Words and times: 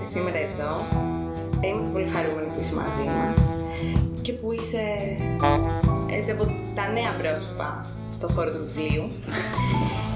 Καλησπέρα, 0.00 0.08
Φίβο. 0.08 0.08
Καλησπέρα. 0.08 0.08
Ευχαριστούμε 0.08 0.08
που 0.08 0.08
ήρθε 0.08 0.08
σήμερα 0.08 0.38
εδώ. 0.38 0.70
Είμαστε 1.68 1.90
πολύ 1.90 2.06
χαρούμενοι 2.06 2.48
που 2.52 2.60
είσαι 2.60 2.74
μαζί 2.74 3.06
μας 3.18 3.38
και 4.22 4.32
που 4.32 4.52
είσαι 4.52 4.84
έτσι 6.10 6.30
από 6.30 6.44
τα 6.74 6.92
νέα 6.92 7.12
πρόσωπα 7.20 7.86
στο 8.10 8.28
χώρο 8.28 8.50
του 8.50 8.64
βιβλίου. 8.66 9.08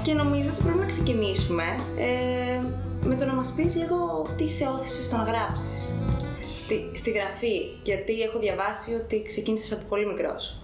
Και 0.03 0.13
νομίζω 0.13 0.49
ότι 0.53 0.63
πρέπει 0.63 0.77
να 0.77 0.85
ξεκινήσουμε 0.85 1.63
ε, 1.97 2.61
με 3.07 3.15
το 3.15 3.25
να 3.25 3.33
μας 3.33 3.53
πεις 3.55 3.75
λίγο 3.75 4.25
τι 4.37 4.49
σε 4.49 4.65
όθησε 4.67 5.03
στο 5.03 5.17
να 5.17 5.23
γράψεις. 5.23 5.91
Στη, 6.55 6.91
στη 6.93 7.09
γραφή, 7.11 7.55
γιατί 7.83 8.21
έχω 8.21 8.39
διαβάσει 8.39 8.93
ότι 8.93 9.23
ξεκίνησες 9.23 9.71
από 9.71 9.83
πολύ 9.89 10.05
μικρός. 10.05 10.61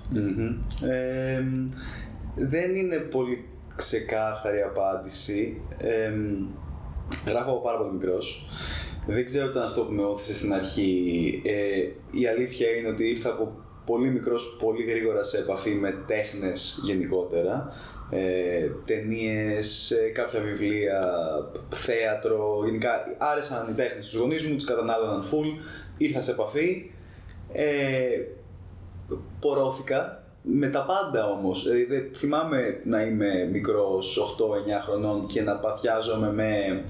Ε, 0.90 1.44
δεν 2.36 2.76
είναι 2.76 2.98
πολύ 2.98 3.46
ξεκάθαρη 3.76 4.62
απάντηση. 4.62 5.62
Ε, 5.78 6.12
γράφω 7.26 7.52
από 7.52 7.62
πάρα 7.62 7.78
πολύ 7.78 7.92
μικρός. 7.92 8.48
Δεν 9.08 9.26
ξέρω 9.26 9.46
τι 9.46 9.52
ήταν 9.52 9.64
αυτό 9.64 9.82
που 9.82 9.92
με 9.92 10.04
όθησε 10.04 10.36
στην 10.36 10.54
αρχή. 10.54 11.42
Ε, 11.46 12.20
η 12.20 12.28
αλήθεια 12.28 12.70
είναι 12.70 12.88
ότι 12.88 13.10
ήρθα 13.10 13.30
από 13.30 13.52
πολύ 13.86 14.10
μικρός, 14.10 14.58
πολύ 14.64 14.84
γρήγορα 14.84 15.24
σε 15.24 15.38
επαφή 15.38 15.70
με 15.70 15.96
τέχνες 16.08 16.80
γενικότερα. 16.84 17.74
Ε, 18.10 18.70
ταινίες, 18.86 19.92
ε, 19.92 20.10
κάποια 20.10 20.40
βιβλία, 20.40 21.02
θέατρο, 21.70 22.62
γενικά 22.66 22.90
άρεσαν 23.18 23.70
οι 23.72 23.74
τέχνες 23.74 24.06
στους 24.06 24.20
γονείς 24.20 24.48
μου, 24.48 24.56
τις 24.56 24.66
κατανάλωναν 24.66 25.24
full, 25.24 25.64
ήρθα 25.98 26.20
σε 26.20 26.32
επαφή. 26.32 26.92
Ε, 27.54 28.22
πορώθηκα 29.40 30.24
με 30.42 30.70
τα 30.70 30.86
πάντα 30.86 31.30
όμως. 31.30 31.64
Δηλαδή, 31.64 32.12
θυμάμαι 32.16 32.82
να 32.84 33.02
είμαι 33.02 33.50
μικρός, 33.52 34.18
8-9 34.18 34.82
χρονών 34.82 35.26
και 35.28 35.42
να 35.42 35.56
παθιάζομαι 35.56 36.34
με 36.34 36.84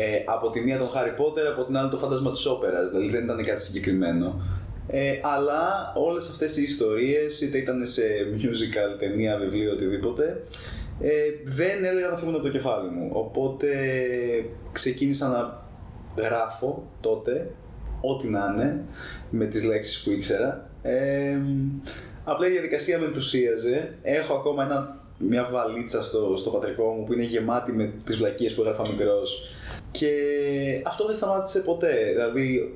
ε, 0.00 0.22
από 0.24 0.50
τη 0.50 0.60
μία 0.60 0.78
τον 0.78 0.88
Χάρι 0.88 1.10
Πότερ, 1.10 1.46
από 1.46 1.64
την 1.64 1.76
άλλη 1.76 1.90
το 1.90 1.96
φάντασμα 1.96 2.30
της 2.30 2.46
όπερας, 2.46 2.90
δηλαδή 2.90 3.10
δεν 3.10 3.24
ήταν 3.24 3.44
κάτι 3.44 3.62
συγκεκριμένο. 3.62 4.40
Ε, 4.88 5.18
αλλά 5.22 5.92
όλες 5.96 6.28
αυτές 6.28 6.56
οι 6.56 6.62
ιστορίες, 6.62 7.40
είτε 7.40 7.58
ήταν 7.58 7.86
σε 7.86 8.02
musical, 8.36 8.98
ταινία, 8.98 9.38
βιβλίο, 9.38 9.72
οτιδήποτε, 9.72 10.42
ε, 11.00 11.10
δεν 11.44 11.84
έλεγα 11.84 12.08
να 12.08 12.16
φύγουν 12.16 12.34
από 12.34 12.42
το 12.42 12.50
κεφάλι 12.50 12.90
μου. 12.90 13.10
Οπότε 13.12 13.68
ξεκίνησα 14.72 15.28
να 15.28 15.66
γράφω 16.22 16.90
τότε, 17.00 17.50
ό,τι 18.00 18.28
να 18.28 18.52
είναι, 18.54 18.84
με 19.30 19.46
τις 19.46 19.64
λέξεις 19.64 20.02
που 20.02 20.10
ήξερα. 20.10 20.70
Ε, 20.82 21.36
απλά 22.24 22.46
η 22.46 22.50
διαδικασία 22.50 22.98
με 22.98 23.06
ενθουσίαζε. 23.06 23.94
Έχω 24.02 24.34
ακόμα 24.34 24.64
ένα, 24.64 25.00
μια 25.18 25.44
βαλίτσα 25.44 26.02
στο, 26.02 26.36
στο 26.36 26.50
πατρικό 26.50 26.84
μου 26.84 27.04
που 27.04 27.12
είναι 27.12 27.22
γεμάτη 27.22 27.72
με 27.72 27.92
τις 28.04 28.16
βλακίες 28.16 28.54
που 28.54 28.60
έγραφα 28.60 28.88
μικρός. 28.88 29.52
Και 29.98 30.12
αυτό 30.84 31.06
δεν 31.06 31.14
σταμάτησε 31.14 31.60
ποτέ. 31.60 31.94
Δηλαδή, 32.12 32.74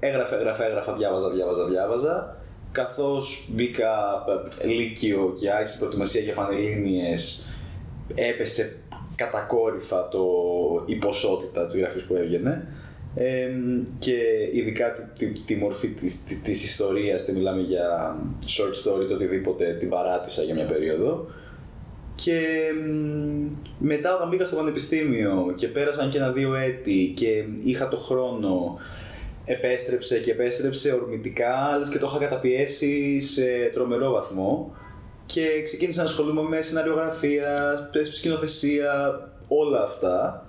έγραφα, 0.00 0.36
έγραφα, 0.36 0.64
έγραφα, 0.64 0.92
διάβαζα, 0.92 1.30
διάβαζα, 1.30 1.66
διάβαζα. 1.66 2.36
Καθώς 2.72 3.48
μπήκα 3.52 4.24
ε, 4.60 4.66
λύκειο 4.66 5.34
και 5.40 5.50
άρχισε 5.50 5.78
προετοιμασία 5.78 6.20
για 6.20 6.34
πανελλήνιες, 6.34 7.46
έπεσε 8.14 8.82
κατακόρυφα 9.14 10.08
το, 10.08 10.24
η 10.86 10.94
ποσότητα 10.94 11.66
της 11.66 11.78
γραφής 11.80 12.02
που 12.02 12.14
έβγαινε. 12.16 12.68
Ε, 13.14 13.48
και 13.98 14.16
ειδικά 14.52 14.92
τη, 14.92 15.26
τη, 15.26 15.40
τη 15.40 15.56
μορφή 15.56 15.88
της, 15.88 16.24
της, 16.24 16.42
της 16.42 16.64
ιστορίας, 16.64 17.24
δεν 17.24 17.34
μιλάμε 17.34 17.60
για 17.60 18.16
short 18.46 18.88
story, 18.88 19.06
το 19.08 19.14
οτιδήποτε, 19.14 19.76
την 19.78 19.88
παράτησα 19.88 20.42
για 20.42 20.54
μια 20.54 20.64
περίοδο. 20.64 21.26
Και 22.16 22.40
μετά 23.78 24.14
όταν 24.14 24.28
μπήκα 24.28 24.46
στο 24.46 24.56
πανεπιστήμιο 24.56 25.52
και 25.56 25.68
πέρασαν 25.68 26.10
και 26.10 26.18
ένα-δύο 26.18 26.54
έτη 26.54 27.12
και 27.16 27.44
είχα 27.64 27.88
το 27.88 27.96
χρόνο, 27.96 28.78
επέστρεψε 29.44 30.18
και 30.18 30.30
επέστρεψε 30.30 30.92
ορμητικά, 30.92 31.54
αλλά 31.54 31.88
και 31.92 31.98
το 31.98 32.06
είχα 32.06 32.18
καταπιέσει 32.18 33.20
σε 33.20 33.70
τρομερό 33.72 34.10
βαθμό 34.10 34.74
και 35.26 35.62
ξεκίνησα 35.62 36.02
να 36.02 36.08
ασχολούμαι 36.08 36.42
με 36.42 36.60
σεναριογραφία, 36.60 37.90
σκηνοθεσία, 38.10 39.20
όλα 39.48 39.82
αυτά. 39.82 40.46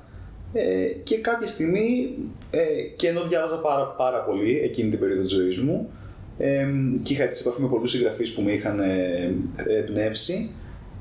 Ε, 0.53 0.85
και 1.03 1.17
κάποια 1.17 1.47
στιγμή, 1.47 2.13
ε, 2.51 2.81
και 2.95 3.07
ενώ 3.07 3.21
διάβαζα 3.21 3.59
πάρα, 3.61 3.85
πάρα 3.85 4.17
πολύ 4.23 4.59
εκείνη 4.63 4.89
την 4.89 4.99
περίοδο 4.99 5.21
της 5.21 5.31
ζωής 5.31 5.59
μου 5.59 5.89
ε, 6.37 6.67
και 7.03 7.13
είχα 7.13 7.27
τη 7.27 7.39
επαφή 7.41 7.61
με 7.61 7.67
πολλούς 7.67 7.91
συγγραφείς 7.91 8.33
που 8.33 8.41
με 8.41 8.51
είχαν 8.51 8.79
ε, 8.79 9.33
εμπνεύσει, 9.67 10.55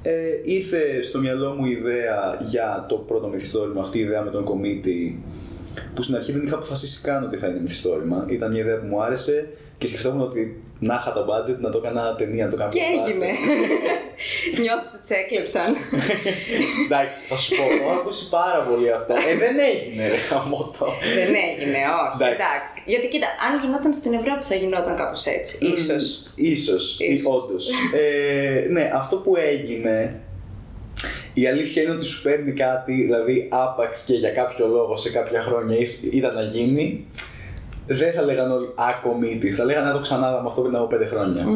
ε, 0.07 0.41
ήρθε 0.43 1.03
στο 1.03 1.19
μυαλό 1.19 1.55
μου 1.55 1.65
η 1.65 1.71
ιδέα 1.71 2.39
για 2.41 2.87
το 2.89 2.97
πρώτο 2.97 3.29
μυθιστόρημα, 3.29 3.81
αυτή 3.81 3.99
η 3.99 4.01
ιδέα 4.01 4.23
με 4.23 4.31
τον 4.31 4.45
κομίτη, 4.45 5.23
που 5.95 6.03
στην 6.03 6.15
αρχή 6.15 6.33
δεν 6.33 6.43
είχα 6.43 6.55
αποφασίσει 6.55 7.03
καν 7.03 7.25
ότι 7.25 7.37
θα 7.37 7.47
είναι 7.47 7.61
μυθιστόρημα. 7.61 8.27
Ήταν 8.29 8.51
μια 8.51 8.61
ιδέα 8.61 8.79
που 8.79 8.87
μου 8.87 9.03
άρεσε 9.03 9.49
και 9.79 9.87
σκεφτόμουν 9.87 10.21
ότι 10.21 10.63
να 10.79 10.95
είχα 10.95 11.13
το 11.13 11.27
budget 11.31 11.59
να 11.59 11.71
το 11.71 11.79
έκανα 11.85 12.15
ταινία, 12.15 12.45
να 12.45 12.51
το 12.51 12.57
κάνω 12.57 12.71
Και 12.71 12.81
έγινε. 12.97 13.27
Νιώθεις 14.63 14.95
ότι 14.97 15.07
σε 15.07 15.15
έκλεψαν. 15.15 15.77
Εντάξει, 16.85 17.19
θα 17.29 17.37
σου 17.37 17.57
πω, 17.57 17.63
έχω 17.75 18.01
ακούσει 18.01 18.29
πάρα 18.29 18.61
πολύ 18.69 18.93
αυτά. 18.93 19.15
Ε, 19.15 19.37
δεν 19.37 19.57
έγινε, 19.59 20.09
ρε 20.09 20.17
χαμότο. 20.17 20.87
Δεν 21.15 21.35
έγινε, 21.49 21.79
όχι. 22.03 22.23
Εντάξει. 22.23 22.77
Γιατί 22.85 23.09
κοίτα, 23.09 23.27
αν 23.47 23.61
γινόταν 23.61 23.93
στην 23.93 24.13
Ευρώπη 24.13 24.45
θα 24.45 24.55
γινόταν 24.55 24.97
κάπως 24.97 25.27
έτσι. 25.27 25.59
Ίσως. 25.67 26.23
Ίσως, 26.37 26.99
όντως. 27.25 27.69
Ε, 27.95 28.69
ναι, 28.69 28.91
αυτό 28.95 29.17
που 29.17 29.37
έγινε 29.37 30.21
η 31.35 31.47
αλήθεια 31.47 31.83
είναι 31.83 31.93
ότι 31.93 32.05
σου 32.05 32.23
παίρνει 32.23 32.53
κάτι, 32.53 32.93
δηλαδή 32.93 33.49
άπαξ 33.51 34.05
και 34.05 34.15
για 34.15 34.31
κάποιο 34.31 34.67
λόγο 34.67 34.97
σε 34.97 35.11
κάποια 35.11 35.43
χρόνια 35.43 35.77
ήταν 36.11 36.35
να 36.35 36.43
γίνει, 36.43 37.07
δεν 37.87 38.13
θα 38.13 38.23
λέγανε 38.23 38.53
όλοι 38.53 38.73
ακομίτη, 38.75 39.51
θα 39.51 39.65
λέγανε 39.65 39.87
να 39.87 39.93
το 39.93 39.99
ξανάδαμε 39.99 40.49
αυτό 40.49 40.61
πριν 40.61 40.77
από 40.77 40.87
πέντε 40.87 41.07
χρόνια. 41.07 41.47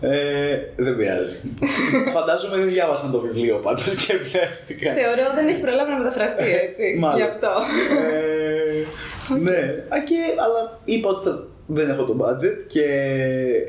Ε, 0.00 0.58
δεν 0.76 0.96
πειράζει. 0.96 1.36
Φαντάζομαι 2.16 2.56
δεν 2.56 2.68
διάβασαν 2.68 3.12
το 3.12 3.18
βιβλίο 3.18 3.56
πάντως 3.56 3.94
και 4.06 4.12
εμπνεύστηκαν. 4.12 4.94
Θεωρώ 4.94 5.34
δεν 5.34 5.48
έχει 5.48 5.60
προλάβει 5.60 5.90
να 5.90 5.96
μεταφραστεί 5.96 6.44
έτσι. 6.66 7.00
Γι' 7.16 7.22
αυτό. 7.22 7.50
Ε, 8.12 9.34
ναι, 9.46 9.60
και, 10.04 10.18
αλλά 10.44 10.78
είπα 10.84 11.08
ότι 11.08 11.24
θα, 11.24 11.46
δεν 11.66 11.90
έχω 11.90 12.02
το 12.02 12.16
budget 12.20 12.64
και 12.66 12.84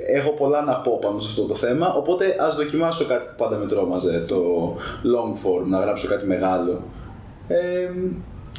έχω 0.07 0.31
πολλά 0.31 0.61
να 0.61 0.75
πω 0.75 0.99
πάνω 1.01 1.19
σε 1.19 1.27
αυτό 1.29 1.43
το 1.43 1.55
θέμα. 1.55 1.93
Οπότε 1.93 2.35
ας 2.39 2.55
δοκιμάσω 2.55 3.05
κάτι 3.05 3.25
που 3.25 3.33
πάντα 3.37 3.57
με 3.57 3.65
τρόμαζε, 3.65 4.25
το 4.27 4.37
long 5.03 5.45
form, 5.45 5.65
να 5.65 5.79
γράψω 5.79 6.07
κάτι 6.07 6.25
μεγάλο. 6.25 6.83
Ε, 7.47 7.89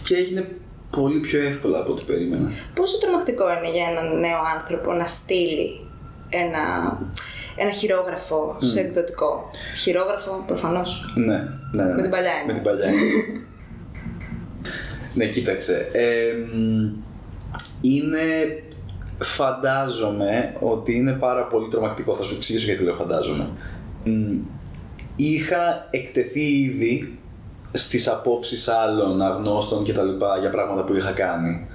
και 0.03 0.17
έγινε 0.17 0.49
πολύ 0.91 1.19
πιο 1.19 1.43
εύκολα 1.43 1.79
από 1.79 1.93
ό,τι 1.93 2.05
περίμενα. 2.05 2.51
Πόσο 2.75 2.99
τρομακτικό 2.99 3.45
είναι 3.53 3.71
για 3.71 3.87
έναν 3.91 4.21
νέο 4.21 4.39
άνθρωπο 4.59 4.93
να 4.93 5.07
στείλει 5.07 5.87
ένα, 6.29 6.99
ένα 7.57 7.71
χειρόγραφο 7.71 8.57
mm. 8.57 8.65
σε 8.65 8.81
εκδοτικό; 8.81 9.51
Χειρόγραφο 9.77 10.45
προφανώς. 10.47 11.13
Ναι, 11.17 11.25
ναι, 11.73 11.85
ναι. 11.85 11.95
Με 11.95 12.03
την 12.03 12.11
παλιά 12.11 12.33
Με 12.47 12.53
την 12.53 12.63
παλιά 12.63 12.91
ναι, 15.15 15.27
κοίταξε. 15.27 15.89
Ε, 15.93 16.35
είναι 17.81 18.19
φαντάζομαι 19.19 20.57
ότι 20.61 20.95
είναι 20.95 21.13
πάρα 21.13 21.43
πολύ 21.47 21.69
τρομακτικό. 21.69 22.15
Θα 22.15 22.23
σου 22.23 22.35
εξηγήσω 22.35 22.67
γιατί 22.67 22.83
λέω 22.83 22.95
φαντάζομαι. 22.95 23.49
Είχα 25.17 25.89
εκτεθεί 25.91 26.41
ήδη 26.41 27.19
στις 27.73 28.09
απόψεις 28.09 28.69
άλλων 28.69 29.23
αγνώστων 29.23 29.85
και 29.85 29.93
τα 29.93 30.03
λοιπά 30.03 30.39
για 30.39 30.51
πράγματα 30.51 30.83
που 30.83 30.97
είχα 30.97 31.11
κάνει. 31.13 31.69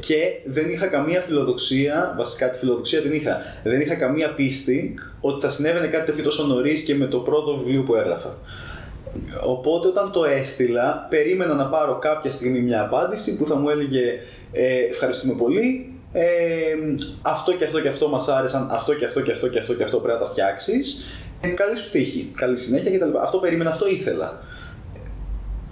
Και 0.00 0.16
δεν 0.44 0.70
είχα 0.70 0.86
καμία 0.86 1.20
φιλοδοξία, 1.20 2.14
βασικά 2.16 2.50
τη 2.50 2.58
φιλοδοξία 2.58 3.00
την 3.00 3.12
είχα, 3.12 3.38
δεν 3.62 3.80
είχα 3.80 3.94
καμία 3.94 4.34
πίστη 4.34 4.94
ότι 5.20 5.40
θα 5.40 5.48
συνέβαινε 5.48 5.86
κάτι 5.86 6.06
τέτοιο 6.06 6.24
τόσο 6.24 6.46
νωρίς 6.46 6.82
και 6.82 6.94
με 6.94 7.06
το 7.06 7.18
πρώτο 7.18 7.56
βιβλίο 7.56 7.82
που 7.82 7.94
έγραφα. 7.94 8.38
Οπότε 9.44 9.88
όταν 9.88 10.12
το 10.12 10.24
έστειλα, 10.24 11.06
περίμενα 11.10 11.54
να 11.54 11.66
πάρω 11.66 11.98
κάποια 11.98 12.30
στιγμή 12.30 12.60
μια 12.60 12.82
απάντηση 12.82 13.36
που 13.36 13.46
θα 13.46 13.54
μου 13.56 13.68
έλεγε 13.68 14.18
ε, 14.52 14.76
ευχαριστούμε 14.90 15.34
πολύ, 15.34 15.92
ε, 16.12 16.24
αυτό 17.22 17.52
και 17.52 17.64
αυτό 17.64 17.80
και 17.80 17.88
αυτό 17.88 18.08
μας 18.08 18.28
άρεσαν, 18.28 18.68
αυτό 18.70 18.94
και 18.94 19.04
αυτό 19.04 19.20
και 19.20 19.32
αυτό 19.32 19.48
και 19.48 19.58
αυτό 19.58 19.74
και 19.74 19.82
αυτό 19.82 19.98
πρέπει 19.98 20.18
να 20.18 20.24
τα 20.24 20.30
φτιάξεις. 20.30 21.04
Ε, 21.40 21.48
καλή 21.48 21.76
σου 21.78 21.90
τύχη, 21.90 22.30
καλή 22.34 22.56
συνέχεια 22.56 22.98
κτλ. 22.98 23.16
Αυτό 23.22 23.38
περίμενα, 23.38 23.70
αυτό 23.70 23.88
ήθελα. 23.88 24.42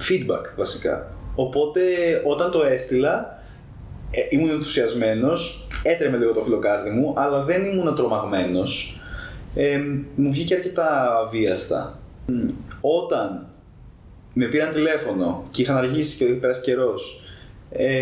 Feedback 0.08 0.56
βασικά. 0.56 1.12
Οπότε 1.34 1.80
όταν 2.24 2.50
το 2.50 2.64
έστειλα, 2.64 3.42
ε, 4.10 4.20
ήμουν 4.30 4.50
ενθουσιασμένος, 4.50 5.68
έτρεμε 5.82 6.16
λίγο 6.16 6.32
το 6.32 6.40
φιλοκάρδι 6.40 6.90
μου, 6.90 7.14
αλλά 7.16 7.44
δεν 7.44 7.64
ήμουν 7.64 7.94
τρομαγμένος. 7.94 9.00
Ε, 9.54 9.80
μου 10.14 10.30
βγήκε 10.30 10.54
αρκετά 10.54 11.10
βίαστα. 11.30 11.98
Όταν 12.80 13.46
με 14.34 14.46
πήραν 14.46 14.72
τηλέφωνο 14.72 15.44
και 15.50 15.62
είχαν 15.62 15.76
αργήσει 15.76 16.24
και 16.24 16.32
πέρασε 16.32 16.60
καιρός 16.60 17.22
ε, 17.70 17.94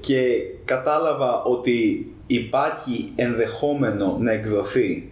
και 0.00 0.20
κατάλαβα 0.64 1.42
ότι 1.42 2.10
υπάρχει 2.26 3.12
ενδεχόμενο 3.16 4.16
να 4.20 4.32
εκδοθεί 4.32 5.10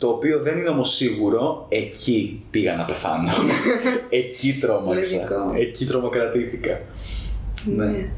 το 0.00 0.08
οποίο 0.08 0.42
δεν 0.42 0.58
είναι 0.58 0.68
όμως 0.68 0.94
σίγουρο, 0.94 1.66
εκεί 1.68 2.42
πήγα 2.50 2.76
να 2.76 2.84
πεθάνω. 2.84 3.30
εκεί 4.20 4.58
τρόμαξα. 4.60 5.16
Λογικό. 5.16 5.52
εκεί 5.56 5.84
τρομοκρατήθηκα. 5.84 6.80
Ναι. 7.64 8.08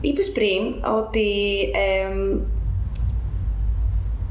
Είπες 0.00 0.32
πριν 0.32 0.74
ότι 0.98 1.58
εμ, 1.72 2.40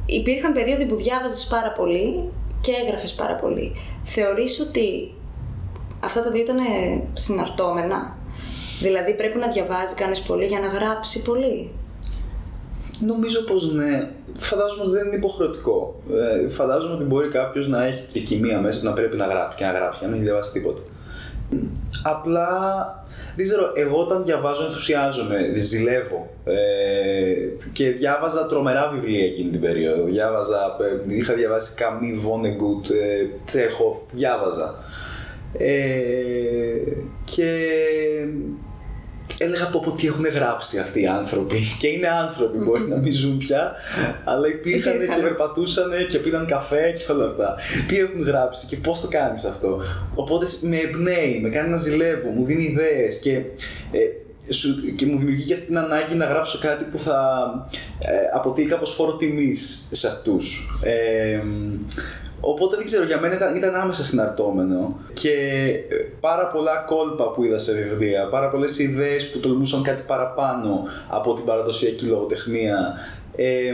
υπήρχαν 0.05 0.53
περίοδοι 0.53 0.85
που 0.85 0.95
διάβαζες 0.95 1.47
πάρα 1.49 1.71
πολύ 1.71 2.23
και 2.61 2.71
έγραφες 2.85 3.13
πάρα 3.13 3.35
πολύ. 3.35 3.75
Θεωρείς 4.03 4.59
ότι 4.59 5.13
αυτά 5.99 6.23
τα 6.23 6.31
δύο 6.31 6.41
ήταν 6.41 6.57
συναρτώμενα; 7.13 8.17
Δηλαδή 8.79 9.15
πρέπει 9.15 9.37
να 9.37 9.47
διαβάζει 9.47 9.95
κανείς 9.95 10.21
πολύ 10.21 10.45
για 10.45 10.59
να 10.59 10.67
γράψει 10.67 11.21
πολύ; 11.21 11.71
Νομίζω 12.99 13.41
πως 13.41 13.73
ναι. 13.73 14.09
Φαντάζομαι 14.35 14.83
ότι 14.83 14.91
δεν 14.91 15.05
είναι 15.05 15.15
υποχρεωτικό. 15.15 16.01
Ε, 16.43 16.49
φαντάζομαι 16.49 16.93
ότι 16.93 17.03
μπορεί 17.03 17.27
κάποιος 17.27 17.67
να 17.67 17.85
έχει 17.85 18.07
και 18.11 18.19
κοιμία 18.19 18.59
μέσα 18.59 18.83
να 18.83 18.93
πρέπει 18.93 19.17
να 19.17 19.25
γράψει 19.25 19.57
και 19.57 19.65
να 19.65 19.71
γράψει, 19.71 19.99
να 20.01 20.07
μην 20.07 20.15
έχει 20.15 20.25
διαβάσει 20.25 20.51
τίποτα. 20.51 20.81
Απλά 22.03 22.49
δεν 23.35 23.45
ξέρω, 23.45 23.71
εγώ 23.75 23.99
όταν 23.99 24.23
διαβάζω 24.23 24.65
ενθουσιάζομαι, 24.65 25.53
ζηλεύω. 25.55 26.29
Ε, 26.45 26.53
και 27.73 27.89
διάβαζα 27.89 28.45
τρομερά 28.45 28.89
βιβλία 28.93 29.25
εκείνη 29.25 29.49
την 29.49 29.61
περίοδο. 29.61 30.03
Διάβαζα, 30.03 30.75
ε, 31.07 31.15
είχα 31.15 31.33
διαβάσει 31.33 31.75
Καμί, 31.75 32.13
Βόνεγκουτ, 32.13 32.89
ε, 32.89 33.29
Τσέχοφ, 33.45 33.97
διάβαζα. 34.13 34.75
Ε, 35.57 35.73
και 37.23 37.69
έλεγα 39.37 39.65
πω, 39.67 39.81
πω 39.85 39.91
τι 39.91 40.07
έχουν 40.07 40.25
γράψει 40.27 40.79
αυτοί 40.79 41.01
οι 41.01 41.07
άνθρωποι. 41.07 41.59
Και 41.79 41.87
είναι 41.87 42.07
άνθρωποι, 42.07 42.57
μπορεί 42.57 42.87
να 42.87 42.95
μην 42.95 43.13
ζουν 43.13 43.37
πια, 43.37 43.73
αλλά 44.23 44.47
υπήρχαν 44.47 44.91
και 44.91 44.97
Υπήρχαν. 45.03 45.21
περπατούσαν 45.21 45.89
και 46.09 46.17
πήραν 46.17 46.45
καφέ 46.45 46.91
και 47.05 47.11
όλα 47.11 47.25
αυτά. 47.25 47.55
Τι 47.87 47.97
έχουν 47.99 48.23
γράψει 48.23 48.67
και 48.67 48.75
πώς 48.75 49.01
το 49.01 49.07
κάνεις 49.07 49.45
αυτό. 49.45 49.81
Οπότε 50.15 50.45
με 50.61 50.77
εμπνέει, 50.77 51.39
με 51.41 51.49
κάνει 51.49 51.69
να 51.69 51.77
ζηλεύω, 51.77 52.29
μου 52.29 52.43
δίνει 52.45 52.63
ιδέες 52.63 53.19
και. 53.19 53.31
Ε, 53.91 54.53
σου- 54.53 54.95
και 54.95 55.05
μου 55.05 55.17
δημιουργεί 55.17 55.43
και 55.43 55.53
αυτή 55.53 55.65
την 55.65 55.77
ανάγκη 55.77 56.15
να 56.15 56.25
γράψω 56.25 56.59
κάτι 56.61 56.83
που 56.91 56.99
θα 56.99 57.43
ε, 57.99 58.11
αποτείει 58.35 58.65
κάπως 58.65 58.93
φόρο 58.93 59.15
τιμής 59.15 59.89
σε 59.91 60.07
αυτούς. 60.07 60.69
Ε, 60.83 61.39
οπότε 62.39 62.75
δεν 62.75 62.85
ξέρω, 62.85 63.03
για 63.03 63.19
μένα 63.19 63.35
ήταν, 63.35 63.55
ήταν 63.55 63.75
άμεσα 63.75 64.03
συναρτώμενο 64.03 64.99
και 65.13 65.31
ε, 65.89 65.95
πάρα 66.19 66.47
πολλά 66.47 66.75
κόλπα 66.87 67.31
που 67.31 67.43
είδα 67.43 67.57
σε 67.57 67.73
βιβλία, 67.73 68.27
πάρα 68.27 68.49
πολλές 68.49 68.79
ιδέες 68.79 69.29
που 69.29 69.39
τολμούσαν 69.39 69.83
κάτι 69.83 70.03
παραπάνω 70.07 70.83
από 71.09 71.33
την 71.33 71.45
παραδοσιακή 71.45 72.05
λογοτεχνία. 72.05 72.93
Ε, 73.35 73.73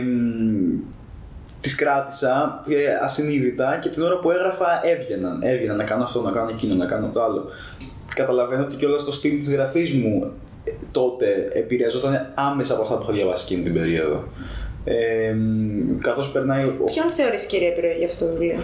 τις 1.64 1.74
κράτησα 1.74 2.64
ε, 2.68 3.04
ασυνείδητα 3.04 3.78
και 3.82 3.88
την 3.88 4.02
ώρα 4.02 4.18
που 4.18 4.30
έγραφα 4.30 4.66
έβγαιναν. 4.82 5.42
Έβγαιναν 5.42 5.76
να 5.76 5.84
κάνω 5.84 6.02
αυτό, 6.02 6.20
να 6.20 6.30
κάνω 6.30 6.48
εκείνο, 6.50 6.74
να 6.74 6.86
κάνω 6.86 7.10
το 7.12 7.22
άλλο. 7.22 7.44
Καταλαβαίνω 8.14 8.62
ότι 8.62 8.76
και 8.76 8.86
όλα 8.86 8.98
στο 8.98 9.12
στυλ 9.12 9.38
της 9.38 9.54
γραφής 9.54 9.92
μου 9.92 10.32
ε, 10.64 10.70
τότε 10.92 11.50
επηρεαζόταν 11.54 12.32
άμεσα 12.34 12.72
από 12.72 12.82
αυτά 12.82 12.96
που 12.96 13.02
είχα 13.02 13.12
διαβάσει 13.12 13.44
εκείνη 13.44 13.64
την 13.64 13.74
περίοδο. 13.74 14.24
Ε, 14.84 15.34
καθώς 16.00 16.32
περνάει 16.32 16.64
ο, 16.64 16.76
Ποιον 16.84 17.10
θεωρείς 17.10 17.46
κυρία 17.46 17.68
επιρροή 17.68 17.94
για 17.98 18.06
αυτό 18.06 18.24
το 18.24 18.30
βιβλίο; 18.30 18.56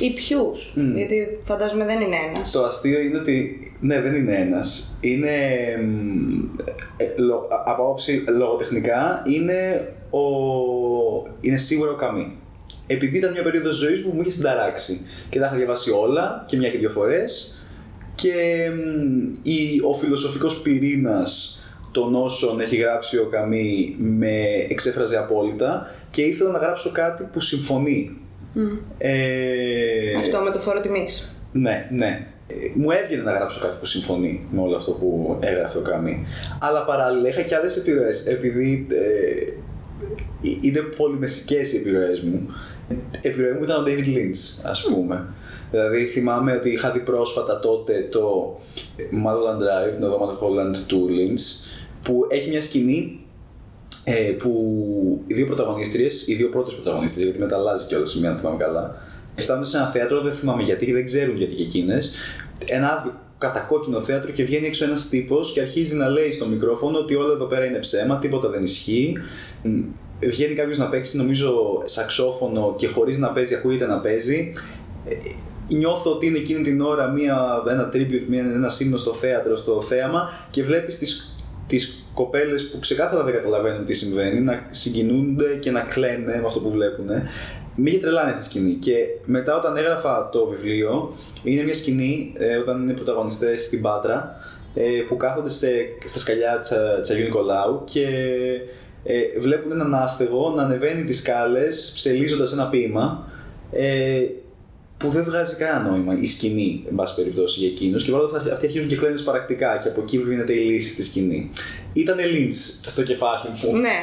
Ή 0.00 0.10
ποιους, 0.12 0.74
γιατί 0.94 1.38
φαντάζομαι 1.42 1.84
δεν 1.84 2.00
είναι 2.00 2.16
ένας. 2.28 2.50
Το 2.50 2.64
αστείο 2.64 3.00
είναι 3.00 3.18
ότι 3.18 3.56
ναι, 3.80 4.00
δεν 4.00 4.14
είναι 4.14 4.36
ένας. 4.36 4.98
Είναι, 5.00 5.30
μ, 5.82 6.44
ε, 6.96 7.04
λο- 7.16 7.48
από 7.66 7.82
άποψη 7.82 8.24
λογοτεχνικά, 8.38 9.22
είναι, 9.26 9.88
ο, 10.10 10.20
είναι 11.40 11.56
σίγουρα 11.56 11.90
ο 11.90 11.94
Καμί. 11.94 12.36
Επειδή 12.86 13.18
ήταν 13.18 13.32
μια 13.32 13.42
περίοδος 13.42 13.74
ζωής 13.76 14.02
που 14.02 14.10
μου 14.14 14.20
είχε 14.20 14.30
συνταράξει 14.30 15.06
και 15.30 15.38
τα 15.38 15.46
είχα 15.46 15.56
διαβάσει 15.56 15.90
όλα 15.90 16.44
και 16.48 16.56
μια 16.56 16.70
και 16.70 16.78
δύο 16.78 16.90
φορές 16.90 17.56
και 18.14 18.32
μ, 18.74 19.32
η, 19.42 19.80
ο 19.90 19.94
φιλοσοφικός 19.94 20.62
πυρήνας 20.62 21.61
των 21.92 22.14
όσων 22.14 22.60
έχει 22.60 22.76
γράψει 22.76 23.18
ο 23.18 23.24
Καμί 23.30 23.96
με 23.98 24.34
εξέφραζε 24.68 25.18
απόλυτα 25.18 25.90
και 26.10 26.22
ήθελα 26.22 26.50
να 26.50 26.58
γράψω 26.58 26.90
κάτι 26.92 27.28
που 27.32 27.40
συμφωνεί. 27.40 28.16
Ε, 28.98 30.14
Αυτό 30.18 30.38
με 30.40 30.50
το 30.50 30.58
φόρο 30.58 30.80
τιμής. 30.80 31.42
ναι, 31.52 31.88
ναι. 31.92 32.26
Ε, 32.46 32.54
Μου 32.74 32.90
έβγαινε 32.90 33.22
να 33.22 33.32
γράψω 33.32 33.60
κάτι 33.60 33.76
που 33.80 33.86
συμφωνεί 33.86 34.46
με 34.50 34.60
όλο 34.60 34.76
αυτό 34.76 34.92
που 34.92 35.38
έγραφε 35.40 35.78
ο 35.78 35.80
Καμί. 35.80 36.26
Αλλά 36.60 36.84
παράλληλα 36.84 37.28
είχα 37.28 37.42
και 37.42 37.54
άλλες 37.54 37.76
επιρροές. 37.76 38.26
Επειδή 38.26 38.86
ε, 38.90 38.96
ε, 38.96 40.56
είναι 40.60 40.80
πολυμεσικές 40.80 41.72
οι 41.72 41.76
επιρροές 41.76 42.20
μου. 42.20 42.48
Επιρροή 43.22 43.52
μου 43.52 43.62
ήταν 43.62 43.80
ο 43.80 43.84
David 43.86 44.06
Lynch, 44.16 44.70
ας 44.70 44.82
πούμε. 44.82 45.26
Δηλαδή 45.70 46.04
θυμάμαι 46.06 46.52
ότι 46.52 46.70
είχα 46.70 46.90
δει 46.92 47.00
πρόσφατα 47.00 47.58
τότε 47.58 48.08
το 48.10 48.56
Mulholland 48.98 49.60
Drive, 49.62 50.00
το 50.00 50.08
δώμα 50.08 50.26
του 50.26 50.38
Holland 50.40 50.76
του 50.86 51.08
Lynch, 51.10 51.66
που 52.02 52.26
έχει 52.28 52.50
μια 52.50 52.60
σκηνή 52.60 53.20
ε, 54.04 54.12
που 54.12 55.24
οι 55.26 55.34
δύο 55.34 55.46
πρωταγωνίστριες, 55.46 56.26
οι 56.26 56.34
δύο 56.34 56.48
πρώτες 56.48 56.74
πρωταγωνίστριες, 56.74 57.26
γιατί 57.26 57.40
μεταλλάζει 57.42 57.86
κιόλας 57.86 58.14
η 58.14 58.20
μία, 58.20 58.30
αν 58.30 58.36
θυμάμαι 58.36 58.56
καλά, 58.56 58.96
φτάνουν 59.36 59.64
σε 59.64 59.76
ένα 59.76 59.86
θέατρο, 59.86 60.20
δεν 60.20 60.32
θυμάμαι 60.32 60.62
γιατί 60.62 60.86
και 60.86 60.92
δεν 60.92 61.04
ξέρουν 61.04 61.36
γιατί 61.36 61.54
και 61.54 61.62
εκείνες, 61.62 62.14
ένα 62.66 62.98
άδειο 62.98 63.12
κατακόκκινο 63.38 64.00
θέατρο 64.00 64.30
και 64.30 64.44
βγαίνει 64.44 64.66
έξω 64.66 64.84
ένας 64.84 65.08
τύπος 65.08 65.52
και 65.52 65.60
αρχίζει 65.60 65.96
να 65.96 66.08
λέει 66.08 66.32
στο 66.32 66.46
μικρόφωνο 66.46 66.98
ότι 66.98 67.14
όλα 67.14 67.32
εδώ 67.32 67.44
πέρα 67.44 67.64
είναι 67.64 67.78
ψέμα, 67.78 68.18
τίποτα 68.18 68.48
δεν 68.48 68.62
ισχύει. 68.62 69.16
Μ, 69.62 69.80
Βγαίνει 70.26 70.54
κάποιος 70.54 70.78
να 70.78 70.86
παίξει, 70.86 71.16
νομίζω, 71.16 71.82
σαξόφωνο 71.84 72.74
και 72.76 72.88
χωρίς 72.88 73.18
να 73.18 73.28
παίζει, 73.28 73.54
ακούγεται 73.54 73.86
να 73.86 73.98
παίζει. 73.98 74.52
Ε, 75.08 75.14
Νιώθω 75.68 76.10
ότι 76.10 76.26
είναι 76.26 76.38
εκείνη 76.38 76.62
την 76.62 76.80
ώρα 76.80 77.08
μια, 77.08 77.62
ένα 77.70 77.88
tribute, 77.92 78.24
μια, 78.28 78.42
ένα 78.42 78.68
σύμνο 78.68 78.96
στο 78.96 79.14
θέατρο, 79.14 79.56
στο 79.56 79.80
θέαμα 79.80 80.28
και 80.50 80.62
βλέπεις 80.62 80.98
τις, 80.98 81.31
τις 81.76 82.04
κοπέλες 82.14 82.68
που 82.70 82.78
ξεκάθαρα 82.78 83.24
δεν 83.24 83.34
καταλαβαίνουν 83.34 83.84
τι 83.84 83.92
συμβαίνει 83.92 84.40
να 84.40 84.66
συγκινούνται 84.70 85.56
και 85.60 85.70
να 85.70 85.80
κλαίνε 85.80 86.40
με 86.40 86.42
αυτό 86.46 86.60
που 86.60 86.70
βλέπουν. 86.70 87.06
Με 87.74 87.90
είχε 87.90 87.98
τρελάνει 87.98 88.30
αυτή 88.30 88.40
τη 88.40 88.46
σκηνή. 88.46 88.72
Και 88.72 88.94
μετά 89.24 89.56
όταν 89.56 89.76
έγραφα 89.76 90.28
το 90.32 90.46
βιβλίο, 90.46 91.16
είναι 91.42 91.62
μια 91.62 91.74
σκηνή 91.74 92.32
ε, 92.36 92.56
όταν 92.56 92.82
είναι 92.82 92.92
πρωταγωνιστές 92.92 93.62
στην 93.62 93.82
Πάτρα 93.82 94.36
ε, 94.74 94.82
που 95.08 95.16
κάθονται 95.16 95.50
σε, 95.50 95.68
στα 96.04 96.18
σκαλιά 96.18 96.58
τσα, 96.60 96.98
της 97.00 97.10
Αγίου 97.10 97.24
Νικολάου 97.24 97.82
και 97.84 98.06
ε, 99.04 99.40
βλέπουν 99.40 99.72
έναν 99.72 99.94
άστεγο 99.94 100.52
να 100.56 100.62
ανεβαίνει 100.62 101.04
τις 101.04 101.18
σκάλες 101.18 101.92
ψελίζοντας 101.94 102.52
ένα 102.52 102.68
ποίημα 102.68 103.28
ε, 103.72 104.20
που 105.02 105.08
δεν 105.08 105.24
βγάζει 105.24 105.56
κανένα 105.56 105.90
νόημα 105.90 106.18
η 106.20 106.26
σκηνή, 106.26 106.84
εν 106.88 106.94
πάση 106.94 107.14
περιπτώσει, 107.14 107.60
για 107.60 107.68
εκείνους. 107.68 108.04
Και 108.04 108.12
όλα 108.12 108.24
αυτά 108.24 108.52
αυτοί 108.52 108.66
αρχίζουν 108.66 108.88
και 108.88 108.96
κλαίνε 108.96 109.20
παρακτικά 109.20 109.78
και 109.82 109.88
από 109.88 110.00
εκεί 110.00 110.18
δίνεται 110.18 110.52
η 110.52 110.64
λύση 110.64 110.90
στη 110.90 111.02
σκηνή. 111.02 111.50
Ήταν 111.92 112.16
Lynch 112.18 112.54
στο 112.86 113.02
κεφάλι 113.02 113.48
μου. 113.62 113.76
Ναι. 113.76 113.96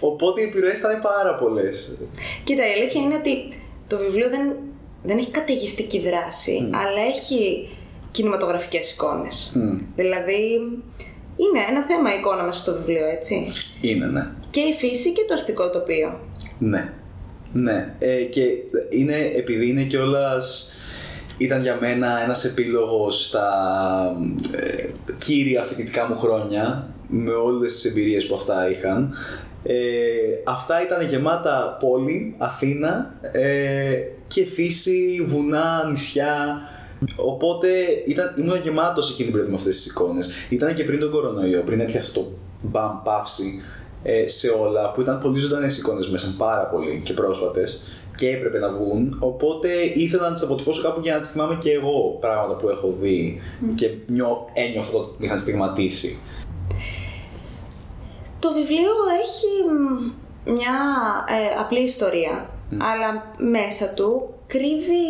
Οπότε 0.00 0.40
οι 0.40 0.44
επιρροές 0.44 0.78
ήταν 0.78 1.00
πάρα 1.00 1.34
πολλές. 1.34 1.98
Κοίτα, 2.44 2.68
η 2.68 2.72
αλήθεια 2.80 3.02
είναι 3.02 3.14
ότι 3.14 3.48
το 3.86 3.98
βιβλίο 3.98 4.28
δεν, 4.28 4.52
δεν 5.02 5.18
έχει 5.18 5.30
καταιγιστική 5.30 6.00
δράση, 6.00 6.68
αλλά 6.70 7.00
έχει 7.14 7.68
κινηματογραφικές 8.10 8.92
εικόνες. 8.92 9.52
Δηλαδή, 9.96 10.60
είναι 11.36 11.60
ένα 11.70 11.82
θέμα 11.86 12.14
η 12.14 12.18
εικόνα 12.18 12.42
μέσα 12.42 12.58
στο 12.58 12.72
βιβλίο, 12.72 13.06
έτσι. 13.06 13.48
Είναι, 13.80 14.06
ναι. 14.06 14.26
Και 14.50 14.60
η 14.60 14.72
φύση 14.72 15.12
και 15.12 15.24
το 15.28 15.34
αστικό 15.34 15.70
τοπίο. 15.70 16.20
Ναι. 16.58 16.92
Ναι. 17.52 17.94
Ε, 17.98 18.22
και 18.22 18.42
είναι, 18.90 19.16
επειδή 19.36 19.68
είναι 19.68 19.82
κιόλας. 19.82 20.74
Ήταν 21.38 21.62
για 21.62 21.78
μένα 21.80 22.22
ένας 22.22 22.44
επίλογος 22.44 23.24
στα 23.24 23.46
ε, 24.56 24.84
κύρια 25.18 25.62
φοιτητικά 25.62 26.08
μου 26.08 26.16
χρόνια 26.16 26.88
με 27.08 27.32
όλες 27.32 27.72
τις 27.72 27.84
εμπειρίες 27.84 28.26
που 28.26 28.34
αυτά 28.34 28.70
είχαν. 28.70 29.14
Ε, 29.62 29.74
αυτά 30.44 30.82
ήταν 30.82 31.06
γεμάτα 31.06 31.76
πόλη, 31.80 32.34
Αθήνα 32.38 33.14
ε, 33.32 33.96
και 34.26 34.44
φύση, 34.44 35.22
βουνά, 35.24 35.86
νησιά. 35.90 36.60
Οπότε 37.16 37.68
ήταν, 38.06 38.34
ήμουν 38.38 38.60
γεμάτος 38.62 39.10
εκείνη 39.10 39.24
την 39.24 39.32
περίοδο 39.32 39.50
με 39.50 39.58
αυτές 39.58 39.76
τις 39.76 39.86
εικόνες. 39.86 40.32
Ήταν 40.48 40.74
και 40.74 40.84
πριν 40.84 41.00
τον 41.00 41.10
κορονοϊό, 41.10 41.62
πριν 41.62 41.80
έρθει 41.80 41.96
αυτό 41.96 42.20
το 42.20 42.30
μπαμ 42.60 43.02
παύση 43.02 43.62
ε, 44.02 44.28
σε 44.28 44.48
όλα, 44.48 44.92
που 44.92 45.00
ήταν 45.00 45.18
πολύ 45.18 45.38
ζωντανές 45.38 45.78
εικόνες 45.78 46.08
μέσα, 46.08 46.34
πάρα 46.38 46.66
πολύ 46.66 47.00
και 47.04 47.12
πρόσφατες 47.12 47.86
και 48.16 48.30
έπρεπε 48.30 48.58
να 48.58 48.72
βγουν. 48.72 49.16
Οπότε 49.20 49.68
ήθελα 49.94 50.22
να 50.28 50.32
τις 50.32 50.42
αποτυπώσω 50.42 50.82
κάπου 50.82 51.00
για 51.00 51.14
να 51.14 51.20
τις 51.20 51.30
θυμάμαι 51.30 51.58
και 51.60 51.70
εγώ 51.70 52.16
πράγματα 52.20 52.54
που 52.54 52.68
έχω 52.68 52.94
δει 53.00 53.40
και 53.74 53.90
νιώ, 54.06 54.48
ένιωθα 54.52 54.98
ότι 54.98 55.14
με 55.18 55.26
είχαν 55.26 55.38
στιγματίσει. 55.38 56.18
Το 58.38 58.52
βιβλίο 58.52 58.92
έχει 59.22 59.72
μ, 59.72 60.52
μια 60.52 60.78
ε, 61.28 61.60
απλή 61.60 61.80
ιστορία, 61.80 62.50
αλλά 62.78 63.34
μέσα 63.36 63.94
του 63.94 64.34
κρύβει 64.46 65.04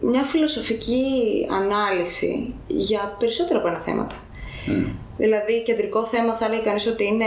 μια 0.00 0.22
φιλοσοφική 0.22 1.46
ανάλυση 1.50 2.54
για 2.66 3.16
περισσότερα 3.18 3.58
από 3.58 3.68
ένα 3.68 3.78
θέματα. 3.78 4.16
Δηλαδή, 5.16 5.62
κεντρικό 5.62 6.04
θέμα 6.04 6.34
θα 6.34 6.48
λέει 6.48 6.62
κανείς 6.62 6.86
ότι 6.86 7.04
είναι 7.04 7.24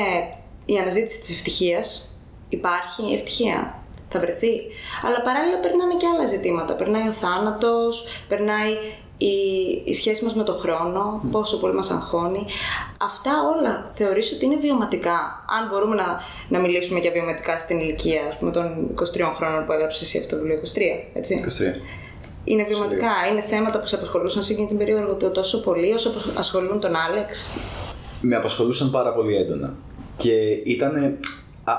η 0.73 0.77
αναζήτηση 0.77 1.19
της 1.19 1.29
ευτυχίας. 1.29 2.13
Υπάρχει 2.49 3.13
ευτυχία. 3.13 3.73
θα 4.11 4.19
βρεθεί. 4.19 4.53
Αλλά 5.05 5.21
παράλληλα 5.21 5.57
περνάνε 5.59 5.95
και 5.97 6.05
άλλα 6.13 6.25
ζητήματα. 6.25 6.73
Περνάει 6.75 7.07
ο 7.07 7.11
θάνατος, 7.11 8.05
περνάει 8.27 8.71
η, 9.17 9.33
η 9.85 9.93
σχέση 9.93 10.23
μας 10.23 10.35
με 10.35 10.43
το 10.43 10.53
χρόνο, 10.53 11.21
πόσο 11.31 11.59
πολύ 11.59 11.73
μας 11.73 11.91
αγχώνει. 11.91 12.45
Αυτά 12.99 13.31
όλα 13.55 13.91
θεωρείς 13.93 14.31
ότι 14.31 14.45
είναι 14.45 14.55
βιωματικά. 14.55 15.45
Αν 15.59 15.69
μπορούμε 15.69 15.95
να, 15.95 16.21
να 16.49 16.59
μιλήσουμε 16.59 16.99
για 16.99 17.11
βιωματικά 17.11 17.59
στην 17.59 17.79
ηλικία 17.79 18.21
ας 18.29 18.37
πούμε, 18.37 18.51
των 18.51 18.89
23 19.17 19.31
χρόνων 19.35 19.65
που 19.65 19.71
έγραψες 19.71 20.01
εσύ 20.01 20.17
αυτό 20.17 20.35
το 20.35 20.41
βιβλίο, 20.41 20.59
23, 20.59 20.79
έτσι. 21.13 21.43
23. 21.77 21.81
Είναι 22.43 22.63
βιωματικά, 22.63 23.11
είναι 23.31 23.41
θέματα 23.41 23.79
που 23.79 23.85
σε 23.85 23.95
απασχολούσαν 23.95 24.43
σε 24.43 24.53
εκείνη 24.53 24.67
την 24.67 24.77
περίοδο 24.77 25.31
τόσο 25.31 25.61
πολύ 25.61 25.93
όσο 25.93 26.11
ασχολούν 26.37 26.79
τον 26.79 26.95
Άλεξ. 26.95 27.47
Με 28.21 28.35
απασχολούσαν 28.35 28.91
πάρα 28.91 29.13
πολύ 29.13 29.35
έντονα. 29.35 29.73
Και 30.19 30.61
ήταν 30.63 31.17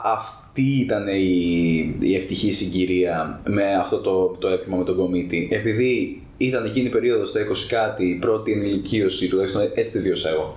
αυτή 0.05 0.63
ήταν 0.63 1.07
η, 1.09 1.97
η 2.01 2.15
ευτυχή 2.15 2.53
συγκυρία 2.53 3.41
με 3.45 3.75
αυτό 3.75 3.97
το, 3.97 4.37
το 4.39 4.49
έπιμα 4.49 4.77
με 4.77 4.85
τον 4.85 4.97
κομίτη. 4.97 5.49
Επειδή 5.53 6.23
ήταν 6.37 6.65
εκείνη 6.65 6.87
η 6.87 6.91
περίοδος 6.91 7.29
στα 7.29 7.41
20 7.41 7.45
κάτι, 7.69 8.05
η 8.05 8.15
πρώτη 8.15 8.53
ενηλικίωση, 8.53 9.29
τουλάχιστον 9.29 9.71
έτσι 9.75 9.93
τη 9.93 10.01
βίωσα 10.01 10.29
εγώ, 10.29 10.57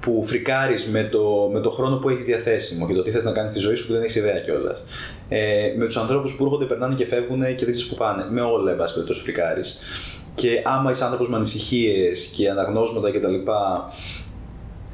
που 0.00 0.24
φρικάρεις 0.26 0.86
με 0.86 1.02
το, 1.02 1.50
με 1.52 1.60
το 1.60 1.70
χρόνο 1.70 1.96
που 1.96 2.08
έχεις 2.08 2.24
διαθέσιμο 2.24 2.86
και 2.86 2.94
το 2.94 3.02
τι 3.02 3.10
θες 3.10 3.24
να 3.24 3.32
κάνεις 3.32 3.50
στη 3.50 3.60
ζωή 3.60 3.74
σου 3.74 3.86
που 3.86 3.92
δεν 3.92 4.02
έχεις 4.02 4.16
ιδέα 4.16 4.38
κιόλας. 4.40 4.84
Ε, 5.28 5.74
με 5.76 5.86
τους 5.86 5.96
ανθρώπους 5.96 6.36
που 6.36 6.44
έρχονται, 6.44 6.64
περνάνε 6.64 6.94
και 6.94 7.06
φεύγουν 7.06 7.40
και 7.40 7.64
δεν 7.64 7.72
ξέρεις 7.72 7.86
που 7.86 7.94
πάνε. 7.94 8.26
Με 8.30 8.40
όλα, 8.40 8.70
εν 8.70 8.76
πάση 8.76 8.94
περιπτώσει, 8.94 9.22
φρικάρεις. 9.22 9.80
Και 10.34 10.62
άμα 10.64 10.90
είσαι 10.90 11.04
άνθρωπος 11.04 11.28
με 11.28 11.36
ανησυχίες 11.36 12.24
και 12.24 12.50
αναγνώσματα 12.50 13.10
κτλ., 13.10 13.34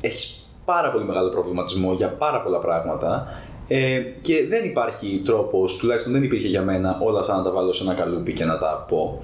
έχεις 0.01 0.42
πάρα 0.65 0.91
πολύ 0.91 1.05
μεγάλο 1.05 1.31
προβληματισμό 1.31 1.93
για 1.93 2.09
πάρα 2.09 2.43
πολλά 2.43 2.59
πράγματα 2.59 3.29
ε, 3.69 4.01
και 4.21 4.47
δεν 4.49 4.65
υπάρχει 4.65 5.23
τρόπος, 5.25 5.77
τουλάχιστον 5.77 6.13
δεν 6.13 6.23
υπήρχε 6.23 6.49
για 6.49 6.63
μένα, 6.63 6.99
όλα 7.03 7.19
αυτά 7.19 7.37
να 7.37 7.43
τα 7.43 7.51
βάλω 7.51 7.73
σε 7.73 7.85
ένα 7.85 7.95
καλούπι 7.95 8.33
και 8.33 8.45
να 8.45 8.59
τα 8.59 8.85
πω. 8.89 9.23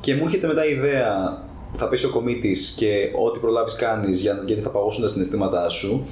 Και 0.00 0.14
μου 0.14 0.22
έρχεται 0.24 0.46
μετά 0.46 0.66
η 0.66 0.72
ιδέα, 0.72 1.38
θα 1.72 1.88
πέσει 1.88 2.06
ο 2.06 2.10
κομίτης 2.10 2.74
και 2.78 3.10
ό,τι 3.24 3.38
προλάβεις 3.38 3.76
κάνεις 3.76 4.20
γιατί 4.20 4.62
θα 4.62 4.70
παγώσουν 4.70 5.02
τα 5.02 5.08
συναισθήματά 5.08 5.68
σου. 5.68 6.06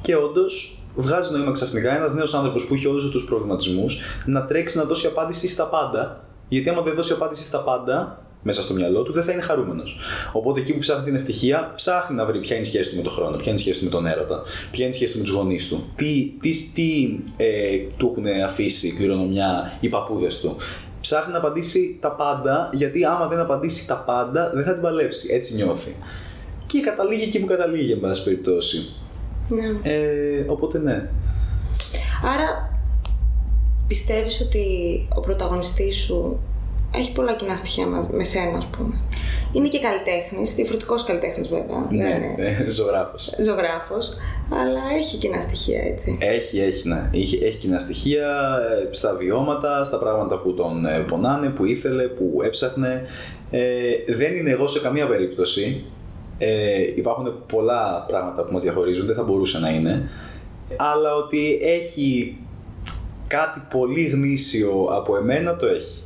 Και 0.00 0.16
όντως 0.16 0.78
βγάζει 0.96 1.32
νόημα 1.32 1.50
ξαφνικά 1.50 1.96
ένας 1.96 2.14
νέος 2.14 2.34
άνθρωπος 2.34 2.66
που 2.66 2.74
έχει 2.74 2.86
όλους 2.86 3.10
τους 3.10 3.24
προβληματισμούς 3.24 4.00
να 4.26 4.44
τρέξει 4.44 4.78
να 4.78 4.84
δώσει 4.84 5.06
απάντηση 5.06 5.48
στα 5.48 5.64
πάντα. 5.64 6.24
Γιατί 6.48 6.68
άμα 6.68 6.82
δεν 6.82 6.94
δώσει 6.94 7.12
απάντηση 7.12 7.44
στα 7.44 7.58
πάντα, 7.62 8.22
μέσα 8.46 8.62
στο 8.62 8.74
μυαλό 8.74 9.02
του, 9.02 9.12
δεν 9.12 9.24
θα 9.24 9.32
είναι 9.32 9.42
χαρούμενος. 9.42 9.96
Οπότε 10.32 10.60
εκεί 10.60 10.72
που 10.72 10.78
ψάχνει 10.78 11.04
την 11.04 11.14
ευτυχία, 11.14 11.72
ψάχνει 11.76 12.16
να 12.16 12.24
βρει 12.24 12.38
ποια 12.38 12.56
είναι 12.56 12.66
η 12.66 12.68
σχέση 12.68 12.90
του 12.90 12.96
με 12.96 13.02
τον 13.02 13.12
χρόνο, 13.12 13.36
ποια 13.36 13.46
είναι 13.46 13.60
η 13.60 13.62
σχέση 13.62 13.78
του 13.78 13.84
με 13.84 13.90
τον 13.90 14.06
έρωτα, 14.06 14.42
ποια 14.70 14.84
είναι 14.84 14.94
η 14.94 14.96
σχέση 14.96 15.12
του 15.12 15.18
με 15.18 15.24
τους 15.24 15.32
γονείς 15.32 15.68
του, 15.68 15.84
τι, 15.96 16.32
τι, 16.40 16.50
τι 16.74 17.18
ε, 17.36 17.78
του 17.96 18.06
έχουν 18.10 18.42
αφήσει 18.44 18.94
κληρονομιά 18.94 19.76
οι 19.80 19.88
παππούδες 19.88 20.40
του. 20.40 20.56
Ψάχνει 21.00 21.32
να 21.32 21.38
απαντήσει 21.38 21.98
τα 22.00 22.12
πάντα, 22.12 22.70
γιατί 22.72 23.04
άμα 23.04 23.26
δεν 23.26 23.38
απαντήσει 23.38 23.86
τα 23.86 23.94
πάντα, 24.06 24.50
δεν 24.54 24.64
θα 24.64 24.72
την 24.72 24.82
παλέψει. 24.82 25.34
Έτσι 25.34 25.54
νιώθει. 25.54 25.96
Και 26.66 26.80
καταλήγει 26.80 27.22
εκεί 27.22 27.38
που 27.38 27.46
καταλήγει, 27.46 27.92
εν 27.92 28.00
πάση 28.00 28.24
περιπτώσει. 28.24 28.78
Ναι. 29.48 29.90
Ε, 29.90 30.44
οπότε 30.46 30.78
ναι. 30.78 31.08
Άρα 32.34 32.78
πιστεύεις 33.86 34.40
ότι 34.40 34.64
ο 35.14 35.20
πρωταγωνιστής 35.20 35.96
σου 35.96 36.40
έχει 36.96 37.12
πολλά 37.12 37.34
κοινά 37.34 37.56
στοιχεία 37.56 37.86
με 38.10 38.24
σένα, 38.24 38.56
ας 38.56 38.66
πούμε. 38.66 38.94
Είναι 39.52 39.68
και 39.68 39.80
καλλιτέχνης, 39.80 40.54
διαφορετικός 40.54 41.04
καλλιτέχνης 41.04 41.48
βέβαια. 41.48 41.86
Ναι, 41.90 42.34
ναι, 42.36 42.70
ζωγράφος. 42.78 43.32
Ζωγράφος, 43.44 44.16
αλλά 44.50 44.80
έχει 44.98 45.16
κοινά 45.16 45.40
στοιχεία, 45.40 45.82
έτσι. 45.82 46.18
Έχει, 46.20 46.60
έχει, 46.60 46.88
ναι. 46.88 47.10
Έχει, 47.12 47.44
έχει 47.44 47.58
κοινά 47.58 47.78
στοιχεία 47.78 48.58
ε, 48.90 48.94
στα 48.94 49.14
βιώματα, 49.14 49.84
στα 49.84 49.98
πράγματα 49.98 50.38
που 50.38 50.54
τον 50.54 50.86
ε, 50.86 50.98
πονάνε, 50.98 51.48
που 51.48 51.64
ήθελε, 51.64 52.02
που 52.02 52.40
έψαχνε. 52.44 53.02
Ε, 53.50 54.14
δεν 54.16 54.36
είναι 54.36 54.50
εγώ 54.50 54.66
σε 54.66 54.80
καμία 54.80 55.06
περίπτωση. 55.06 55.84
Ε, 56.38 56.80
υπάρχουν 56.96 57.32
πολλά 57.46 58.04
πράγματα 58.08 58.42
που 58.42 58.52
μας 58.52 58.62
διαχωρίζουν, 58.62 59.06
δεν 59.06 59.14
θα 59.14 59.22
μπορούσε 59.22 59.58
να 59.58 59.70
είναι. 59.70 60.10
Αλλά 60.76 61.14
ότι 61.14 61.58
έχει 61.62 62.38
κάτι 63.26 63.62
πολύ 63.70 64.04
γνήσιο 64.04 64.88
από 64.90 65.16
εμένα, 65.16 65.56
το 65.56 65.66
έχει. 65.66 66.05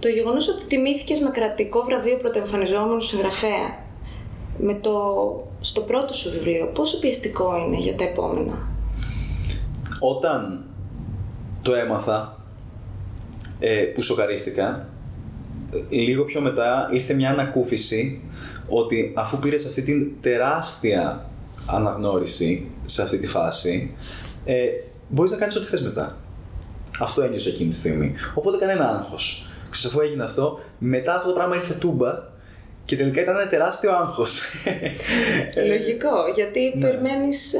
Το 0.00 0.08
γεγονός 0.08 0.48
ότι 0.48 0.64
τιμήθηκες 0.64 1.20
με 1.20 1.30
κρατικό 1.30 1.82
βραβείο 1.82 2.16
πρωτοεμφανιζόμενου 2.16 3.00
συγγραφέα 3.00 3.86
με 4.58 4.74
το, 4.74 4.92
στο 5.60 5.80
πρώτο 5.80 6.12
σου 6.12 6.30
βιβλίο, 6.30 6.66
πόσο 6.66 6.98
πιεστικό 6.98 7.56
είναι 7.56 7.78
για 7.78 7.94
τα 7.94 8.04
επόμενα; 8.04 8.68
Όταν 10.00 10.64
το 11.62 11.74
έμαθα, 11.74 12.40
ε, 13.58 13.82
που 13.82 14.02
σοκαρίστηκα, 14.02 14.88
λίγο 15.88 16.24
πιο 16.24 16.40
μετά 16.40 16.88
ήρθε 16.92 17.14
μια 17.14 17.30
ανακούφιση 17.30 18.22
ότι 18.68 19.12
αφού 19.16 19.38
πήρες 19.38 19.66
αυτή 19.66 19.82
την 19.82 20.12
τεράστια 20.20 21.30
αναγνώριση 21.66 22.70
σε 22.86 23.02
αυτή 23.02 23.18
τη 23.18 23.26
φάση, 23.26 23.96
ε, 24.44 24.66
μπορείς 25.08 25.30
να 25.30 25.36
κάνεις 25.36 25.56
ό,τι 25.56 25.66
θες 25.66 25.82
μετά. 25.82 26.16
Αυτό 27.00 27.22
ένιωσε 27.22 27.48
εκείνη 27.48 27.70
τη 27.70 27.76
στιγμή. 27.76 28.14
Οπότε 28.34 28.56
κανένα 28.56 28.88
άγχος. 28.88 29.47
Ξέρεις, 29.70 29.96
αφού 29.96 30.00
έγινε 30.04 30.24
αυτό, 30.24 30.60
μετά 30.78 31.14
αυτό 31.14 31.28
το 31.28 31.34
πράγμα 31.34 31.54
ήρθε 31.54 31.74
τούμπα 31.74 32.36
και 32.84 32.96
τελικά 32.96 33.20
ήταν 33.20 33.36
ένα 33.36 33.48
τεράστιο 33.48 33.92
άγχος. 33.92 34.42
Λογικό, 35.68 36.14
γιατί 36.34 36.72
ναι. 36.76 36.86
περιμένεις, 36.86 37.52
ε, 37.52 37.58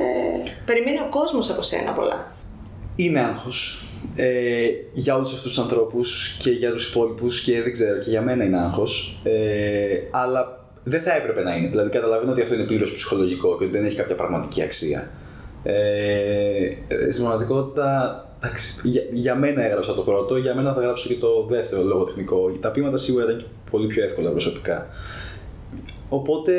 περιμένει 0.65 0.99
ο 0.99 1.07
κόσμος 1.11 1.50
από 1.50 1.62
σένα 1.62 1.93
πολλά. 1.93 2.33
Είναι 2.97 3.21
άγχος. 3.21 3.83
Ε, 4.17 4.69
για 4.93 5.15
όλους 5.15 5.33
αυτούς 5.33 5.43
τους 5.53 5.59
ανθρώπους 5.59 6.37
και 6.38 6.50
για 6.50 6.73
τους 6.73 6.91
υπόλοιπους 6.91 7.41
και 7.43 7.62
δεν 7.62 7.73
ξέρω, 7.73 7.99
και 7.99 8.11
για 8.11 8.23
μένα 8.23 8.45
είναι 8.45 8.61
άγχος. 8.61 9.21
Ε, 9.25 9.99
αλλά 10.11 10.65
δεν 10.85 11.00
θα 11.00 11.15
έπρεπε 11.15 11.43
να 11.43 11.57
είναι. 11.57 11.69
Δηλαδή, 11.69 11.91
καταλαβαίνω 11.91 12.33
ότι 12.33 12.43
αυτό 12.43 12.55
είναι 12.55 12.65
πλήρως 12.65 12.93
ψυχολογικό 12.93 13.59
και 13.59 13.65
ότι 13.65 13.73
δεν 13.73 13.85
έχει 13.85 13.97
κάποια 13.97 14.15
πραγματική 14.15 14.62
αξία. 14.62 15.11
Ε, 15.62 15.73
ε 16.88 17.11
στην 17.11 17.25
πραγματικότητα 17.25 18.27
Εντάξει, 18.40 18.80
για, 18.88 19.02
για 19.12 19.35
μένα 19.35 19.64
έγραψα 19.64 19.95
το 19.95 20.02
πρώτο, 20.02 20.37
για 20.37 20.54
μένα 20.54 20.73
θα 20.73 20.80
γράψω 20.80 21.09
και 21.09 21.16
το 21.16 21.47
δεύτερο 21.49 21.83
λογοτεχνικό. 21.83 22.50
Τα 22.61 22.71
ποίηματα 22.71 22.97
σίγουρα 22.97 23.25
ήταν 23.25 23.47
πολύ 23.71 23.87
πιο 23.87 24.04
εύκολα 24.04 24.30
προσωπικά. 24.30 24.87
Οπότε 26.09 26.54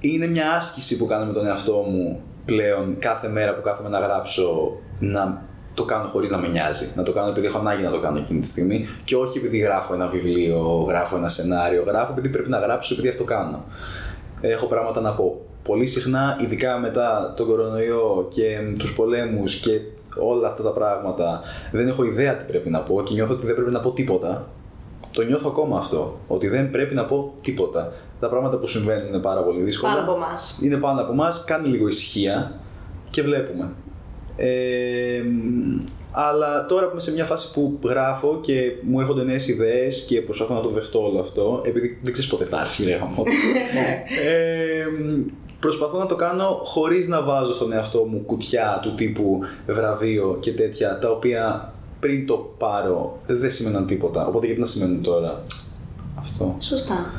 είναι 0.00 0.26
μια 0.26 0.52
άσκηση 0.52 0.96
που 0.96 1.06
κάνω 1.06 1.24
με 1.24 1.32
τον 1.32 1.46
εαυτό 1.46 1.72
μου 1.72 2.20
πλέον 2.44 2.96
κάθε 2.98 3.28
μέρα 3.28 3.54
που 3.54 3.60
κάθομαι 3.60 3.88
να 3.88 3.98
γράψω 3.98 4.72
να 4.98 5.42
το 5.74 5.84
κάνω 5.84 6.08
χωρίς 6.08 6.30
να 6.30 6.38
με 6.38 6.48
νοιάζει. 6.48 6.92
Να 6.96 7.02
το 7.02 7.12
κάνω 7.12 7.30
επειδή 7.30 7.46
έχω 7.46 7.58
ανάγκη 7.58 7.82
να 7.82 7.90
το 7.90 8.00
κάνω 8.00 8.18
εκείνη 8.18 8.40
τη 8.40 8.46
στιγμή 8.46 8.86
και 9.04 9.16
όχι 9.16 9.38
επειδή 9.38 9.58
γράφω 9.58 9.94
ένα 9.94 10.06
βιβλίο, 10.06 10.84
γράφω 10.88 11.16
ένα 11.16 11.28
σενάριο, 11.28 11.82
γράφω 11.86 12.12
επειδή 12.12 12.28
πρέπει 12.28 12.48
να 12.48 12.58
γράψω 12.58 12.94
επειδή 12.94 13.08
αυτό 13.08 13.24
κάνω. 13.24 13.64
Έχω 14.40 14.66
πράγματα 14.66 15.00
να 15.00 15.14
πω 15.14 15.40
πολύ 15.62 15.86
συχνά, 15.86 16.38
ειδικά 16.42 16.78
μετά 16.78 17.34
τον 17.36 17.46
κορονοϊό 17.46 18.26
και 18.34 18.58
τους 18.78 18.94
πολέμους 18.94 19.56
και 19.56 19.80
όλα 20.18 20.48
αυτά 20.48 20.62
τα 20.62 20.70
πράγματα, 20.70 21.40
δεν 21.72 21.88
έχω 21.88 22.04
ιδέα 22.04 22.36
τι 22.36 22.44
πρέπει 22.44 22.70
να 22.70 22.80
πω 22.80 23.02
και 23.02 23.14
νιώθω 23.14 23.34
ότι 23.34 23.46
δεν 23.46 23.54
πρέπει 23.54 23.70
να 23.70 23.80
πω 23.80 23.90
τίποτα. 23.90 24.48
Το 25.12 25.22
νιώθω 25.22 25.48
ακόμα 25.48 25.78
αυτό, 25.78 26.18
ότι 26.28 26.48
δεν 26.48 26.70
πρέπει 26.70 26.94
να 26.94 27.04
πω 27.04 27.34
τίποτα. 27.42 27.92
Τα 28.20 28.28
πράγματα 28.28 28.56
που 28.56 28.66
συμβαίνουν 28.66 29.08
είναι 29.08 29.18
πάρα 29.18 29.40
πολύ 29.40 29.62
δύσκολα. 29.62 29.92
Πάνω 29.92 30.10
από 30.10 30.16
εμάς. 30.16 30.58
Είναι 30.62 30.76
πάνω 30.76 31.00
από 31.00 31.12
εμάς, 31.12 31.44
κάνει 31.44 31.68
λίγο 31.68 31.88
ησυχία 31.88 32.60
και 33.10 33.22
βλέπουμε. 33.22 33.68
Ε, 34.36 35.22
αλλά 36.10 36.66
τώρα 36.66 36.84
που 36.84 36.90
είμαι 36.90 37.00
σε 37.00 37.12
μια 37.12 37.24
φάση 37.24 37.52
που 37.52 37.78
γράφω 37.84 38.38
και 38.42 38.54
μου 38.82 39.00
έρχονται 39.00 39.24
νέες 39.24 39.48
ιδέες 39.48 40.04
και 40.04 40.20
προσπαθώ 40.20 40.54
να 40.54 40.60
το 40.60 40.68
δεχτώ 40.68 41.04
όλο 41.04 41.20
αυτό, 41.20 41.62
επειδή 41.64 41.98
δεν 42.02 42.12
ξέρεις 42.12 42.30
πότε 42.30 42.44
θα 42.44 42.60
έρθει, 42.60 42.84
ρε 42.84 42.94
ε, 44.24 44.86
προσπαθώ 45.62 45.98
να 45.98 46.06
το 46.06 46.16
κάνω 46.16 46.60
χωρίς 46.64 47.08
να 47.08 47.22
βάζω 47.22 47.52
στον 47.52 47.72
εαυτό 47.72 48.04
μου 48.04 48.22
κουτιά 48.26 48.78
του 48.82 48.94
τύπου 48.94 49.40
βραβείο 49.66 50.36
και 50.40 50.52
τέτοια, 50.52 50.98
τα 50.98 51.10
οποία 51.10 51.72
πριν 52.00 52.26
το 52.26 52.54
πάρω 52.58 53.18
δεν 53.26 53.50
σημαίναν 53.50 53.86
τίποτα. 53.86 54.26
Οπότε 54.26 54.46
γιατί 54.46 54.60
να 54.60 54.66
σημαίνουν 54.66 55.02
τώρα. 55.02 55.42
Αυτό; 56.18 56.56
Σωστά. 56.60 57.10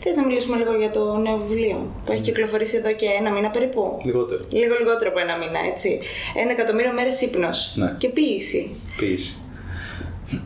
Θες 0.00 0.16
να 0.16 0.26
μιλήσουμε 0.26 0.56
λίγο 0.56 0.74
για 0.74 0.90
το 0.90 1.16
νέο 1.16 1.36
βιβλίο 1.36 1.90
που 2.04 2.12
έχει 2.12 2.20
κυκλοφορήσει 2.20 2.76
εδώ 2.76 2.92
και 2.92 3.06
ένα 3.20 3.30
μήνα 3.30 3.50
περίπου; 3.50 3.98
Λιγότερο. 4.04 4.44
Λίγο 4.50 4.74
λιγότερο 4.78 5.10
από 5.10 5.18
ένα 5.18 5.36
μήνα, 5.36 5.58
έτσι. 5.72 6.00
Ένα 6.36 6.50
εκατομμύριο 6.50 6.92
μέρες 6.92 7.20
ύπνος. 7.20 7.72
Ναι. 7.76 7.94
Και 7.98 8.08
ποίηση. 8.08 8.76
Ποίηση. 8.96 9.32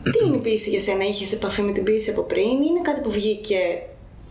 Τι 0.03 0.25
είναι 0.25 0.35
η 0.35 0.39
ποίηση 0.39 0.69
για 0.69 0.81
σένα, 0.81 1.03
είχες 1.03 1.33
επαφή 1.33 1.61
με 1.61 1.71
την 1.71 1.83
ποίηση 1.83 2.09
από 2.09 2.21
πριν, 2.21 2.61
ή 2.61 2.65
είναι 2.69 2.81
κάτι 2.81 3.01
που 3.01 3.11
βγήκε 3.11 3.57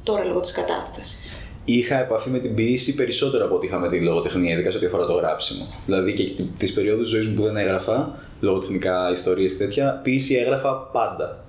τώρα 0.02 0.24
λόγω 0.24 0.40
της 0.40 0.52
κατάστασης; 0.52 1.41
Είχα 1.64 2.00
επαφή 2.00 2.30
με 2.30 2.38
την 2.38 2.54
ποιήση 2.54 2.94
περισσότερο 2.94 3.44
από 3.44 3.54
ό,τι 3.54 3.66
είχα 3.66 3.78
με 3.78 3.88
τη 3.88 4.00
λογοτεχνία, 4.00 4.52
ειδικά 4.52 4.70
σε 4.70 4.76
ό,τι 4.76 4.86
αφορά 4.86 5.06
το 5.06 5.12
γράψιμο. 5.12 5.66
Δηλαδή 5.86 6.12
και 6.12 6.42
τις 6.58 6.72
περιόδους 6.72 7.08
ζωής 7.08 7.26
μου 7.26 7.34
που 7.34 7.42
δεν 7.42 7.56
έγραφα, 7.56 8.18
λογοτεχνικά 8.40 9.10
ιστορίες 9.12 9.52
και 9.52 9.64
τέτοια, 9.64 10.00
ποιήση 10.02 10.34
έγραφα 10.34 10.74
πάντα. 10.74 11.44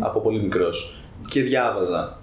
Από 0.00 0.20
πολύ 0.20 0.40
μικρός. 0.40 0.94
Και 1.28 1.42
διάβαζα. 1.42 2.20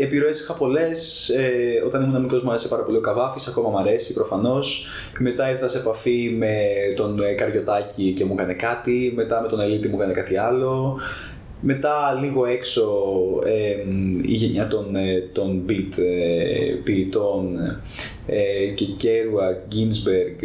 επιρροές 0.00 0.40
είχα 0.40 0.54
πολλές. 0.54 1.28
Ε, 1.28 1.82
όταν 1.86 2.02
ήμουν 2.02 2.20
μικρός 2.20 2.42
μου 2.42 2.50
άρεσε 2.50 2.68
πάρα 2.68 2.82
πολύ 2.82 2.96
ο 2.96 3.00
Καβάφης, 3.00 3.48
ακόμα 3.48 3.68
μου 3.68 3.78
αρέσει 3.78 4.14
προφανώς. 4.14 4.86
Μετά 5.18 5.50
ήρθα 5.50 5.68
σε 5.68 5.78
επαφή 5.78 6.34
με 6.38 6.56
τον 6.96 7.22
ε, 7.22 7.32
Καριωτάκη 7.32 8.12
και 8.12 8.24
μου 8.24 8.32
έκανε 8.32 8.52
κάτι. 8.52 9.12
Μετά 9.16 9.40
με 9.40 9.48
τον 9.48 9.60
Ελίτη 9.60 9.88
μου 9.88 9.96
έκανε 9.96 10.12
κάτι 10.12 10.36
άλλο. 10.36 11.00
Μετά 11.66 12.18
λίγο 12.20 12.44
έξω 12.44 12.82
ε, 13.44 13.92
η 14.22 14.32
γενιά 14.32 14.66
των, 14.68 14.96
ε, 14.96 15.28
των 15.32 15.62
beat 15.68 15.98
ε, 15.98 16.74
ποιητών 16.84 17.58
ε, 18.26 18.66
και 18.74 18.84
Κέρουα, 18.84 19.62
Γκίνσμπεργκ, 19.68 20.38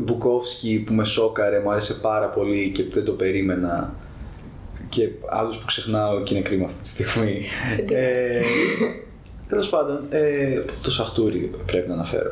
Μπουκόφσκι 0.00 0.82
που 0.86 0.92
με 0.92 1.04
σόκαρε, 1.04 1.60
μου 1.60 1.70
άρεσε 1.70 1.94
πάρα 2.02 2.26
πολύ 2.26 2.70
και 2.74 2.84
δεν 2.92 3.04
το 3.04 3.12
περίμενα 3.12 3.94
και 4.88 5.08
άλλους 5.30 5.56
που 5.56 5.66
ξεχνάω 5.66 6.22
και 6.22 6.34
είναι 6.34 6.42
κρίμα 6.42 6.64
αυτή 6.64 6.82
τη 6.82 6.88
στιγμή. 6.88 7.42
ε, 7.90 8.40
Τέλος 9.48 9.68
πάντων, 9.68 10.06
ε, 10.10 10.62
το 10.82 10.90
Σαχτούρι 10.90 11.50
πρέπει 11.66 11.88
να 11.88 11.94
αναφέρω. 11.94 12.30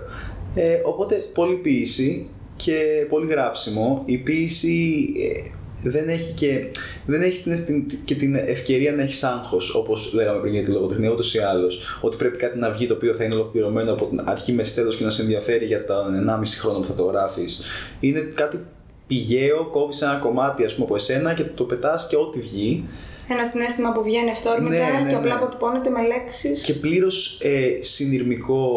Ε, 0.54 0.80
οπότε, 0.84 1.14
πολύ 1.34 1.54
ποίηση 1.54 2.28
και 2.56 3.06
πολύ 3.08 3.26
γράψιμο. 3.26 4.02
Η 4.06 4.16
ποίηση 4.16 5.06
ε, 5.46 5.50
δεν 5.90 6.08
έχει 6.08 6.32
και, 6.32 6.66
δεν 7.06 7.22
έχεις 7.22 7.42
την, 7.42 7.86
και 8.04 8.14
την 8.14 8.34
ευκαιρία 8.34 8.92
να 8.92 9.02
έχεις 9.02 9.22
άγχος, 9.22 9.74
όπως 9.74 10.12
λέγαμε 10.12 10.40
πριν 10.40 10.52
για 10.52 10.64
τη 10.64 10.70
λογοτεχνία, 10.70 11.10
ούτως 11.10 11.34
ή 11.34 11.38
άλλως. 11.38 11.98
Ότι 12.00 12.16
πρέπει 12.16 12.36
κάτι 12.36 12.58
να 12.58 12.70
βγει 12.70 12.86
το 12.86 12.94
οποίο 12.94 13.14
θα 13.14 13.24
είναι 13.24 13.34
ολοκληρωμένο 13.34 13.92
από 13.92 14.04
την 14.04 14.22
αρχή 14.24 14.52
μες 14.52 14.70
στέλο 14.70 14.90
και 14.90 15.04
να 15.04 15.10
σε 15.10 15.22
ενδιαφέρει 15.22 15.64
για 15.64 15.84
τα 15.84 16.04
1,5 16.28 16.42
χρόνο 16.60 16.78
που 16.78 16.86
θα 16.86 16.94
το 16.94 17.04
γράφεις. 17.04 17.64
Είναι 18.00 18.20
κάτι 18.20 18.60
πηγαίο, 19.06 19.68
κόβεις 19.72 20.02
ένα 20.02 20.14
κομμάτι 20.14 20.64
ας 20.64 20.74
πούμε, 20.74 20.84
από 20.84 20.94
εσένα 20.94 21.34
και 21.34 21.44
το 21.44 21.64
πετάς 21.64 22.06
και 22.06 22.16
ό,τι 22.16 22.40
βγει. 22.40 22.88
Ένα 23.28 23.44
συνέστημα 23.44 23.92
που 23.92 24.02
βγαίνει 24.02 24.30
αυθόρμητα 24.30 24.90
ναι, 24.90 25.00
ναι, 25.00 25.08
και 25.08 25.14
απλά 25.14 25.34
ναι. 25.34 25.40
αποτυπώνεται 25.40 25.90
με 25.90 26.06
λέξεις. 26.06 26.64
Και 26.64 26.72
πλήρως 26.72 27.40
ε, 27.42 27.82
συνειρμικό, 27.82 28.68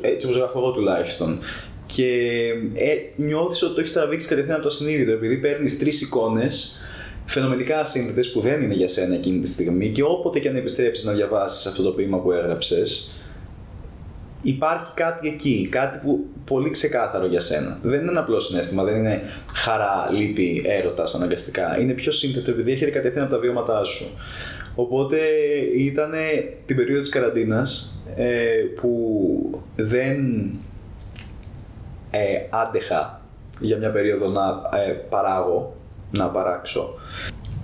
έτσι 0.00 0.26
όπως 0.26 0.38
γράφω 0.38 0.58
εγώ 0.58 0.70
τουλάχιστον. 0.70 1.38
Και 1.86 2.10
ε, 2.74 2.96
νιώθεις 3.16 3.62
ότι 3.62 3.74
το 3.74 3.80
έχεις 3.80 3.92
τραβήξει 3.92 4.28
κατευθείαν 4.28 4.54
από 4.54 4.64
το 4.64 4.70
συνείδητο, 4.70 5.12
επειδή 5.12 5.36
παίρνεις 5.36 5.78
τρεις 5.78 6.02
εικόνες 6.02 6.80
φαινομενικά 7.26 7.80
ασύνδετε 7.80 8.28
που 8.32 8.40
δεν 8.40 8.62
είναι 8.62 8.74
για 8.74 8.88
σένα 8.88 9.14
εκείνη 9.14 9.38
τη 9.38 9.48
στιγμή 9.48 9.88
και 9.88 10.02
όποτε 10.02 10.38
και 10.38 10.48
αν 10.48 10.56
επιστρέψεις 10.56 11.04
να 11.04 11.12
διαβάσεις 11.12 11.66
αυτό 11.66 11.82
το 11.82 11.90
ποίημα 11.90 12.18
που 12.18 12.32
έγραψες, 12.32 13.12
υπάρχει 14.42 14.90
κάτι 14.94 15.28
εκεί, 15.28 15.68
κάτι 15.70 15.98
που 16.02 16.24
πολύ 16.44 16.70
ξεκάθαρο 16.70 17.26
για 17.26 17.40
σένα. 17.40 17.78
Δεν 17.82 18.00
είναι 18.00 18.10
ένα 18.10 18.20
απλό 18.20 18.40
συνέστημα, 18.40 18.84
δεν 18.84 18.96
είναι 18.96 19.22
χαρά, 19.54 20.10
λύπη, 20.12 20.62
έρωτας 20.66 21.14
αναγκαστικά. 21.14 21.80
Είναι 21.80 21.92
πιο 21.92 22.12
σύνθετο 22.12 22.50
επειδή 22.50 22.72
έρχεται 22.72 22.90
κατευθείαν 22.90 23.24
από 23.24 23.34
τα 23.34 23.40
βιώματά 23.40 23.84
σου. 23.84 24.06
Οπότε 24.74 25.18
ήταν 25.76 26.12
την 26.66 26.76
περίοδο 26.76 27.00
της 27.00 27.10
καραντίνας 27.10 28.00
ε, 28.16 28.26
που 28.80 29.62
δεν 29.76 30.18
ε, 32.10 32.20
άντεχα 32.50 33.20
για 33.60 33.76
μια 33.76 33.90
περίοδο 33.90 34.28
να 34.28 34.60
ε, 34.78 34.92
παράγω, 34.92 35.74
να 36.10 36.26
παράξω 36.26 36.94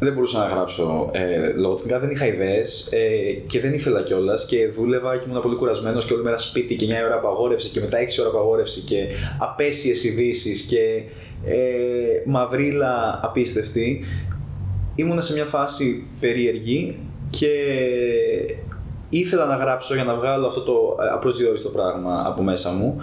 δεν 0.05 0.13
μπορούσα 0.13 0.39
να 0.39 0.45
γράψω 0.45 1.11
ε, 1.13 1.53
λογοτεχνικά, 1.57 1.99
δεν 1.99 2.11
είχα 2.11 2.27
ιδέες 2.27 2.93
ε, 2.93 3.33
και 3.47 3.61
δεν 3.61 3.73
ήθελα 3.73 4.03
κιόλας 4.03 4.47
και 4.47 4.69
δούλευα 4.69 5.17
και 5.17 5.25
ήμουν 5.29 5.43
πολύ 5.43 5.57
κουρασμένος 5.57 6.07
και 6.07 6.13
όλη 6.13 6.23
μέρα 6.23 6.39
σπίτι 6.39 6.77
και 6.77 6.87
9 6.87 6.89
ώρα 7.07 7.15
απαγόρευση 7.15 7.71
και 7.71 7.81
μετά 7.81 7.99
6 7.99 8.21
ώρα 8.21 8.29
απαγόρευση 8.29 8.81
και 8.81 9.07
απέσιες 9.39 10.05
ειδήσεις 10.05 10.63
και 10.63 11.03
ε, 11.45 11.57
μαυρίλα 12.27 13.21
απίστευτη. 13.23 14.05
Ήμουνα 14.95 15.21
σε 15.21 15.33
μια 15.33 15.45
φάση 15.45 16.09
περίεργη 16.21 16.99
και 17.31 17.53
ήθελα 19.09 19.47
να 19.47 19.57
γράψω 19.57 19.95
για 19.95 20.05
να 20.05 20.15
βγάλω 20.15 20.47
αυτό 20.47 20.61
το 20.61 20.97
ε, 21.02 21.09
απροσδιόριστο 21.09 21.69
πράγμα 21.69 22.23
από 22.26 22.43
μέσα 22.43 22.71
μου 22.71 23.00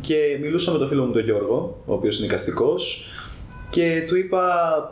και 0.00 0.38
μιλούσα 0.40 0.72
με 0.72 0.78
τον 0.78 0.88
φίλο 0.88 1.04
μου 1.04 1.12
τον 1.12 1.22
Γιώργο, 1.22 1.82
ο 1.86 1.92
οποίος 1.92 2.16
είναι 2.16 2.26
οικαστικός 2.26 3.10
και 3.70 4.04
του 4.06 4.16
είπα, 4.16 4.42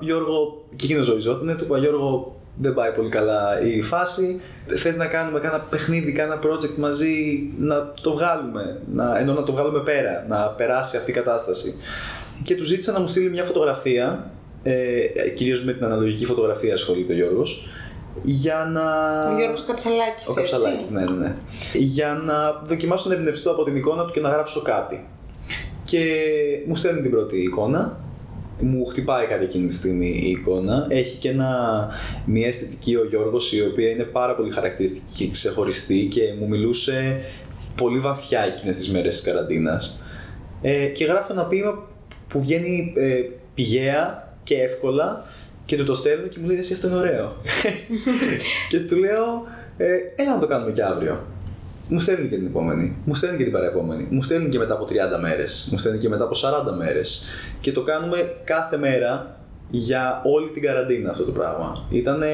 Γιώργο, 0.00 0.64
και 0.76 0.85
εκείνος 0.85 1.04
ζωηζόταν, 1.04 1.57
του 1.57 1.64
είπα, 1.64 1.78
Γιώργο, 1.78 2.37
δεν 2.57 2.74
πάει 2.74 2.90
πολύ 2.92 3.09
καλά 3.09 3.61
η 3.61 3.83
φάση. 3.83 4.40
Θες 4.66 4.96
να 4.96 5.07
κάνουμε 5.07 5.40
κάνα 5.40 5.59
παιχνίδι, 5.59 6.12
κάνα 6.12 6.38
project 6.42 6.76
μαζί, 6.76 7.48
να 7.59 7.92
το 8.02 8.12
βγάλουμε, 8.12 8.80
να, 8.92 9.18
ενώ 9.18 9.33
να 9.33 9.42
το 9.42 9.52
βγάλουμε 9.52 9.80
πέρα, 9.80 10.26
να 10.28 10.46
περάσει 10.46 10.96
αυτή 10.96 11.11
η 11.11 11.14
κατάσταση. 11.14 11.74
Και 12.44 12.57
του 12.57 12.64
ζήτησα 12.64 12.92
να 12.92 13.00
μου 13.00 13.07
στείλει 13.07 13.30
μια 13.30 13.44
φωτογραφία, 13.44 14.30
ε, 14.62 14.72
κυρίως 15.35 15.64
με 15.64 15.72
την 15.72 15.85
αναλογική 15.85 16.24
φωτογραφία 16.24 16.74
ασχολείται 16.74 17.12
ο 17.12 17.16
Γιώργος, 17.16 17.68
για 18.22 18.70
να... 18.72 18.83
Ο 19.31 19.37
Γιώργος 19.37 19.64
Καψαλάκης, 19.64 20.29
Ο 20.29 20.35
Καψαλάκης, 20.35 20.90
ναι, 20.90 21.00
ναι, 21.00 21.16
ναι. 21.16 21.35
Για 21.72 22.22
να 22.24 22.62
δοκιμάσω 22.66 23.09
να 23.09 23.14
εμπνευστώ 23.14 23.50
από 23.50 23.64
την 23.64 23.77
εικόνα 23.77 24.05
του 24.05 24.12
και 24.12 24.20
να 24.20 24.29
γράψω 24.29 24.62
κάτι. 24.62 25.07
Και 25.85 26.05
μου 26.66 26.74
στέλνει 26.74 27.00
την 27.00 27.11
πρώτη 27.11 27.42
εικόνα 27.42 27.98
μου 28.61 28.85
χτυπάει 28.85 29.27
κάτι 29.27 29.44
εκείνη 29.44 29.66
τη 29.66 29.74
στιγμή 29.74 30.20
η 30.24 30.31
εικόνα. 30.31 30.87
Έχει 30.88 31.18
και 31.18 31.29
ένα, 31.29 31.88
μια 32.24 32.46
αισθητική 32.46 32.94
ο 32.94 33.05
Γιώργος 33.05 33.53
η 33.53 33.62
οποία 33.62 33.90
είναι 33.90 34.03
πάρα 34.03 34.35
πολύ 34.35 34.50
χαρακτηριστική 34.50 35.24
και 35.24 35.31
ξεχωριστή 35.31 36.09
και 36.11 36.20
μου 36.38 36.48
μιλούσε 36.48 37.20
πολύ 37.77 37.98
βαθιά 37.98 38.40
εκείνες 38.40 38.77
τις 38.77 38.92
μέρες 38.92 39.14
της 39.14 39.24
καραντίνας. 39.24 40.03
Ε, 40.62 40.87
και 40.87 41.05
γράφω 41.05 41.33
ένα 41.33 41.44
ποίημα 41.44 41.87
που 42.29 42.40
βγαίνει 42.40 42.92
ε, 42.96 43.20
πηγαία 43.55 44.29
και 44.42 44.55
εύκολα 44.55 45.24
και 45.64 45.77
του 45.77 45.85
το 45.85 45.94
στέλνω 45.94 46.27
και 46.27 46.38
μου 46.40 46.46
λέει 46.46 46.57
εσύ 46.59 46.72
αυτό 46.72 46.87
είναι 46.88 46.96
ωραίο. 46.96 47.37
και 48.70 48.81
του 48.81 48.96
λέω 48.96 49.46
ε, 49.77 49.87
έλα 50.16 50.35
να 50.35 50.38
το 50.40 50.46
κάνουμε 50.46 50.70
και 50.72 50.83
αύριο. 50.83 51.20
Μου 51.88 51.98
στέλνει 52.00 52.29
και 52.29 52.37
την 52.37 52.46
επόμενη, 52.46 52.96
μου 53.05 53.14
στέλνει 53.14 53.37
και 53.37 53.42
την 53.42 53.53
παραεπόμενη, 53.53 54.07
μου 54.11 54.22
στέλνει 54.22 54.48
και 54.48 54.59
μετά 54.59 54.74
από 54.74 54.85
30 54.85 55.20
μέρες, 55.20 55.68
μου 55.72 55.79
στέλνει 55.79 55.98
και 55.98 56.09
μετά 56.09 56.24
από 56.24 56.35
40 56.72 56.77
μέρες. 56.77 57.24
Και 57.61 57.72
το 57.72 57.83
κάνουμε 57.83 58.35
κάθε 58.44 58.77
μέρα 58.77 59.38
για 59.70 60.22
όλη 60.24 60.48
την 60.48 60.62
καραντίνα 60.62 61.11
αυτό 61.11 61.24
το 61.24 61.33
πράγμα. 61.33 61.87
Ήτανε, 61.90 62.29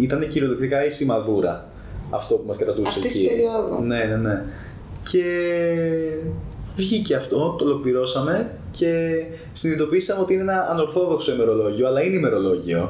ήτανε 0.00 0.24
κυριολεκτικά 0.26 0.84
η 0.84 0.90
σημαδούρα 0.90 1.68
αυτό 2.10 2.34
που 2.34 2.46
μας 2.46 2.56
κρατούσε 2.56 2.92
Αυτής 2.96 3.16
εκεί. 3.16 3.26
περίοδο. 3.26 3.80
Ναι, 3.80 4.04
ναι, 4.04 4.16
ναι. 4.16 4.42
Και 5.02 5.24
βγήκε 6.76 7.14
αυτό, 7.14 7.54
το 7.58 7.64
ολοκληρώσαμε 7.64 8.50
και 8.70 9.22
συνειδητοποίησαμε 9.52 10.20
ότι 10.20 10.32
είναι 10.32 10.42
ένα 10.42 10.66
ανορθόδοξο 10.70 11.32
ημερολόγιο, 11.34 11.86
αλλά 11.86 12.02
είναι 12.02 12.16
ημερολόγιο. 12.16 12.88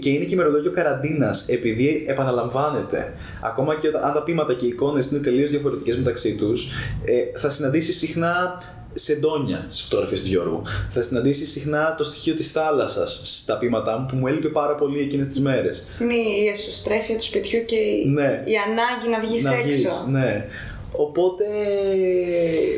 Και 0.00 0.10
είναι 0.10 0.24
και 0.24 0.34
ημερολόγιο 0.34 0.70
καραντίνας, 0.70 1.48
επειδή 1.48 2.04
επαναλαμβάνεται. 2.08 3.12
Ακόμα 3.42 3.76
και 3.78 3.86
αν 4.04 4.12
τα 4.12 4.22
πείματα 4.22 4.54
και 4.54 4.64
οι 4.64 4.68
εικόνες 4.68 5.10
είναι 5.10 5.20
τελείως 5.20 5.50
διαφορετικές 5.50 5.96
μεταξύ 5.96 6.36
τους, 6.36 6.68
ε, 7.04 7.38
θα 7.38 7.50
συναντήσει 7.50 7.92
συχνά 7.92 8.62
σεντόνια 8.94 9.64
στις 9.68 9.82
φωτογραφίες 9.82 10.22
του 10.22 10.28
Γιώργου. 10.28 10.62
Θα 10.90 11.02
συναντήσει 11.02 11.46
συχνά 11.46 11.94
το 11.98 12.04
στοιχείο 12.04 12.34
της 12.34 12.52
θάλασσας 12.52 13.22
στα 13.24 13.58
πείματά 13.58 13.98
μου 13.98 14.06
που 14.10 14.16
μου 14.16 14.26
έλειπε 14.26 14.48
πάρα 14.48 14.74
πολύ 14.74 15.00
εκείνες 15.00 15.28
τις 15.28 15.40
μέρες. 15.40 15.86
Είναι 16.00 16.14
η 16.14 16.46
εσωστρέφεια 16.52 17.16
του 17.16 17.24
σπιτιού 17.24 17.64
και 17.64 17.76
η, 17.76 18.08
Ναι. 18.08 18.42
η 18.44 18.52
ανάγκη 18.66 19.08
να 19.10 19.20
βγεις 19.20 19.44
να 19.44 19.52
έξω. 19.52 19.64
βγεις, 19.66 20.06
ναι. 20.10 20.46
Οπότε 20.96 21.44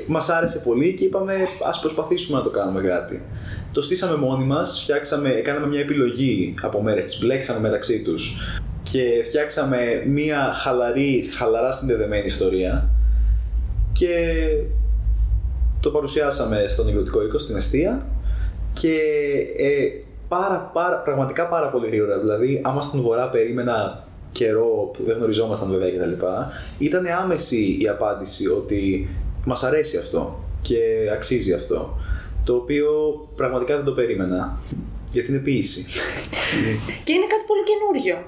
μας 0.06 0.28
άρεσε 0.28 0.58
πολύ 0.58 0.94
και 0.94 1.04
είπαμε 1.04 1.34
ας 1.68 1.80
προσπαθήσουμε 1.80 2.38
να 2.38 2.44
το 2.44 2.50
κάνουμε 2.50 2.80
κάτι. 2.80 3.22
Το 3.72 3.82
στήσαμε 3.82 4.16
μόνοι 4.16 4.44
μας, 4.44 4.80
φτιάξαμε, 4.82 5.28
κάναμε 5.28 5.66
μια 5.66 5.80
επιλογή 5.80 6.54
από 6.62 6.82
μέρες, 6.82 7.04
τις 7.04 7.18
μπλέξαμε 7.20 7.60
μεταξύ 7.60 8.02
τους 8.02 8.36
και 8.82 9.22
φτιάξαμε 9.24 10.02
μια 10.06 10.52
χαλαρή, 10.52 11.24
χαλαρά 11.36 11.70
συνδεδεμένη 11.70 12.24
ιστορία 12.24 12.88
και 13.92 14.46
το 15.80 15.90
παρουσιάσαμε 15.90 16.64
στον 16.66 16.88
εκδοτικό 16.88 17.22
οίκο, 17.22 17.38
στην 17.38 17.56
Εστία 17.56 18.06
και 18.72 18.98
ε, 19.56 20.04
πάρα, 20.28 20.70
πάρα, 20.72 20.96
πραγματικά 20.96 21.46
πάρα 21.46 21.68
πολύ 21.68 21.86
γρήγορα. 21.86 22.18
Δηλαδή, 22.18 22.60
άμα 22.64 22.80
στον 22.80 23.00
Βορρά 23.00 23.28
περίμενα 23.28 24.06
καιρό 24.38 24.90
που 24.92 25.02
δεν 25.06 25.16
γνωριζόμασταν 25.16 25.70
βέβαια 25.70 25.90
κτλ. 25.90 26.24
Ήταν 26.78 27.06
άμεση 27.06 27.76
η 27.80 27.88
απάντηση 27.88 28.48
ότι 28.48 29.08
μας 29.44 29.62
αρέσει 29.62 29.96
αυτό 29.96 30.44
και 30.62 30.78
αξίζει 31.12 31.52
αυτό. 31.52 31.96
Το 32.44 32.54
οποίο 32.54 32.88
πραγματικά 33.36 33.76
δεν 33.76 33.84
το 33.84 33.92
περίμενα. 33.92 34.58
Γιατί 35.12 35.30
είναι 35.30 35.40
ποίηση. 35.40 35.84
Και 37.04 37.12
είναι 37.12 37.26
κάτι 37.26 37.44
πολύ 37.46 37.60
καινούριο. 37.70 38.24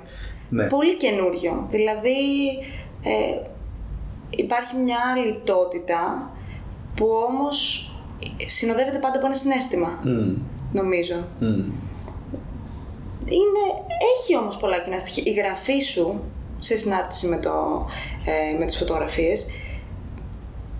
ναι. 0.48 0.64
Πολύ 0.64 0.96
καινούριο. 0.96 1.66
Δηλαδή 1.70 2.18
ε, 3.02 3.40
υπάρχει 4.30 4.76
μια 4.76 4.98
λιτότητα 5.26 6.30
που 6.96 7.06
όμως 7.30 7.90
συνοδεύεται 8.46 8.98
πάντα 8.98 9.16
από 9.18 9.26
ένα 9.26 9.34
συνέστημα, 9.34 10.00
Μμ, 10.04 10.32
νομίζω. 10.72 11.14
μμ. 11.40 11.60
Είναι, 13.28 13.64
έχει 14.16 14.36
όμως 14.36 14.56
πολλά 14.56 14.78
κοινά 14.78 14.98
στοιχεία. 14.98 15.22
Η 15.26 15.32
γραφή 15.34 15.80
σου, 15.80 16.24
σε 16.58 16.76
συνάρτηση 16.76 17.26
με, 17.26 17.36
το, 17.38 17.86
ε, 18.26 18.58
με 18.58 18.64
τις 18.64 18.76
φωτογραφίες, 18.76 19.46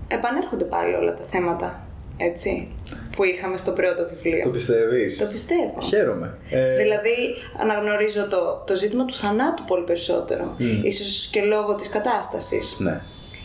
επανέρχονται 0.07 0.63
πάλι 0.63 0.93
όλα 0.93 1.13
τα 1.13 1.23
θέματα, 1.25 1.87
έτσι. 2.17 2.71
που 3.15 3.23
είχαμε 3.23 3.57
στο 3.57 3.71
πρώτο 3.71 4.07
βιβλίο. 4.13 4.43
Το 4.43 4.49
πιστεύεις; 4.49 5.17
Το 5.17 5.25
πιστεύω. 5.25 5.81
Χαίρομαι. 5.81 6.37
Ε, 6.49 6.75
Δηλαδή, 6.75 7.15
αναγνωρίζω 7.59 8.27
το, 8.27 8.63
το 8.67 8.75
ζήτημα 8.75 9.05
του 9.05 9.15
θανάτου 9.15 9.63
πολύ 9.65 9.83
περισσότερο. 9.83 10.55
Ίσως 10.83 11.27
και 11.31 11.41
λόγω 11.41 11.75
της 11.75 11.89
κατάστασης. 11.89 12.75
Ναι. 12.79 13.01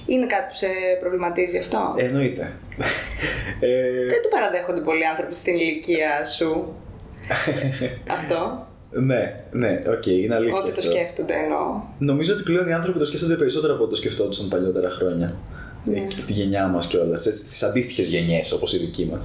Είναι 0.07 0.27
κάτι 0.27 0.49
που 0.49 0.55
σε 0.57 0.67
προβληματίζει 1.01 1.59
αυτό; 1.59 1.95
Εννοείται. 1.97 2.53
Ε, 3.61 4.07
Δεν 4.07 4.23
το 4.23 4.29
παραδέχονται 4.31 4.81
πολλοί 4.81 5.07
άνθρωποι 5.07 5.35
στην 5.35 5.55
ηλικία 5.55 6.25
σου. 6.25 6.75
αυτό. 8.19 8.67
Ναι, 8.93 9.45
ναι, 9.51 9.79
οκ, 9.97 10.07
είναι 10.07 10.35
αλήθεια. 10.35 10.57
Ότι 10.59 10.71
το 10.73 10.77
αυτό. 10.79 10.91
σκέφτονται 10.91 11.35
εννοώ. 11.35 11.81
Νομίζω 11.99 12.35
ότι 12.35 12.43
πλέον 12.43 12.69
οι 12.69 12.73
άνθρωποι 12.73 12.99
το 12.99 13.05
σκέφτονται 13.05 13.35
περισσότερο 13.35 13.75
από 13.75 13.83
ό,τι 13.83 13.91
το 13.91 13.97
σκεφτόντουσαν 13.97 14.49
παλιότερα 14.49 14.89
χρόνια. 14.91 15.37
Ναι. 15.85 15.99
Ε, 15.99 16.07
Στη 16.21 16.33
γενιά 16.33 16.67
μας 16.67 16.87
κιόλας, 16.87 17.21
στις 17.21 17.63
αντίστοιχες 17.63 18.09
γενιές 18.09 18.53
όπως 18.53 18.75
η 18.75 18.79
δική 18.79 19.09
μας. 19.13 19.23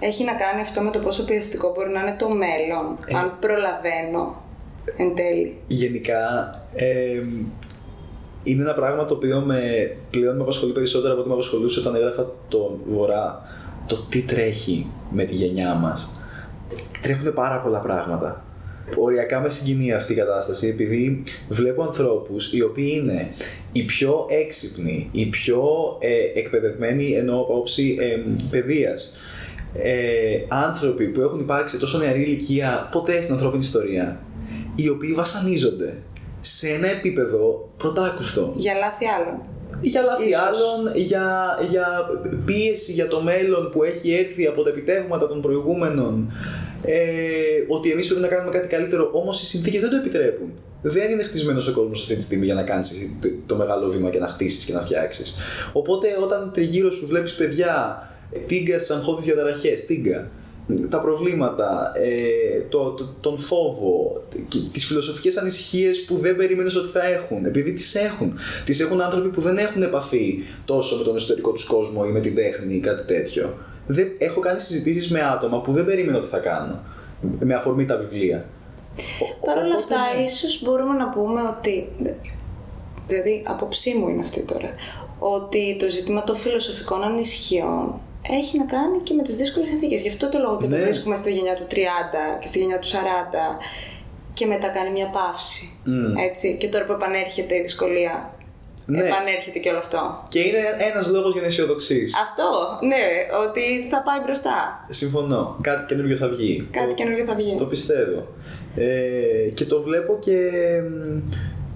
Έχει 0.00 0.24
να 0.24 0.34
κάνει 0.34 0.60
αυτό 0.60 0.80
με 0.80 0.90
το 0.90 0.98
πόσο 0.98 1.24
πιεστικό 1.24 1.72
μπορεί 1.74 1.90
να 1.90 2.00
είναι 2.00 2.16
το 2.18 2.28
μέλλον, 2.28 2.98
Ε. 3.06 3.18
αν 3.18 3.36
προλαβαίνω 3.40 4.42
εν 4.96 5.14
τέλει. 5.14 5.58
Γενικά, 5.66 6.54
ε, 6.74 7.22
είναι 8.42 8.62
ένα 8.62 8.74
πράγμα 8.74 9.04
το 9.04 9.14
οποίο 9.14 9.40
με, 9.40 9.60
πλέον 10.10 10.36
με 10.36 10.42
απασχολεί 10.42 10.72
περισσότερο 10.72 11.10
από 11.12 11.20
ό,τι 11.20 11.28
με 11.28 11.34
απασχολούσε 11.34 11.80
όταν 11.80 11.94
έγραφα 11.94 12.32
τον 12.48 12.78
Βορρά. 12.90 13.42
Το 13.86 13.96
τι 14.08 14.22
τρέχει 14.22 14.86
με 15.10 15.24
τη 15.24 15.34
γενιά 15.34 15.74
μας. 15.74 16.12
Τρέχουν 17.02 17.34
πάρα 17.34 17.60
πολλά 17.60 17.80
πράγματα. 17.80 18.44
Οριακά 18.96 19.40
με 19.40 19.48
συγκινεί 19.48 19.92
αυτή 19.92 20.12
η 20.12 20.16
κατάσταση 20.16 20.68
επειδή 20.68 21.22
βλέπω 21.48 21.82
ανθρώπους 21.82 22.52
οι 22.52 22.62
οποίοι 22.62 22.92
είναι 23.02 23.30
οι 23.72 23.82
πιο 23.82 24.26
έξυπνοι, 24.30 25.08
οι 25.12 25.26
πιο 25.26 25.62
ε, 26.00 26.38
εκπαιδευμένοι 26.38 27.12
ενώ 27.12 27.40
από 27.40 27.56
όψη 27.56 27.96
ε, 28.00 28.18
παιδείας. 28.50 29.16
Ε, 29.74 30.44
άνθρωποι 30.48 31.04
που 31.04 31.20
έχουν 31.20 31.40
υπάρξει 31.40 31.74
σε 31.74 31.80
τόσο 31.80 31.98
νεαρή 31.98 32.22
ηλικία 32.22 32.88
ποτέ 32.92 33.20
στην 33.20 33.34
ανθρώπινη 33.34 33.62
ιστορία 33.62 34.20
οι 34.74 34.88
οποίοι 34.88 35.12
βασανίζονται 35.12 36.02
σε 36.40 36.68
ένα 36.68 36.90
επίπεδο 36.90 37.68
πρωτάκουστο 37.76 38.52
Για 38.56 38.74
λάθη 38.74 39.04
άλλων. 39.06 39.40
για 39.80 40.02
λάθη 40.02 40.28
Ίσως. 40.28 40.40
άλλων, 40.40 40.96
για, 40.96 41.58
για 41.68 41.86
πίεση 42.44 42.92
για 42.92 43.08
το 43.08 43.22
μέλλον 43.22 43.70
που 43.70 43.82
έχει 43.82 44.12
έρθει 44.12 44.46
από 44.46 44.62
τα 44.62 44.70
επιτεύγματα 44.70 45.28
των 45.28 45.40
προηγούμενων. 45.40 46.32
Ε, 46.84 46.94
ότι 47.68 47.90
εμείς 47.90 48.06
πρέπει 48.06 48.20
να 48.20 48.28
κάνουμε 48.28 48.50
κάτι 48.50 48.66
καλύτερο, 48.68 49.10
όμως 49.12 49.42
οι 49.42 49.46
συνθήκες 49.46 49.80
δεν 49.80 49.90
το 49.90 49.96
επιτρέπουν. 49.96 50.52
Δεν 50.82 51.10
είναι 51.10 51.22
χτισμένος 51.22 51.68
ο 51.68 51.72
κόσμος 51.72 52.00
αυτή 52.00 52.16
τη 52.16 52.22
στιγμή 52.22 52.44
για 52.44 52.54
να 52.54 52.62
κάνεις 52.62 53.18
το, 53.22 53.28
το 53.46 53.56
μεγάλο 53.56 53.88
βήμα 53.88 54.10
και 54.10 54.18
να 54.18 54.26
χτίσεις 54.26 54.64
και 54.64 54.72
να 54.72 54.80
φτιάξεις. 54.80 55.36
Οπότε 55.72 56.08
όταν 56.22 56.50
τριγύρω 56.54 56.90
σου 56.90 57.06
βλέπεις 57.06 57.34
παιδιά, 57.34 58.02
τίγκα 58.46 58.78
στι 58.78 58.92
αγχώδει 58.92 59.22
διαταραχέ, 59.22 59.72
τίγκα, 59.86 60.30
τα 60.90 61.00
προβλήματα, 61.00 61.92
ε, 61.94 62.60
το, 62.68 62.90
το- 62.90 63.14
τον 63.20 63.38
φόβο, 63.38 64.22
και 64.48 64.58
τις 64.72 64.86
φιλοσοφικές 64.86 65.36
ανησυχίες 65.36 66.04
που 66.04 66.16
δεν 66.16 66.36
περίμενες 66.36 66.76
ότι 66.76 66.88
θα 66.88 67.04
έχουν, 67.06 67.44
επειδή 67.44 67.72
τις 67.72 67.94
έχουν. 67.94 68.34
Τις 68.64 68.80
έχουν 68.80 69.00
άνθρωποι 69.00 69.28
που 69.28 69.40
δεν 69.40 69.56
έχουν 69.56 69.82
επαφή 69.82 70.38
τόσο 70.64 70.96
με 70.96 71.04
τον 71.04 71.16
εσωτερικό 71.16 71.52
τους 71.52 71.64
κόσμο 71.64 72.04
ή 72.08 72.10
με 72.12 72.20
την 72.20 72.34
τέχνη 72.34 72.74
ή 72.74 72.80
κάτι 72.80 73.14
τέτοιο. 73.14 73.54
Δεν, 73.90 74.08
έχω 74.18 74.40
κάνει 74.40 74.60
συζητήσεις 74.60 75.10
με 75.10 75.20
άτομα 75.22 75.60
που 75.60 75.72
δεν 75.72 75.84
περίμενα 75.84 76.18
ότι 76.18 76.26
θα 76.28 76.38
κάνω, 76.38 76.78
με 77.40 77.54
αφορμή 77.54 77.84
τα 77.84 77.96
βιβλία. 77.96 78.44
Ο- 79.42 79.46
Παρ' 79.46 79.56
όλα 79.58 79.66
οπότε, 79.76 79.94
αυτά, 79.94 80.16
ναι. 80.18 80.22
ίσως 80.24 80.62
μπορούμε 80.64 80.94
να 80.94 81.08
πούμε 81.08 81.40
ότι. 81.42 81.88
Δηλαδή, 83.06 83.42
απόψή 83.46 83.94
μου 83.94 84.08
είναι 84.08 84.22
αυτή 84.22 84.40
τώρα. 84.42 84.70
Ότι 85.18 85.76
το 85.78 85.88
ζήτημα 85.88 86.24
των 86.24 86.36
φιλοσοφικών 86.36 87.02
ανησυχιών 87.02 88.00
έχει 88.30 88.58
να 88.58 88.64
κάνει 88.64 88.98
και 89.02 89.14
με 89.14 89.22
τις 89.22 89.36
δύσκολες 89.36 89.68
συνθήκες. 89.68 90.00
Γι' 90.02 90.08
αυτό 90.08 90.28
το 90.28 90.38
λόγο 90.38 90.56
και 90.60 90.66
Ναι. 90.66 90.76
το 90.78 90.82
βρίσκουμε 90.84 91.16
στη 91.16 91.32
γενιά 91.32 91.54
του 91.56 91.66
30 91.70 92.38
και 92.40 92.46
στη 92.46 92.58
γενιά 92.58 92.78
του 92.78 92.86
40 92.88 93.58
και 94.34 94.46
μετά 94.46 94.68
κάνει 94.68 94.90
μια 94.90 95.08
παύση. 95.10 95.80
Μμ. 95.84 96.16
Έτσι. 96.16 96.56
Και 96.60 96.68
τώρα 96.68 96.84
που 96.84 96.92
επανέρχεται 96.92 97.54
η 97.56 97.60
δυσκολία, 97.60 98.34
Ναι. 98.90 98.98
επανέρχεται 98.98 99.58
και 99.58 99.68
όλο 99.68 99.78
αυτό. 99.78 100.24
Και 100.28 100.38
είναι 100.40 100.58
ένας 100.90 101.10
λόγος 101.10 101.32
για 101.32 101.40
να 101.40 101.46
αισιοδοξείς. 101.46 102.14
Αυτό, 102.26 102.44
ναι, 102.86 103.04
ότι 103.46 103.60
θα 103.90 104.02
πάει 104.02 104.20
μπροστά. 104.24 104.86
Συμφωνώ. 104.88 105.56
Κάτι 105.60 105.84
καινούριο 105.86 106.16
θα 106.16 106.28
βγει. 106.28 106.68
Κάτι 106.70 106.88
Το- 106.88 106.94
καινούργιο 106.94 107.24
θα 107.24 107.34
βγει. 107.34 107.54
Το 107.58 107.64
πιστεύω. 107.64 108.26
Ε, 108.76 109.48
και 109.54 109.64
το 109.64 109.82
βλέπω 109.82 110.18
και, 110.20 110.36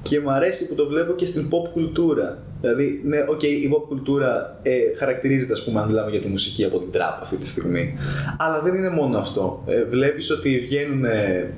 και 0.03 0.21
μου 0.21 0.31
αρέσει 0.31 0.69
που 0.69 0.75
το 0.75 0.87
βλέπω 0.87 1.13
και 1.13 1.27
στην 1.27 1.49
pop 1.51 1.69
κουλτούρα. 1.73 2.39
Δηλαδή, 2.61 3.01
ναι, 3.05 3.25
οκ, 3.29 3.43
η 3.43 3.71
pop 3.75 3.83
κουλτούρα 3.89 4.59
ε, 4.63 4.73
χαρακτηρίζεται, 4.99 5.53
ας 5.53 5.65
πούμε, 5.65 5.81
αν 5.81 5.89
μιλάμε 5.89 6.11
για 6.11 6.21
τη 6.21 6.29
μουσική 6.29 6.65
από 6.65 6.79
την 6.79 6.89
trap 7.01 7.19
αυτή 7.21 7.37
τη 7.37 7.47
στιγμή. 7.47 7.95
Αλλά 8.39 8.61
δεν 8.61 8.75
είναι 8.75 8.91
μόνο 8.91 9.19
αυτό. 9.19 9.63
Ε, 9.67 9.85
βλέπεις 9.85 10.31
ότι 10.31 10.59
βγαίνουν 10.59 11.05
ε, 11.05 11.55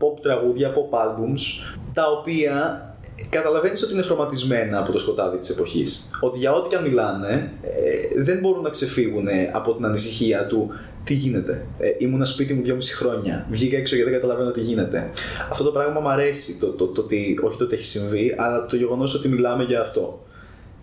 pop 0.00 0.20
τραγούδια, 0.22 0.72
pop 0.74 0.98
albums, 0.98 1.74
τα 1.94 2.02
οποία 2.10 2.80
καταλαβαίνεις 3.28 3.82
ότι 3.82 3.92
είναι 3.92 4.02
χρωματισμένα 4.02 4.78
από 4.78 4.92
το 4.92 4.98
σκοτάδι 4.98 5.36
της 5.38 5.50
εποχής. 5.50 6.10
Ότι 6.20 6.38
για 6.38 6.52
ό,τι 6.52 6.68
και 6.68 6.76
αν 6.76 6.82
μιλάνε, 6.82 7.52
ε, 7.62 8.22
δεν 8.22 8.38
μπορούν 8.38 8.62
να 8.62 8.70
ξεφύγουν 8.70 9.28
από 9.52 9.74
την 9.74 9.84
ανησυχία 9.84 10.46
του 10.46 10.70
τι 11.04 11.14
γίνεται. 11.14 11.66
Ε, 11.78 11.88
ήμουνα 11.98 12.24
σπίτι 12.24 12.54
μου 12.54 12.62
δυόμιση 12.62 12.94
χρόνια. 12.94 13.46
Βγήκα 13.50 13.76
έξω 13.76 13.94
γιατί 13.94 14.10
δεν 14.10 14.20
καταλαβαίνω 14.20 14.50
τι 14.50 14.60
γίνεται. 14.60 15.10
Αυτό 15.50 15.64
το 15.64 15.70
πράγμα 15.70 16.00
μου 16.00 16.08
αρέσει. 16.08 16.58
Το, 16.58 16.66
το, 16.66 16.86
το, 16.86 17.00
ότι, 17.00 17.38
όχι 17.42 17.58
το 17.58 17.64
ότι 17.64 17.74
έχει 17.74 17.84
συμβεί, 17.84 18.34
αλλά 18.38 18.66
το 18.66 18.76
γεγονός 18.76 19.14
ότι 19.14 19.28
μιλάμε 19.28 19.64
για 19.64 19.80
αυτό. 19.80 20.24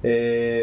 Ε, 0.01 0.11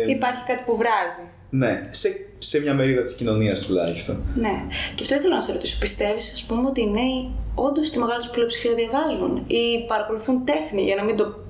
Υπάρχει 0.08 0.42
κάτι 0.46 0.62
που 0.66 0.76
βράζει. 0.76 1.28
ναι, 1.50 1.88
σε, 1.90 2.08
σε 2.38 2.60
μια 2.60 2.74
μερίδα 2.74 3.02
της 3.02 3.14
κοινωνίας 3.14 3.60
τουλάχιστον. 3.60 4.16
Ναι. 4.34 4.64
Και 4.94 5.02
αυτό 5.02 5.14
ήθελα 5.14 5.34
να 5.34 5.40
σε 5.40 5.52
ρωτήσω. 5.52 5.76
Πιστεύεις, 5.80 6.32
ας 6.32 6.42
πούμε, 6.44 6.68
ότι 6.68 6.80
οι 6.80 6.90
νέοι 6.90 7.30
όντως 7.54 7.86
στη 7.86 7.98
μεγάλη 7.98 8.20
τους 8.20 8.30
πλειοψηφία 8.30 8.74
διαβάζουν 8.74 9.44
ή 9.46 9.86
παρακολουθούν 9.88 10.44
τέχνη 10.44 10.82
για 10.82 10.94
να 10.94 11.04
μην 11.04 11.16
το 11.16 11.24
ε, 11.24 11.49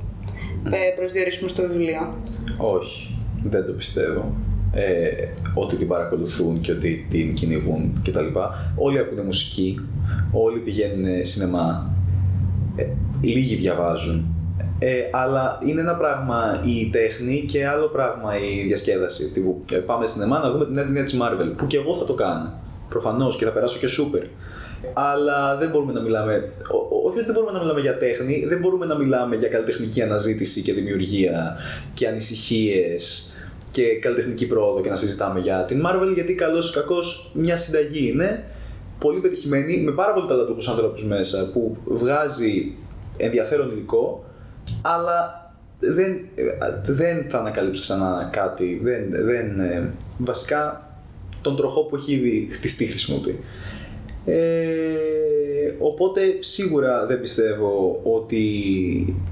προσδιορίσουμε 0.97 1.49
στο 1.49 1.63
βιβλίο. 1.63 2.23
Όχι, 2.57 3.17
δεν 3.45 3.67
το 3.67 3.73
πιστεύω. 3.73 4.35
Ε, 4.73 5.11
ότι 5.55 5.77
την 5.77 5.89
παρακολουθούν 5.89 6.61
και 6.61 6.73
ότι 6.73 7.07
την 7.11 7.35
κυνηγούν 7.35 8.03
κτλ. 8.05 8.27
Όλοι 8.77 8.99
ακούνε 8.99 9.23
μουσική, 9.23 9.81
όλοι 10.33 10.59
πηγαίνουν 10.59 11.25
σινεμά, 11.25 11.95
ε, 12.77 12.87
λίγοι 13.21 13.55
διαβάζουν. 13.55 14.35
Ε, 14.79 15.09
αλλά 15.11 15.59
είναι 15.67 15.81
ένα 15.81 15.95
πράγμα 15.95 16.63
η 16.65 16.91
τέχνη 16.91 17.45
και 17.49 17.67
άλλο 17.67 17.87
πράγμα 17.87 18.39
η 18.39 18.67
διασκέδαση. 18.67 19.33
Τύπου, 19.33 19.65
ε, 19.73 19.77
πάμε 19.77 20.07
σινεμά 20.07 20.39
να 20.39 20.51
δούμε 20.51 20.65
την 20.65 20.75
νέα 20.75 20.85
ταινία 20.85 21.05
της 21.05 21.19
Marvel, 21.21 21.57
που 21.57 21.67
και 21.67 21.77
εγώ 21.77 21.95
θα 21.95 22.05
το 22.05 22.15
κάνω. 22.15 22.53
Προφανώς 22.89 23.37
και 23.37 23.45
θα 23.45 23.51
περάσω 23.51 23.79
και 23.79 23.87
σούπερ. 23.87 24.23
Αλλά 24.93 25.57
δεν 25.57 25.71
μπορούμε 25.71 25.93
να 25.93 26.01
μιλάμε, 26.01 26.53
ό- 26.73 26.95
ό- 26.97 27.07
όχι 27.07 27.17
ότι 27.17 27.27
δεν 27.27 27.35
μπορούμε 27.35 27.53
να 27.53 27.59
μιλάμε 27.59 27.81
για 27.81 27.97
τέχνη, 27.99 28.45
δεν 28.49 28.59
μπορούμε 28.59 28.87
να 28.87 28.97
μιλάμε 28.97 29.37
για 29.37 29.49
καλλιτεχνική 29.49 30.03
αναζήτηση 30.03 30.63
και 30.63 30.73
δημιουργία 30.73 31.57
και 31.95 32.09
ανησυχίες 32.09 33.35
και 33.71 33.83
καλλιτεχνική 33.99 34.47
πρόοδο 34.47 34.81
και 34.81 34.89
να 34.89 34.97
συζητάμε 34.97 35.41
για 35.41 35.65
την 35.65 35.83
Marvel, 35.87 36.11
γιατί 36.15 36.35
καλός 36.35 36.71
ή 36.71 36.75
κακός 36.75 37.33
μια 37.35 37.57
συνταγή 37.57 38.11
είναι 38.13 38.45
πολύ 38.99 39.21
πετυχημένη, 39.21 39.77
με 39.77 39.93
πάρα 39.93 40.13
πολύ 40.13 40.27
ταλαντούχους 40.27 40.69
ανθρώπους 40.69 41.05
μέσα, 41.05 41.51
που 41.53 41.77
βγάζει 41.85 42.73
ενδιαφέρον 43.17 43.71
υλικό, 43.71 44.25
αλλά 44.83 45.45
δεν, 45.81 46.13
ε, 46.35 46.43
δεν 46.83 47.27
θα 47.29 47.39
ανακαλύψει 47.39 47.81
ξανά 47.81 48.29
κάτι, 48.33 48.81
δεν, 48.83 49.03
δεν, 49.11 49.61
ε, 49.61 49.93
βασικά 50.19 50.89
τον 51.43 51.57
τροχό 51.57 51.85
που 51.85 51.97
έχει 51.97 52.13
ήδη 52.13 52.49
χτιστεί 52.51 52.87
χρησιμοποιεί. 52.87 53.39
Ε, 54.25 55.75
οπότε 55.79 56.21
σίγουρα 56.41 57.07
δεν 57.07 57.21
πιστεύω 57.21 58.01
ότι 58.03 58.45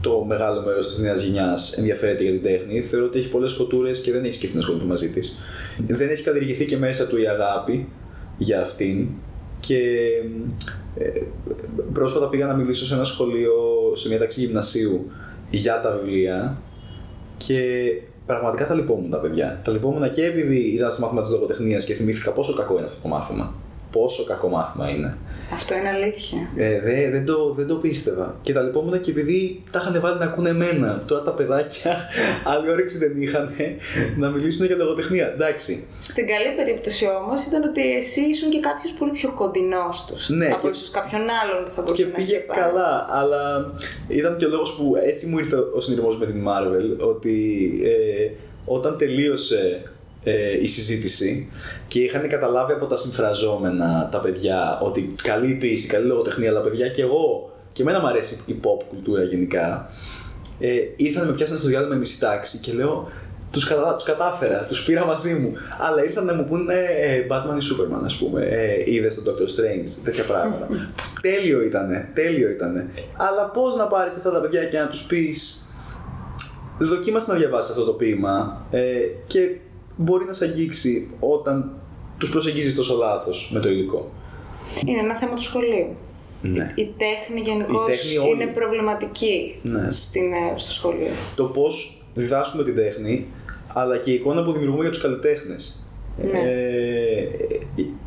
το 0.00 0.24
μεγάλο 0.28 0.62
μέρος 0.62 0.88
της 0.88 0.98
νέας 0.98 1.22
γενιάς 1.22 1.72
ενδιαφέρεται 1.78 2.22
για 2.22 2.32
την 2.32 2.42
τέχνη. 2.42 2.80
Θεωρώ 2.80 3.06
ότι 3.06 3.18
έχει 3.18 3.28
πολλές 3.28 3.50
σκοτούρες 3.50 4.00
και 4.00 4.12
δεν 4.12 4.24
έχει 4.24 4.34
σκεφτεί 4.34 4.54
να 4.54 4.60
ασχοληθεί 4.60 4.86
μαζί 4.86 5.10
της. 5.10 5.38
Δεν 5.78 6.08
έχει 6.08 6.22
καλλιεργηθεί 6.22 6.64
και 6.64 6.76
μέσα 6.76 7.06
του 7.06 7.20
η 7.20 7.28
αγάπη 7.28 7.88
για 8.38 8.60
αυτήν. 8.60 9.08
Και 9.60 9.80
ε, 10.98 11.20
πρόσφατα 11.92 12.28
πήγα 12.28 12.46
να 12.46 12.54
μιλήσω 12.54 12.84
σε 12.84 12.94
ένα 12.94 13.04
σχολείο, 13.04 13.54
σε 13.94 14.08
μια 14.08 14.18
τάξη 14.18 14.40
γυμνασίου 14.40 15.10
για 15.50 15.80
τα 15.80 15.98
βιβλία 16.02 16.62
και 17.36 17.60
πραγματικά 18.26 18.66
τα 18.66 18.74
λυπόμουν 18.74 19.10
τα 19.10 19.18
παιδιά. 19.18 19.60
Τα 19.64 19.72
λυπόμουν 19.72 20.10
και 20.10 20.24
επειδή 20.24 20.58
ήταν 20.58 20.92
στο 20.92 21.02
μάθημα 21.02 21.20
της 21.20 21.30
λογοτεχνίας 21.30 21.84
και 21.84 21.94
θυμήθηκα 21.94 22.30
πόσο 22.30 22.54
κακό 22.54 22.74
είναι 22.76 22.84
αυτό 22.84 23.02
το 23.02 23.08
μάθημα. 23.08 23.54
Πόσο 23.92 24.24
κακό 24.24 24.48
μάθημα 24.48 24.88
είναι. 24.90 25.16
Αυτό 25.52 25.74
είναι 25.74 25.88
αλήθεια. 25.88 26.38
Ε, 26.56 26.80
δε- 26.80 27.10
δεν, 27.10 27.24
το, 27.24 27.52
δεν 27.56 27.66
το 27.66 27.74
πίστευα. 27.74 28.36
Και 28.42 28.52
τα 28.52 28.60
λυπόμουν 28.62 29.00
και 29.00 29.10
επειδή 29.10 29.62
τα 29.70 29.78
είχαν 29.82 30.00
βάλει 30.00 30.18
να 30.18 30.24
ακούνε 30.24 30.48
εμένα. 30.48 31.02
Τώρα 31.06 31.22
τα 31.22 31.30
παιδάκια 31.30 31.96
άλλη 32.52 32.70
όρεξη 32.70 32.98
δεν 32.98 33.22
είχαν 33.22 33.50
να 34.16 34.28
μιλήσουν 34.28 34.66
για 34.66 34.76
λογοτεχνία. 34.76 35.26
Εντάξει. 35.32 35.86
Στην 36.00 36.26
καλή 36.26 36.56
περίπτωση 36.56 37.04
όμως 37.22 37.44
ήταν 37.44 37.62
ότι 37.62 37.94
εσύ 37.96 38.20
ήσουν 38.20 38.50
και 38.50 38.60
κάποιος 38.60 38.92
πολύ 38.98 39.10
πιο 39.12 39.32
κοντινός 39.34 40.04
τους. 40.08 40.28
Ναι, 40.28 40.46
από 40.46 40.62
και- 40.62 40.68
ίσως 40.74 40.90
κάποιον 40.90 41.20
άλλον 41.42 41.64
που 41.64 41.70
θα 41.70 41.76
Και 41.76 41.82
μπορούσε 41.82 42.04
να 42.04 42.10
πήγε 42.10 42.36
έχει 42.36 42.44
πάει. 42.44 42.58
καλά, 42.58 43.06
αλλά 43.10 43.72
ήταν 44.08 44.36
και 44.36 44.44
ο 44.44 44.48
λόγος 44.48 44.72
που 44.74 44.94
έτσι 45.06 45.26
μου 45.26 45.38
ήρθε 45.38 45.56
ο 45.74 45.80
συνειρμός 45.80 46.18
με 46.18 46.26
την 46.26 46.44
Marvel, 46.48 47.06
ότι 47.08 47.70
ε, 47.84 48.30
όταν 48.64 48.96
τελείωσε 48.98 49.82
ε, 50.24 50.60
η 50.60 50.66
συζήτηση 50.66 51.52
και 51.88 52.00
είχαν 52.00 52.28
καταλάβει 52.28 52.72
από 52.72 52.86
τα 52.86 52.96
συμφραζόμενα 52.96 54.08
τα 54.10 54.20
παιδιά 54.20 54.78
ότι 54.82 55.14
καλή 55.22 55.54
ποιήση, 55.54 55.88
καλή 55.88 56.06
λογοτεχνία, 56.06 56.50
αλλά 56.50 56.60
παιδιά 56.60 56.88
και 56.88 57.02
εγώ, 57.02 57.52
και 57.72 57.82
εμένα 57.82 58.00
μου 58.00 58.06
αρέσει 58.06 58.42
η 58.46 58.60
pop 58.62 58.82
κουλτούρα 58.88 59.22
γενικά, 59.22 59.90
ε, 60.58 60.68
ήρθαν 60.96 61.26
με 61.26 61.32
πιάσανε 61.32 61.58
στο 61.58 61.68
διάλειμμα 61.68 61.92
με 61.92 61.98
μισή 61.98 62.20
τάξη 62.20 62.58
και 62.58 62.72
λέω 62.72 63.08
τους, 63.52 63.66
κατα... 63.66 63.94
τους 63.94 64.04
κατάφερα, 64.04 64.64
τους 64.64 64.84
πήρα 64.84 65.04
μαζί 65.04 65.34
μου. 65.34 65.52
Αλλά 65.78 66.04
ήρθαν 66.04 66.24
να 66.24 66.34
μου 66.34 66.44
πούνε 66.44 66.74
ε, 66.74 67.26
Batman 67.30 67.62
ή 67.62 67.66
Superman, 67.70 68.04
ας 68.04 68.16
πούμε. 68.16 68.44
Ε, 68.44 68.92
είδες 68.92 69.14
τον 69.14 69.24
Doctor 69.24 69.42
Strange, 69.42 69.88
τέτοια 70.04 70.24
πράγματα. 70.24 70.68
τέλειο 71.22 71.62
ήτανε, 71.62 72.10
τέλειο 72.14 72.50
ήτανε. 72.50 72.90
Αλλά 73.16 73.50
πώς 73.50 73.76
να 73.76 73.84
πάρεις 73.84 74.16
αυτά 74.16 74.30
τα 74.30 74.40
παιδιά 74.40 74.64
και 74.64 74.78
να 74.78 74.88
τους 74.88 75.02
πεις 75.02 75.62
δοκίμασε 76.78 77.32
να 77.32 77.38
διαβάσεις 77.38 77.70
αυτό 77.70 77.84
το 77.84 77.92
ποίημα 77.92 78.66
ε, 78.70 78.80
και 79.26 79.56
μπορεί 80.00 80.24
να 80.24 80.32
σε 80.32 80.44
αγγίξει 80.44 81.10
όταν 81.20 81.70
τους 82.18 82.30
προσεγγίζεις 82.30 82.74
τόσο 82.74 82.96
λάθος 82.96 83.50
με 83.52 83.60
το 83.60 83.68
υλικό. 83.68 84.10
Είναι 84.86 84.98
ένα 85.00 85.14
θέμα 85.14 85.34
του 85.34 85.42
σχολείου. 85.42 85.96
Ναι. 86.42 86.72
Η 86.74 86.88
τέχνη 86.96 87.40
γενικώς 87.40 87.86
τέχνη 87.86 88.16
όλη. 88.18 88.30
είναι 88.30 88.46
προβληματική 88.46 89.58
Ναι. 89.62 89.90
στην, 89.90 90.32
ε, 90.32 90.52
στο 90.58 90.72
σχολείο. 90.72 91.10
Το 91.36 91.44
πώς 91.44 92.02
διδάσκουμε 92.14 92.64
την 92.64 92.74
τέχνη, 92.74 93.26
αλλά 93.74 93.96
και 93.96 94.10
η 94.10 94.14
εικόνα 94.14 94.44
που 94.44 94.52
δημιουργούμε 94.52 94.82
για 94.82 94.90
τους 94.92 95.00
καλλιτέχνες. 95.02 95.87
Ναι. 96.20 96.38
Ε, 96.38 97.28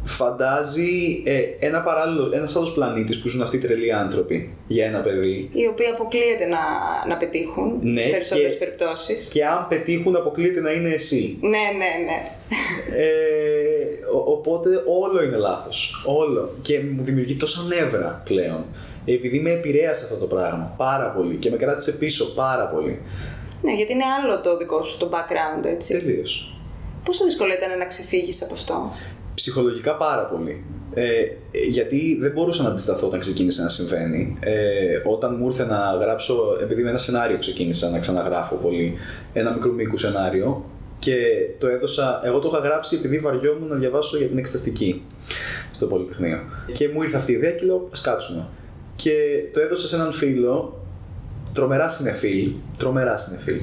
φαντάζει 0.04 1.21
ε, 1.26 1.39
ένα 1.60 1.82
παράλληλο, 1.82 2.32
ένας 2.34 2.56
άλλος 2.56 2.74
πλανήτης 2.74 3.21
που 3.21 3.28
ζουν 3.28 3.41
αυτοί 3.41 3.56
οι 3.56 3.60
τρελοί 3.60 3.93
άνθρωποι 3.93 4.54
για 4.67 4.86
ένα 4.86 5.00
παιδί 5.00 5.50
Οι 5.52 5.67
οποίοι 5.67 5.86
αποκλείεται 5.86 6.45
να, 6.45 6.58
να 7.08 7.17
πετύχουν 7.17 7.80
Ναι, 7.82 8.00
στις 8.00 8.12
περισσότερες 8.12 8.54
και- 8.54 8.60
περιπτώσεις. 8.60 9.28
και 9.28 9.45
αν 9.45 9.65
πετύχουν 9.69 10.15
αποκλείεται 10.15 10.60
να 10.60 10.71
είναι 10.71 10.89
εσύ. 10.89 11.38
Ναι, 11.41 11.50
ναι, 11.50 11.91
ναι. 12.06 12.17
Ε, 12.97 14.06
ο- 14.13 14.32
οπότε 14.32 14.69
όλο 15.02 15.24
είναι 15.24 15.38
λάθος. 15.38 16.04
Όλο. 16.06 16.50
Και 16.62 16.80
μου 16.80 17.04
δημιουργεί 17.04 17.36
τόσα 17.36 17.62
νεύρα 17.67 18.21
πλέον. 18.26 18.65
Επειδή 19.06 19.39
με 19.39 19.52
επηρέασε 19.52 20.04
αυτό 20.04 20.15
το 20.17 20.26
πράγμα 20.26 20.74
πάρα 20.78 21.06
πολύ 21.17 21.36
και 21.36 21.50
με 21.50 21.58
κράτησε 21.58 21.91
πίσω 21.91 22.34
πάρα 22.34 22.65
πολύ. 22.67 23.00
Ναι, 23.62 23.74
γιατί 23.74 23.91
είναι 23.93 24.04
άλλο 24.24 24.41
το 24.41 24.58
δικό 24.58 24.84
σου 24.84 24.97
το 24.97 25.10
background, 25.12 25.65
έτσι. 25.65 25.93
Τελείως. 26.00 26.56
Πόσο 27.04 27.26
δύσκολο 27.26 27.54
ήταν 27.54 27.78
να 27.78 27.86
ξεφύγεις 27.86 28.44
από 28.44 28.54
αυτό; 28.54 28.92
Ψυχολογικά 29.36 29.96
πάρα 29.96 30.26
πολύ. 30.26 30.64
Ε, 30.94 31.24
γιατί 31.70 32.18
δεν 32.22 32.32
μπορούσα 32.32 32.64
να 32.64 32.70
αντισταθώ 32.70 33.08
όταν 33.08 33.20
ξεκίνησε 33.20 33.64
να 33.64 33.70
συμβαίνει. 33.70 34.38
Ε, 34.40 35.02
όταν 35.06 35.36
μου 35.40 35.46
ήρθε 35.46 35.66
να 35.66 35.98
γράψω, 36.02 36.58
επειδή 36.62 36.84
με 36.84 36.90
ένα 36.90 36.98
σενάριο 36.98 37.38
ξεκίνησα 37.38 37.90
να 37.90 38.00
ξαναγράφω 38.00 38.56
πολύ, 38.56 38.94
ένα 39.34 39.52
μικρό 39.54 39.72
μήκου 39.72 39.98
σενάριο 39.98 40.66
και 41.00 41.16
το 41.58 41.68
έδωσα, 41.68 42.22
εγώ 42.24 42.40
το 42.40 42.50
είχα 42.52 42.68
γράψει 42.68 42.96
επειδή 42.96 43.20
βαριόμουν 43.20 43.68
να 43.68 43.76
διαβάσω 43.76 44.18
για 44.18 44.28
την 44.28 44.38
εξεταστική 44.38 45.04
στο 45.72 45.86
Πολυτεχνείο. 45.86 46.40
Και 46.72 46.90
μου 46.94 47.02
ήρθε 47.02 47.18
αυτή 47.18 47.32
η 47.32 47.36
ιδέα 47.36 47.52
και 47.52 47.66
λέω, 47.66 47.90
ας 47.92 48.02
κάτσουμε. 48.02 48.48
Και 48.96 49.12
το 49.54 49.60
έδωσα 49.60 49.88
σε 49.88 49.96
έναν 49.96 50.12
φίλο, 50.12 50.80
τρομερά 51.54 51.90
συνεφίλ, 51.90 52.52
τρομερά 52.78 53.18
συνεφίλ, 53.18 53.60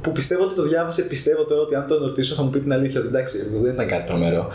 που 0.00 0.12
πιστεύω 0.12 0.44
ότι 0.44 0.54
το 0.54 0.62
διάβασε, 0.62 1.02
πιστεύω 1.02 1.44
τώρα 1.44 1.60
ότι 1.60 1.74
αν 1.74 1.86
τον 1.86 1.98
ρωτήσω 1.98 2.34
θα 2.34 2.42
μου 2.42 2.50
πει 2.50 2.60
την 2.60 2.72
αλήθεια 2.72 3.00
ότι 3.00 3.08
εντάξει, 3.08 3.38
δεν 3.62 3.72
ήταν 3.72 3.86
κάτι 3.86 4.06
τρομερό. 4.06 4.48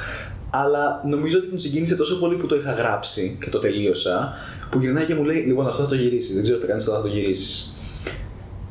Αλλά 0.49 1.01
νομίζω 1.05 1.37
ότι 1.37 1.47
τον 1.47 1.59
συγκίνησε 1.59 1.95
τόσο 1.95 2.19
πολύ 2.19 2.35
που 2.35 2.45
το 2.45 2.55
είχα 2.55 2.71
γράψει 2.71 3.37
και 3.43 3.49
το 3.49 3.59
τελείωσα, 3.59 4.33
που 4.69 4.79
γυρνάει 4.79 5.05
και 5.05 5.15
μου 5.15 5.23
λέει: 5.23 5.37
Λοιπόν, 5.37 5.67
αυτό 5.67 5.83
θα 5.83 5.89
το 5.89 5.95
γυρίσεις. 5.95 6.33
Δεν 6.33 6.43
ξέρω 6.43 6.57
τι 6.57 6.65
θα 6.65 6.71
κάνει, 6.71 6.81
θα 6.83 7.01
το 7.01 7.07
γυρίσεις. 7.07 7.77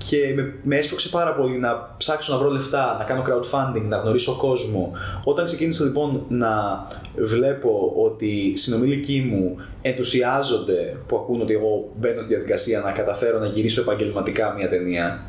Και 0.08 0.32
με, 0.34 0.54
με 0.62 0.76
έσπρωξε 0.76 1.08
πάρα 1.08 1.34
πολύ 1.34 1.58
να 1.58 1.94
ψάξω 1.96 2.32
να 2.32 2.38
βρω 2.38 2.50
λεφτά, 2.50 2.96
να 2.98 3.04
κάνω 3.04 3.22
crowdfunding, 3.26 3.82
να 3.88 3.96
γνωρίσω 3.96 4.36
κόσμο. 4.36 4.92
Όταν 5.24 5.44
ξεκίνησα 5.44 5.84
λοιπόν 5.84 6.24
να 6.28 6.50
βλέπω 7.16 7.92
ότι 7.96 8.26
οι 8.26 8.56
συνομιλικοί 8.56 9.28
μου 9.30 9.56
ενθουσιάζονται 9.82 10.96
που 11.06 11.16
ακούν 11.16 11.40
ότι 11.40 11.52
εγώ 11.52 11.92
μπαίνω 11.96 12.20
στη 12.20 12.34
διαδικασία 12.34 12.80
να 12.80 12.90
καταφέρω 12.90 13.38
να 13.38 13.46
γυρίσω 13.46 13.80
επαγγελματικά 13.80 14.54
μια 14.56 14.68
ταινία, 14.68 15.22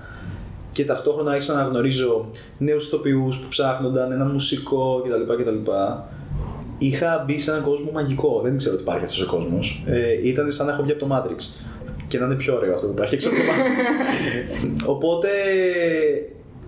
και 0.73 0.85
ταυτόχρονα 0.85 1.31
άρχισα 1.31 1.53
να 1.53 1.61
γνωρίζω 1.61 2.31
νέους 2.57 2.85
ηθοποιού 2.85 3.27
που 3.41 3.47
ψάχνονταν, 3.49 4.11
έναν 4.11 4.27
μουσικό 4.27 5.03
κτλ. 5.05 5.41
κτλ. 5.41 5.71
Είχα 6.77 7.23
μπει 7.25 7.37
σε 7.37 7.51
έναν 7.51 7.63
κόσμο 7.63 7.91
μαγικό. 7.91 8.41
Δεν 8.43 8.57
ξέρω 8.57 8.73
ότι 8.73 8.83
υπάρχει 8.83 9.03
αυτός 9.03 9.21
ο 9.21 9.25
κόσμος. 9.25 9.83
Ε, 9.87 10.27
ήταν 10.27 10.51
σαν 10.51 10.65
να 10.65 10.71
έχω 10.71 10.81
βγει 10.83 10.91
από 10.91 11.05
το 11.05 11.07
Matrix. 11.15 11.65
Και 12.07 12.19
να 12.19 12.25
είναι 12.25 12.35
πιο 12.35 12.55
ωραίο 12.55 12.73
αυτό 12.73 12.87
που 12.87 12.93
υπάρχει 12.93 13.15
έξω 13.15 13.29
από 13.29 13.37
το 13.37 13.43
Matrix. 13.43 14.85
Οπότε 14.95 15.29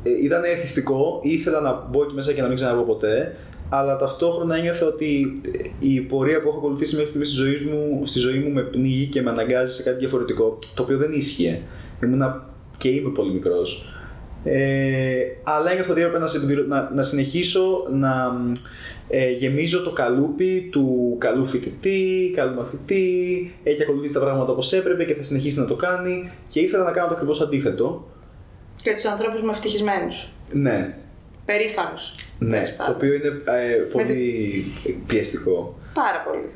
ε, 0.03 0.23
ήταν 0.23 0.43
εθιστικό. 0.43 1.19
Ήθελα 1.23 1.59
να 1.59 1.87
μπω 1.89 2.03
εκεί 2.03 2.13
μέσα 2.13 2.33
και 2.33 2.41
να 2.41 2.47
μην 2.47 2.55
ξαναβγώ 2.55 2.83
ποτέ. 2.83 3.35
Αλλά 3.69 3.97
ταυτόχρονα 3.97 4.55
ένιωθα 4.55 4.85
ότι 4.85 5.41
η 5.79 5.99
πορεία 5.99 6.41
που 6.41 6.47
έχω 6.47 6.57
ακολουθήσει 6.57 6.93
μέχρι 6.95 7.09
στιγμής 7.09 7.29
στη 7.29 7.37
ζωή 7.41 7.69
μου, 7.71 8.05
στη 8.05 8.19
ζωή 8.19 8.39
μου 8.39 8.51
με 8.51 8.61
πνίγει 8.61 9.05
και 9.05 9.21
με 9.21 9.29
αναγκάζει 9.29 9.73
σε 9.73 9.83
κάτι 9.83 9.97
διαφορετικό. 9.97 10.59
Το 10.75 10.83
οποίο 10.83 10.97
δεν 10.97 11.11
ίσχυε. 11.11 11.61
Ήμουνα 12.03 12.54
και 12.77 12.89
είμαι 12.89 13.09
πολύ 13.09 13.31
μικρός. 13.33 13.89
Ε, 14.43 15.15
αλλά 15.43 15.71
ένιωθα 15.71 15.91
ότι 15.91 16.01
έπρεπε 16.01 16.19
να, 16.19 16.27
συμπληρω- 16.27 16.67
να, 16.67 16.89
να 16.93 17.03
συνεχίσω 17.03 17.87
να 17.91 18.35
ε, 19.09 19.31
γεμίζω 19.31 19.83
το 19.83 19.91
καλούπι 19.91 20.67
του 20.71 21.15
καλού 21.19 21.45
φοιτητή, 21.45 22.31
καλού 22.35 22.55
μαθητή, 22.55 23.53
έχει 23.63 23.81
ακολουθήσει 23.81 24.13
τα 24.13 24.19
πράγματα 24.19 24.51
όπως 24.51 24.73
έπρεπε 24.73 25.03
και 25.05 25.13
θα 25.13 25.21
συνεχίσει 25.23 25.59
να 25.59 25.65
το 25.65 25.75
κάνει 25.75 26.31
και 26.47 26.59
ήθελα 26.59 26.83
να 26.83 26.91
κάνω 26.91 27.07
το 27.07 27.13
ακριβώς 27.13 27.41
αντίθετο. 27.41 28.07
Και 28.83 28.93
τους 28.93 29.05
ανθρώπους 29.05 29.41
με 29.41 29.49
ευτυχισμένους. 29.51 30.27
Ναι, 30.51 30.95
Περήφανους. 31.45 32.15
ναι, 32.39 32.49
τέλος 32.55 32.69
το 32.69 32.75
πάντων. 32.77 32.95
οποίο 32.95 33.13
είναι 33.13 33.27
ε, 33.27 33.73
πολύ 33.91 34.65
πιεστικό. 35.07 35.77
Πάρα 35.93 36.23
πολύ. 36.25 36.49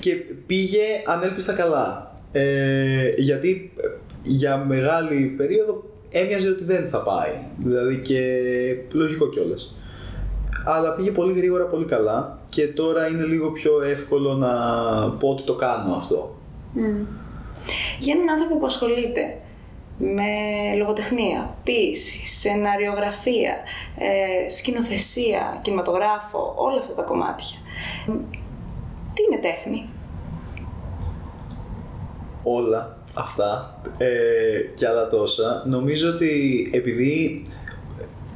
και 0.00 0.12
πήγε 0.46 0.82
ανέλπιστα 1.06 1.52
καλά. 1.52 2.12
Ε, 2.32 3.08
γιατί 3.16 3.72
ε, 3.80 3.86
για 4.24 4.56
μεγάλη 4.56 5.34
περίοδο 5.36 5.84
έμοιαζε 6.10 6.50
ότι 6.50 6.64
δεν 6.64 6.88
θα 6.88 6.98
πάει. 7.02 7.38
Δηλαδή 7.56 7.96
και 7.98 8.20
λογικό 8.92 9.28
κιόλας. 9.28 9.78
Αλλά 10.66 10.92
πήγε 10.94 11.10
πολύ 11.10 11.32
γρήγορα, 11.32 11.64
πολύ 11.64 11.84
καλά 11.84 12.38
και 12.48 12.68
τώρα 12.68 13.06
είναι 13.06 13.24
λίγο 13.24 13.50
πιο 13.50 13.82
εύκολο 13.82 14.34
να 14.34 14.50
πω 15.10 15.28
ότι 15.28 15.42
το 15.42 15.54
κάνω 15.54 15.94
αυτό. 15.94 16.34
Μμ. 16.72 17.04
Για 17.98 18.14
έναν 18.14 18.28
άνθρωπο 18.28 18.56
που 18.58 18.66
ασχολείται 18.66 19.38
με 19.98 20.22
λογοτεχνία, 20.78 21.56
ποίηση, 21.64 22.26
σεναριογραφία, 22.26 23.54
ε, 23.98 24.50
σκηνοθεσία, 24.50 25.60
κινηματογράφο, 25.62 26.54
όλα 26.56 26.78
αυτά 26.80 26.94
τα 26.94 27.02
κομμάτια. 27.02 27.56
Μ, 28.06 28.12
Τι 29.14 29.22
είναι 29.30 29.40
τέχνη; 29.40 29.88
όλα 32.42 33.03
αυτά 33.16 33.80
ε, 33.98 34.06
και 34.74 34.86
άλλα 34.86 35.08
τόσα, 35.08 35.62
νομίζω 35.66 36.10
ότι 36.10 36.70
επειδή 36.72 37.42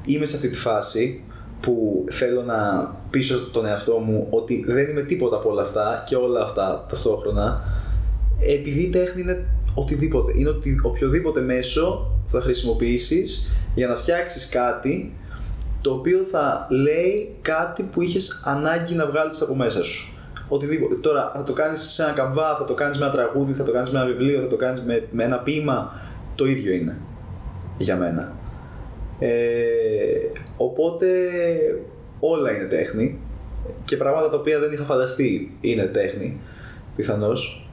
είμαι 0.04 0.24
σε 0.24 0.36
αυτή 0.36 0.48
τη 0.48 0.56
φάση 0.56 1.24
που 1.60 2.04
θέλω 2.10 2.42
να 2.42 2.90
πείσω 3.10 3.50
τον 3.52 3.66
εαυτό 3.66 3.98
μου 3.98 4.26
ότι 4.30 4.64
δεν 4.66 4.88
είμαι 4.88 5.02
τίποτα 5.02 5.36
από 5.36 5.50
όλα 5.50 5.62
αυτά 5.62 6.02
και 6.06 6.16
όλα 6.16 6.42
αυτά 6.42 6.86
ταυτόχρονα, 6.88 7.62
επειδή 8.40 8.80
η 8.80 8.88
τέχνη 8.88 9.22
είναι 9.22 9.46
οτιδήποτε, 9.74 10.32
είναι 10.36 10.48
οτι, 10.48 10.80
οποιοδήποτε 10.82 11.40
μέσο 11.40 12.10
θα 12.26 12.40
χρησιμοποιήσεις 12.40 13.56
για 13.74 13.86
να 13.86 13.96
φτιάξεις 13.96 14.48
κάτι 14.48 15.12
το 15.80 15.92
οποίο 15.92 16.18
θα 16.30 16.66
λέει 16.70 17.36
κάτι 17.42 17.82
που 17.82 18.02
είχες 18.02 18.42
ανάγκη 18.44 18.94
να 18.94 19.06
βγάλεις 19.06 19.42
από 19.42 19.54
μέσα 19.54 19.84
σου. 19.84 20.17
Οτιδήποτε. 20.48 20.94
Τώρα 20.94 21.32
θα 21.34 21.42
το 21.42 21.52
κάνεις 21.52 21.80
σε 21.80 22.02
ένα 22.02 22.12
καμβά, 22.12 22.56
θα 22.56 22.64
το 22.64 22.74
κάνεις 22.74 22.98
με 22.98 23.04
ένα 23.04 23.14
τραγούδι, 23.14 23.52
θα 23.52 23.64
το 23.64 23.72
κάνεις 23.72 23.90
με 23.90 23.98
ένα 23.98 24.08
βιβλίο, 24.08 24.40
θα 24.40 24.48
το 24.48 24.56
κάνεις 24.56 24.82
με, 24.82 25.06
με 25.10 25.24
ένα 25.24 25.38
ποίημα. 25.38 25.92
Το 26.34 26.46
ίδιο 26.46 26.72
είναι 26.72 26.96
για 27.78 27.96
μένα. 27.96 28.32
Ε, 29.18 29.28
οπότε 30.56 31.06
όλα 32.20 32.50
είναι 32.50 32.64
τέχνη 32.64 33.20
και 33.84 33.96
πράγματα 33.96 34.30
τα 34.30 34.36
οποία 34.36 34.58
δεν 34.58 34.72
είχα 34.72 34.84
φανταστεί 34.84 35.56
είναι 35.60 35.82
τέχνη, 35.82 36.40
πιθανώς. 36.96 37.68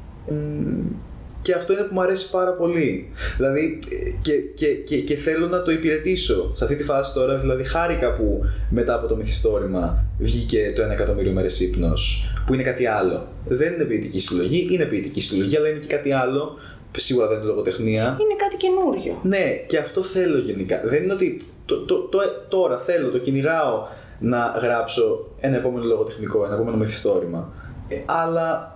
Μ, 1.46 1.52
Και 1.52 1.54
αυτό 1.54 1.74
είναι 1.74 1.82
που 1.82 1.94
μου 1.94 2.02
αρέσει 2.02 2.30
πάρα 2.30 2.52
πολύ. 2.52 3.12
Δηλαδή, 3.38 3.80
ε, 4.06 4.10
και, 4.22 4.34
και, 4.34 4.68
και, 4.68 4.98
και 4.98 5.16
θέλω 5.16 5.48
να 5.48 5.62
το 5.62 5.72
υπηρετήσω. 5.72 6.52
Σε 6.56 6.64
αυτή 6.64 6.76
τη 6.76 6.84
φάση 6.84 7.14
τώρα, 7.14 7.38
δηλαδή, 7.38 7.64
χάρηκα 7.64 8.14
που 8.14 8.42
μετά 8.70 8.94
από 8.94 9.08
το 9.08 9.16
μυθιστόρημα 9.16 10.06
βγήκε 10.20 10.74
το 10.76 10.86
1 10.86 10.90
εκατομμύριο 10.90 11.32
μέρες 11.32 11.60
ύπνος, 11.60 12.34
που 12.46 12.54
είναι 12.54 12.64
κάτι 12.64 12.86
άλλο. 12.86 13.28
Δεν 13.48 13.74
είναι 13.74 13.84
ποιητική 13.84 14.20
συλλογή, 14.20 14.68
είναι 14.72 14.86
ποιητική 14.86 15.22
συλλογή, 15.22 15.58
αλλά 15.58 15.70
είναι 15.70 15.80
και 15.80 15.88
κάτι 15.88 16.12
άλλο. 16.12 16.58
Σίγουρα 16.98 17.28
δεν 17.28 17.38
είναι 17.38 17.46
λογοτεχνία. 17.46 18.04
Είναι 18.04 18.36
κάτι 18.38 18.56
καινούριο. 18.58 19.20
Ναι, 19.24 19.64
και 19.68 19.78
αυτό 19.78 20.04
θέλω 20.04 20.38
γενικά. 20.38 20.82
Δεν 20.86 21.04
είναι 21.04 21.14
ότι 21.14 21.42
το, 21.66 21.86
το, 21.86 22.00
το, 22.00 22.20
τώρα 22.48 22.78
θέλω, 22.78 23.10
το 23.10 23.18
κυνηγάω 23.18 23.88
να 24.20 24.56
γράψω 24.62 25.28
ένα 25.40 25.58
επόμενο 25.58 25.86
λογοτεχνικό, 25.86 26.46
ένα 26.46 26.54
επόμενο 26.54 26.78
μυθιστόρημα. 26.78 27.54
Ε, 27.88 27.96
αλλά 28.06 28.76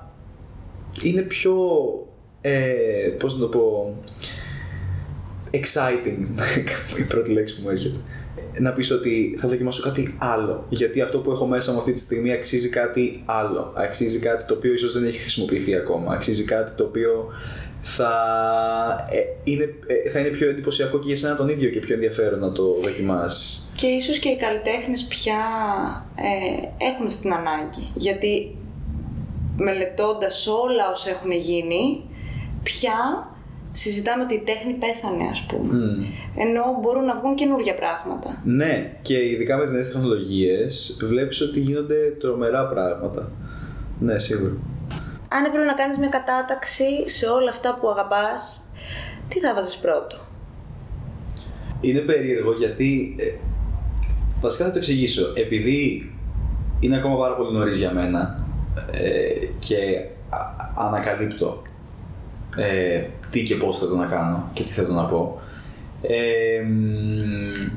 είναι 1.03 1.21
πιο, 1.21 1.55
ε, 2.41 2.52
πώς 3.17 3.34
να 3.34 3.39
το 3.39 3.47
πω, 3.47 3.95
exciting, 5.52 6.25
η 6.99 7.04
πρώτη 7.08 7.32
λέξη 7.32 7.56
που 7.56 7.62
μου 7.63 7.69
έρχεται. 7.69 7.97
να 8.60 8.71
πεις 8.71 8.91
ότι 8.91 9.36
θα 9.39 9.47
δοκιμάσω 9.47 9.84
κάτι 9.84 10.15
άλλο. 10.17 10.65
Γιατί 10.69 11.02
αυτό 11.02 11.19
που 11.19 11.32
έχω 11.32 11.45
μέσα 11.47 11.71
μου 11.71 11.78
αυτή 11.78 11.93
τη 11.93 11.99
στιγμή 11.99 12.32
αξίζει 12.32 12.69
κάτι 12.69 13.23
άλλο. 13.25 13.73
Αξίζει 13.75 14.19
κάτι 14.19 14.45
το 14.45 14.54
οποίο 14.54 14.73
ίσως 14.73 14.93
δεν 14.93 15.06
έχει 15.06 15.17
χρησιμοποιηθεί 15.17 15.75
ακόμα. 15.75 16.13
Αξίζει 16.13 16.43
κάτι 16.43 16.71
το 16.75 16.84
οποίο 16.84 17.32
θα, 17.82 18.13
ε, 19.12 19.19
είναι, 19.43 19.63
ε, 19.88 20.10
θα 20.10 20.19
είναι 20.19 20.30
πιο 20.30 20.49
εντυπωσιακό 20.49 20.99
και 20.99 21.08
για 21.08 21.17
σένα 21.17 21.36
τον 21.36 21.49
ίδιο 21.49 21.69
και 21.69 21.80
πιο 21.80 21.93
ενδιαφέρον 21.93 22.39
να 22.39 22.52
το 22.52 22.73
δοκιμάσεις. 22.84 23.71
Και 23.75 23.88
ίσως 23.88 24.19
και 24.19 24.30
οι 24.30 24.38
καλλιτέχνες 24.38 25.04
πια 25.04 25.41
ε, 26.15 26.86
έχουν 26.86 27.06
αυτή 27.06 27.21
την 27.21 27.34
ανάγκη. 27.34 27.91
Γιατί 27.95 28.58
μελετώντας 29.58 30.47
όλα 30.47 30.91
όσα 30.91 31.10
έχουν 31.10 31.32
γίνει, 31.32 32.08
πια 32.63 33.27
συζητάμε 33.71 34.23
ότι 34.23 34.33
η 34.33 34.43
τέχνη 34.45 34.73
πέθανε, 34.73 35.23
ας 35.31 35.41
πούμε. 35.45 35.73
Ενώ 36.35 36.63
μπορούν 36.81 37.05
να 37.05 37.15
βγουν 37.15 37.35
καινούργια 37.35 37.75
πράγματα. 37.75 38.41
Ναι, 38.45 38.97
και 39.01 39.29
ειδικά 39.29 39.57
με 39.57 39.63
τις 39.63 39.71
νέες 39.73 39.91
τεχνολογίες 39.91 40.97
βλέπεις 41.07 41.41
ότι 41.41 41.59
γίνονται 41.59 42.15
τρομερά 42.19 42.67
πράγματα. 42.67 43.31
Ναι, 43.99 44.19
σίγουρα. 44.19 44.57
Αν 45.29 45.45
έπρεπε 45.45 45.65
να 45.65 45.73
κάνεις 45.73 45.97
μια 45.97 46.09
κατάταξη 46.09 47.09
σε 47.09 47.25
όλα 47.25 47.49
αυτά 47.49 47.77
που 47.81 47.89
αγαπάς, 47.89 48.71
τι 49.27 49.39
θα 49.39 49.53
βάζεις 49.53 49.75
πρώτο; 49.75 50.17
Είναι 51.81 51.99
περίεργο 51.99 52.53
γιατί. 52.53 53.15
Ε, 53.19 53.25
βασικά 54.39 54.65
θα 54.65 54.71
το 54.71 54.77
εξηγήσω. 54.77 55.33
Επειδή 55.35 56.11
είναι 56.79 56.95
ακόμα 56.97 57.17
πάρα 57.17 57.35
πολύ 57.35 57.57
νωρίς 57.57 57.77
για 57.77 57.91
μένα 57.91 58.43
ε, 58.91 59.45
και 59.59 59.75
α- 60.29 60.85
ανακαλύπτω 60.85 61.61
ε, 62.59 63.05
τι 63.31 63.43
και 63.43 63.55
πώς 63.55 63.77
θέλω 63.79 63.95
να 63.95 64.05
κάνω 64.05 64.49
και 64.53 64.63
τι 64.63 64.71
θέλω 64.71 64.93
να 64.93 65.05
πω. 65.05 65.41
Ε, 66.01 66.61
μ, 66.61 67.71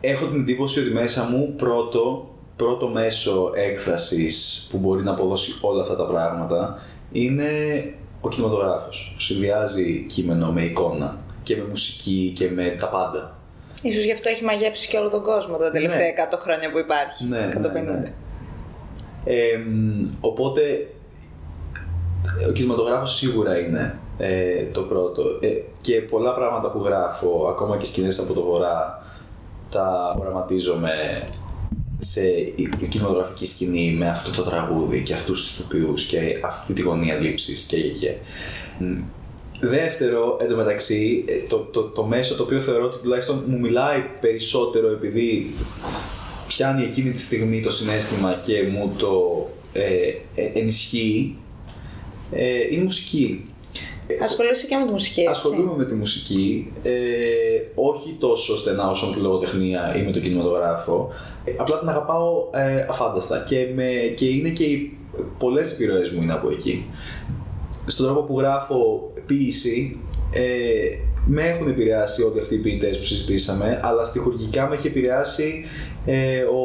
έχω 0.00 0.26
την 0.26 0.40
εντύπωση 0.40 0.80
ότι 0.80 0.90
μέσα 0.90 1.24
μου 1.24 1.54
πρώτο, 1.56 2.30
πρώτο 2.56 2.88
μέσο 2.88 3.52
έκφρασης 3.54 4.66
που 4.70 4.78
μπορεί 4.78 5.02
να 5.02 5.10
αποδώσει 5.10 5.52
όλα 5.60 5.82
αυτά 5.82 5.96
τα 5.96 6.04
πράγματα 6.04 6.82
είναι 7.12 7.48
ο 8.20 8.28
κινηματογράφος 8.28 9.12
που 9.14 9.20
συνδυάζει 9.20 10.04
κείμενο 10.08 10.52
με 10.52 10.62
εικόνα 10.62 11.18
και 11.42 11.56
με 11.56 11.64
μουσική 11.68 12.32
και 12.36 12.50
με 12.50 12.74
τα 12.78 12.86
πάντα. 12.88 13.38
Ίσως 13.82 14.04
γι' 14.04 14.12
αυτό 14.12 14.28
έχει 14.28 14.44
μαγέψει 14.44 14.88
και 14.88 14.96
όλο 14.96 15.10
τον 15.10 15.22
κόσμο 15.22 15.56
τα 15.56 15.70
τελευταία 15.70 15.98
Ναι. 15.98 16.28
100 16.32 16.38
χρόνια 16.38 16.70
που 16.70 16.78
υπάρχει. 16.78 17.24
Ναι, 17.24 17.48
150. 17.52 17.72
ναι, 17.72 17.80
ναι. 17.80 18.12
Ε, 19.24 19.56
μ, 19.56 20.04
οπότε 20.20 20.60
ο 22.48 22.52
κινηματογράφος 22.52 23.14
σίγουρα 23.14 23.58
είναι 23.58 23.98
ε, 24.18 24.64
το 24.72 24.82
πρώτο 24.82 25.22
ε, 25.40 25.48
και 25.82 26.00
πολλά 26.00 26.34
πράγματα 26.34 26.68
που 26.68 26.84
γράφω, 26.84 27.46
ακόμα 27.50 27.76
και 27.76 27.84
σκηνές 27.84 28.18
από 28.18 28.32
το 28.32 28.42
βορρά, 28.42 29.04
τα 29.70 30.16
οραματίζομαι 30.20 31.22
σε 31.98 32.20
κινηματογραφική 32.88 33.46
σκηνή 33.46 33.92
με 33.98 34.08
αυτό 34.08 34.30
το 34.30 34.42
τραγούδι 34.42 35.02
και 35.02 35.14
αυτούς 35.14 35.40
τους 35.40 35.58
ηθοποιούς 35.58 36.04
και 36.04 36.18
αυτή 36.44 36.72
τη 36.72 36.82
γωνία 36.82 37.14
λήψης 37.14 37.62
και, 37.62 37.80
και, 37.80 37.98
και. 37.98 38.14
Μ, 38.78 38.98
Δεύτερο, 39.60 40.36
εντωμεταξύ, 40.40 41.24
ε, 41.26 41.48
το, 41.48 41.56
το, 41.56 41.82
το 41.82 42.04
μέσο 42.04 42.34
το 42.34 42.42
οποίο 42.42 42.58
θεωρώ 42.58 42.84
ότι 42.84 42.98
τουλάχιστον 42.98 43.44
μου 43.46 43.58
μιλάει 43.58 44.04
περισσότερο 44.20 44.88
επειδή 44.88 45.54
πιάνει 46.46 46.84
εκείνη 46.84 47.10
τη 47.10 47.20
στιγμή 47.20 47.60
το 47.60 47.70
συνέστημα 47.70 48.40
και 48.42 48.62
μου 48.72 48.94
το 48.98 49.46
ε, 49.72 49.82
ε, 50.34 50.50
ενισχύει, 50.54 51.36
ε, 52.32 52.60
είναι 52.70 52.80
η 52.80 52.84
μουσική. 52.84 53.44
Ασχολείσαι 54.22 54.66
και 54.66 54.76
με 54.76 54.84
τη 54.84 54.90
μουσική, 54.90 55.20
έτσι. 55.20 55.30
Ασχολούμαι 55.30 55.76
με 55.76 55.84
τη 55.84 55.94
μουσική, 55.94 56.72
ε, 56.82 56.90
όχι 57.74 58.16
τόσο 58.18 58.56
στενά 58.56 58.90
όσο 58.90 59.06
με 59.06 59.12
τη 59.12 59.20
λογοτεχνία 59.20 59.96
ή 59.96 60.02
με 60.02 60.10
το 60.10 60.20
κινηματογράφο, 60.20 61.12
ε, 61.44 61.52
απλά 61.56 61.78
την 61.78 61.88
αγαπάω 61.88 62.48
ε, 62.52 62.86
αφάνταστα 62.88 63.44
και, 63.46 63.68
με, 63.74 63.84
και 64.14 64.26
είναι 64.26 64.48
και 64.48 64.64
οι 64.64 64.96
πολλές 65.38 65.72
επιρροές 65.72 66.10
μου 66.10 66.22
είναι 66.22 66.32
από 66.32 66.50
εκεί. 66.50 66.84
Στον 67.86 68.06
τρόπο 68.06 68.20
που 68.20 68.38
γράφω 68.38 69.12
ποίηση, 69.26 70.00
ε, 70.32 70.42
με 71.26 71.42
έχουν 71.42 71.68
επηρεάσει 71.68 72.22
όλοι 72.22 72.38
αυτοί 72.38 72.54
οι 72.54 72.58
ποιητές 72.58 72.98
που 72.98 73.04
συζητήσαμε, 73.04 73.80
αλλά 73.82 74.04
στοιχουργικά 74.04 74.68
με 74.68 74.74
έχει 74.74 74.86
επηρεάσει 74.86 75.64
ε, 76.06 76.42
ο, 76.42 76.60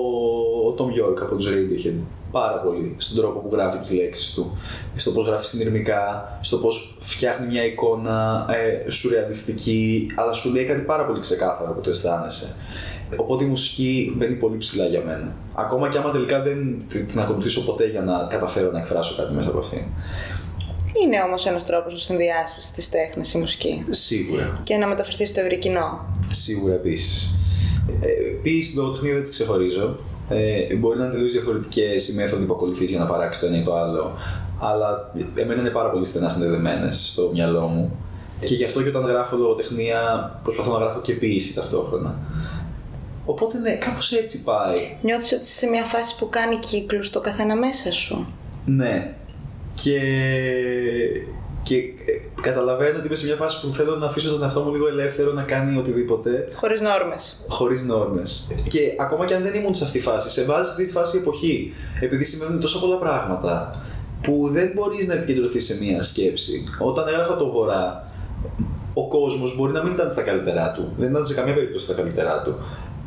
ο 0.68 0.76
Tom 0.78 1.02
York 1.02 1.22
από 1.22 1.36
τους 1.36 1.48
Radiohead 1.48 2.00
πάρα 2.40 2.58
πολύ 2.58 2.96
στον 2.98 3.18
τρόπο 3.18 3.40
που 3.40 3.50
γράφει 3.56 3.78
τις 3.78 3.92
λέξεις 3.94 4.34
του, 4.34 4.58
στο 4.96 5.12
πώς 5.12 5.28
γράφει 5.28 5.46
συνειρμικά, 5.46 6.04
στο 6.42 6.58
πώς 6.58 6.98
φτιάχνει 7.02 7.48
μια 7.48 7.66
εικόνα 7.66 8.46
ε, 8.86 8.90
σουρεαλιστική, 8.90 10.08
αλλά 10.16 10.34
σου 10.34 10.54
λέει 10.54 10.66
κάτι 10.66 10.82
πάρα 10.82 11.06
πολύ 11.06 11.20
ξεκάθαρο 11.20 11.74
που 11.74 11.82
το 11.82 11.90
αισθάνεσαι. 11.90 12.56
Οπότε 13.16 13.44
η 13.44 13.48
μουσική 13.48 14.14
μπαίνει 14.18 14.36
πολύ 14.36 14.58
ψηλά 14.58 14.86
για 14.86 15.02
μένα. 15.06 15.36
Ακόμα 15.54 15.90
και 15.90 15.98
άμα 15.98 16.12
τελικά 16.12 16.42
δεν 16.42 16.84
την 16.90 17.08
την 17.08 17.20
ακολουθήσω 17.20 17.66
ποτέ 17.66 17.86
για 17.88 18.02
να 18.02 18.28
καταφέρω 18.30 18.72
να 18.72 18.80
εκφράσω 18.80 19.16
κάτι 19.16 19.34
μέσα 19.34 19.50
από 19.50 19.58
αυτήν. 19.58 19.82
Είναι 21.04 21.22
όμως 21.28 21.46
ένας 21.46 21.66
τρόπος 21.66 21.94
να 21.94 22.00
συνδυάσεις 22.00 22.72
τις 22.72 22.90
τέχνες 22.90 23.34
η 23.34 23.38
μουσική 23.38 23.86
Σίγουρα. 23.90 24.62
και 24.64 24.76
να 24.76 24.88
μεταφερθείς 24.88 25.30
στο 25.30 25.40
ευρύ 25.40 25.58
κοινό. 25.58 26.06
Σίγουρα 26.32 26.74
επίσης. 26.74 27.36
Ε, 28.02 28.08
Επίσης, 28.38 28.76
λογοτεχνία 28.76 29.14
δεν 29.14 29.24
τι 29.24 29.30
ξεχωρίζω. 29.30 29.98
Ε, 30.30 30.76
μπορεί 30.76 30.98
να 30.98 31.06
είναι 31.06 31.14
τελείω 31.14 31.30
διαφορετικέ 31.30 31.88
οι 32.12 32.16
μέθοδοι 32.16 32.46
που 32.46 32.54
ακολουθείς 32.54 32.90
για 32.90 33.00
να 33.00 33.06
παράξεις 33.06 33.42
το 33.42 33.48
ένα 33.48 33.58
ή 33.58 33.62
το 33.62 33.76
άλλο. 33.76 34.12
Αλλά 34.60 35.12
εμένα 35.36 35.60
είναι 35.60 35.70
πάρα 35.70 35.90
πολύ 35.90 36.06
στενά 36.06 36.30
συνδεδεμένες 36.30 37.10
στο 37.12 37.30
μυαλό 37.34 37.68
μου. 37.68 38.00
Και 38.40 38.56
γι' 38.56 38.64
αυτό 38.64 38.82
και 38.84 38.90
όταν 38.90 39.06
γράφω 39.06 39.38
λογοτεχνία, 39.38 40.32
προσπαθώ 40.44 40.72
να 40.72 40.78
γράφω 40.78 41.00
και 41.00 41.14
ποίηση 41.14 41.56
ταυτόχρονα. 41.56 42.16
Οπότε 43.26 43.58
ναι, 43.58 43.72
κάπως 43.76 44.12
έτσι 44.12 44.44
πάει. 44.44 44.98
Νιώθεις 45.02 45.32
ότι 45.32 45.42
είσαι 45.42 45.58
σε 45.58 45.68
μια 45.68 45.84
φάση 45.84 46.18
που 46.18 46.30
κάνει 46.30 46.56
κύκλους 46.56 47.10
το 47.10 47.22
καθένα 47.22 47.56
μέσα 47.56 47.92
σου; 47.92 48.28
Ναι. 48.66 49.14
Και, 49.76 50.00
και 51.64 51.76
ε, 51.76 52.25
καταλαβαίνω 52.50 52.98
ότι 52.98 53.08
είμαι 53.08 53.16
σε 53.16 53.26
μια 53.26 53.36
φάση 53.36 53.62
που 53.62 53.74
θέλω 53.74 53.96
να 53.96 54.06
αφήσω 54.06 54.30
τον 54.32 54.44
εαυτό 54.44 54.62
μου 54.62 54.72
λίγο 54.72 54.88
ελεύθερο 54.88 55.32
να 55.32 55.44
κάνει 55.44 55.78
οτιδήποτε. 55.78 56.48
Χωρίς 56.54 56.82
νόρμες. 56.82 57.46
χωρίς 57.48 57.84
νόρμες. 57.84 58.54
Και 58.68 58.80
ακόμα 59.00 59.26
και 59.26 59.34
αν 59.34 59.44
δεν 59.44 59.54
ήμουν 59.54 59.76
σε 59.76 59.84
αυτή 59.84 59.98
τη 59.98 60.04
φάση, 60.04 60.30
σε 60.30 60.44
βάζει 60.44 60.66
σε 60.66 60.72
αυτή 60.72 60.86
τη 60.86 60.92
φάση 60.92 61.18
η 61.18 61.20
εποχή. 61.20 61.74
Επειδή 62.00 62.24
σημαίνουν 62.26 62.60
τόσα 62.60 62.80
πολλά 62.80 62.98
πράγματα 62.98 63.70
που 64.22 64.50
δεν 64.52 64.72
μπορείς 64.74 65.08
να 65.08 65.14
επικεντρωθείς 65.14 65.66
σε 65.66 65.84
μία 65.84 66.04
σκέψη. 66.04 66.64
Όταν 66.80 67.08
έγραφα 67.08 67.36
το 67.36 67.50
Βορρά, 67.52 68.12
ο 68.94 69.08
κόσμος 69.08 69.56
μπορεί 69.56 69.72
να 69.72 69.84
μην 69.84 69.92
ήταν 69.94 70.12
στα 70.12 70.22
καλύτερά 70.22 70.72
του. 70.72 70.94
Δεν 70.98 71.10
ήταν 71.10 71.26
σε 71.26 71.34
καμία 71.34 71.54
περίπτωση 71.54 71.86
στα 71.86 71.94
καλύτερά 71.94 72.42
του. 72.42 72.56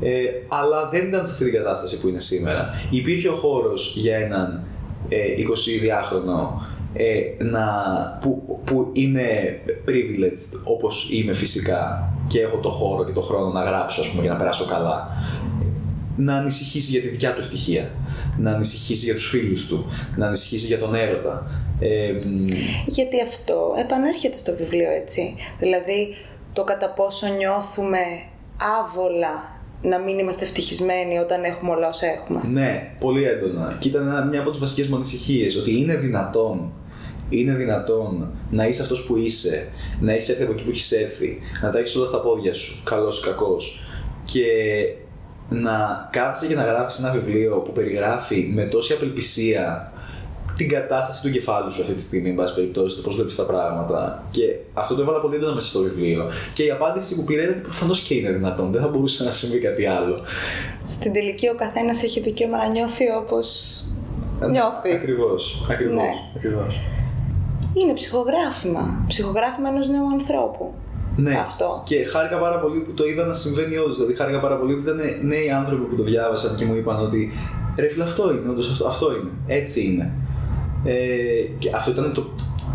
Ε, 0.00 0.22
αλλά 0.48 0.88
δεν 0.92 1.06
ήταν 1.06 1.26
σε 1.26 1.32
αυτή 1.32 1.44
την 1.44 1.52
κατάσταση 1.52 2.00
που 2.00 2.08
είναι 2.08 2.20
σήμερα. 2.20 2.70
Υπήρχε 2.90 3.28
ο 3.28 3.34
χώρος 3.34 3.96
για 3.96 4.16
έναν 4.16 4.62
ε, 5.08 5.16
22χρονο 5.16 6.62
ε, 6.94 7.44
να, 7.44 7.64
που, 8.20 8.60
που 8.64 8.90
είναι 8.92 9.22
privileged 9.88 10.60
όπως 10.64 11.08
είμαι 11.12 11.32
φυσικά 11.32 12.12
και 12.26 12.40
έχω 12.40 12.56
το 12.56 12.68
χώρο 12.70 13.04
και 13.04 13.12
το 13.12 13.20
χρόνο 13.20 13.52
να 13.52 13.62
γράψω 13.62 14.00
ας 14.00 14.08
πούμε 14.08 14.22
για 14.22 14.32
να 14.32 14.38
περάσω 14.38 14.64
καλά 14.64 15.08
να 16.20 16.34
ανησυχήσει 16.34 16.90
για 16.90 17.00
τη 17.00 17.08
δικιά 17.08 17.32
του 17.34 17.40
ευτυχία, 17.40 17.90
να 18.38 18.50
ανησυχήσει 18.52 19.04
για 19.04 19.14
τους 19.14 19.28
φίλους 19.28 19.66
του, 19.66 19.86
να 20.16 20.26
ανησυχήσει 20.26 20.66
για 20.66 20.78
τον 20.78 20.94
έρωτα. 20.94 21.46
Ε, 21.80 22.12
μ, 22.26 22.46
Γιατί 22.86 23.22
αυτό 23.22 23.74
επανέρχεται 23.78 24.36
στο 24.38 24.56
βιβλίο, 24.56 24.90
έτσι. 24.90 25.34
Δηλαδή, 25.58 26.14
το 26.52 26.64
κατά 26.64 26.90
πόσο 26.90 27.26
νιώθουμε 27.36 27.98
άβολα 28.80 29.60
να 29.82 29.98
μην 29.98 30.18
είμαστε 30.18 30.44
ευτυχισμένοι 30.44 31.18
όταν 31.18 31.44
έχουμε 31.44 31.70
όλα 31.70 31.88
όσα 31.88 32.06
έχουμε. 32.06 32.40
ναι, 32.50 32.90
πολύ 33.00 33.24
έντονα. 33.24 33.76
Και 33.78 33.88
ήταν 33.88 34.06
ένα- 34.06 34.24
μια 34.24 34.40
από 34.40 34.50
τις 34.50 34.60
βασικές 34.60 34.86
μου 34.88 34.94
ανησυχίες, 34.94 35.56
ότι 35.56 35.76
είναι 35.78 35.94
δυνατόν 35.96 36.72
είναι 37.28 37.52
δυνατόν 37.52 38.30
να 38.50 38.66
είσαι 38.66 38.82
αυτός 38.82 39.04
που 39.04 39.16
είσαι, 39.16 39.68
να 40.00 40.12
έχεις 40.12 40.28
έρθει 40.28 40.42
από 40.42 40.52
εκεί 40.52 40.62
που 40.62 40.70
έχεις 40.70 40.92
έρθει, 40.92 41.38
να 41.62 41.70
τα 41.70 41.78
έχεις 41.78 41.96
όλα 41.96 42.06
στα 42.06 42.20
πόδια 42.20 42.54
σου, 42.54 42.82
καλός 42.84 43.18
ή 43.20 43.24
κακός, 43.24 43.80
και 44.24 44.44
να 45.48 46.08
κάθεσαι 46.12 46.46
και 46.46 46.54
να 46.54 46.64
γράψεις 46.64 47.04
ένα 47.04 47.12
βιβλίο 47.12 47.56
που 47.56 47.72
περιγράφει 47.72 48.50
με 48.54 48.62
τόση 48.62 48.92
απελπισία 48.92 49.92
την 50.56 50.68
κατάσταση 50.68 51.22
του 51.22 51.30
κεφάλου 51.30 51.72
σου 51.72 51.80
αυτή 51.80 51.94
τη 51.94 52.02
στιγμή, 52.02 52.28
εν 52.28 52.34
πάση 52.34 52.54
περιπτώσει, 52.54 52.96
το 52.96 53.02
πώς 53.02 53.14
βλέπεις 53.14 53.34
τα 53.34 53.42
πράγματα. 53.42 54.24
Και 54.30 54.56
αυτό 54.74 54.94
το 54.94 55.00
έβαλα 55.02 55.20
πολύ 55.20 55.36
έντονα 55.36 55.54
μέσα 55.54 55.68
στο 55.68 55.80
βιβλίο. 55.82 56.30
Και 56.54 56.62
η 56.62 56.70
απάντηση 56.70 57.14
που 57.14 57.24
πήρε 57.24 57.42
ήταν 57.42 57.60
προφανώς 57.62 58.00
και 58.00 58.14
είναι 58.14 58.30
δυνατόν. 58.30 58.72
Δεν 58.72 58.80
θα 58.80 58.88
μπορούσε 58.88 59.24
να 59.24 59.30
συμβεί 59.30 59.58
κάτι 59.58 59.86
άλλο. 59.86 60.18
Στην 60.84 61.12
τελική 61.12 61.48
ο 61.48 61.54
καθένας 61.54 62.02
έχει 62.02 62.20
δικαίωμα 62.20 62.56
να 62.56 62.68
νιώθει 62.68 63.04
όπως 63.22 63.46
νιώθει. 64.40 64.92
Ακριβώς. 64.94 65.66
Ακριβώς. 65.70 65.94
Ναι. 65.94 66.10
Ακριβώς. 66.36 66.80
Είναι 67.82 67.92
ψυχογράφημα. 67.92 69.04
Ψυχογράφημα 69.06 69.68
ενός 69.68 69.88
νέου 69.88 70.08
ανθρώπου. 70.12 70.74
Ναι, 71.16 71.38
Αυτό. 71.38 71.82
και 71.84 72.04
χάρηκα 72.04 72.38
πάρα 72.38 72.58
πολύ 72.58 72.78
που 72.80 72.92
το 72.92 73.04
είδα 73.06 73.24
να 73.26 73.34
συμβαίνει 73.34 73.76
όντως. 73.76 73.96
Δηλαδή, 73.96 74.14
χάρηκα 74.14 74.40
πάρα 74.40 74.56
πολύ 74.56 74.74
που 74.74 74.82
ήταν 74.82 75.00
νέοι 75.22 75.50
άνθρωποι 75.50 75.84
που 75.84 75.96
το 75.96 76.02
διάβασαν 76.02 76.56
και 76.56 76.64
μου 76.64 76.74
είπαν 76.74 77.00
ότι 77.00 77.32
ρε 77.76 77.88
φίλε, 77.88 78.02
αυτό 78.04 78.30
είναι, 78.32 78.50
όντως, 78.50 78.70
αυτό, 78.70 78.86
αυτό 78.86 79.06
είναι. 79.10 79.30
Έτσι 79.46 79.84
είναι. 79.86 80.12
Ε, 80.84 80.94
και 81.58 81.70
αυτό 81.74 81.90
ήταν 81.90 82.12
το, 82.12 82.26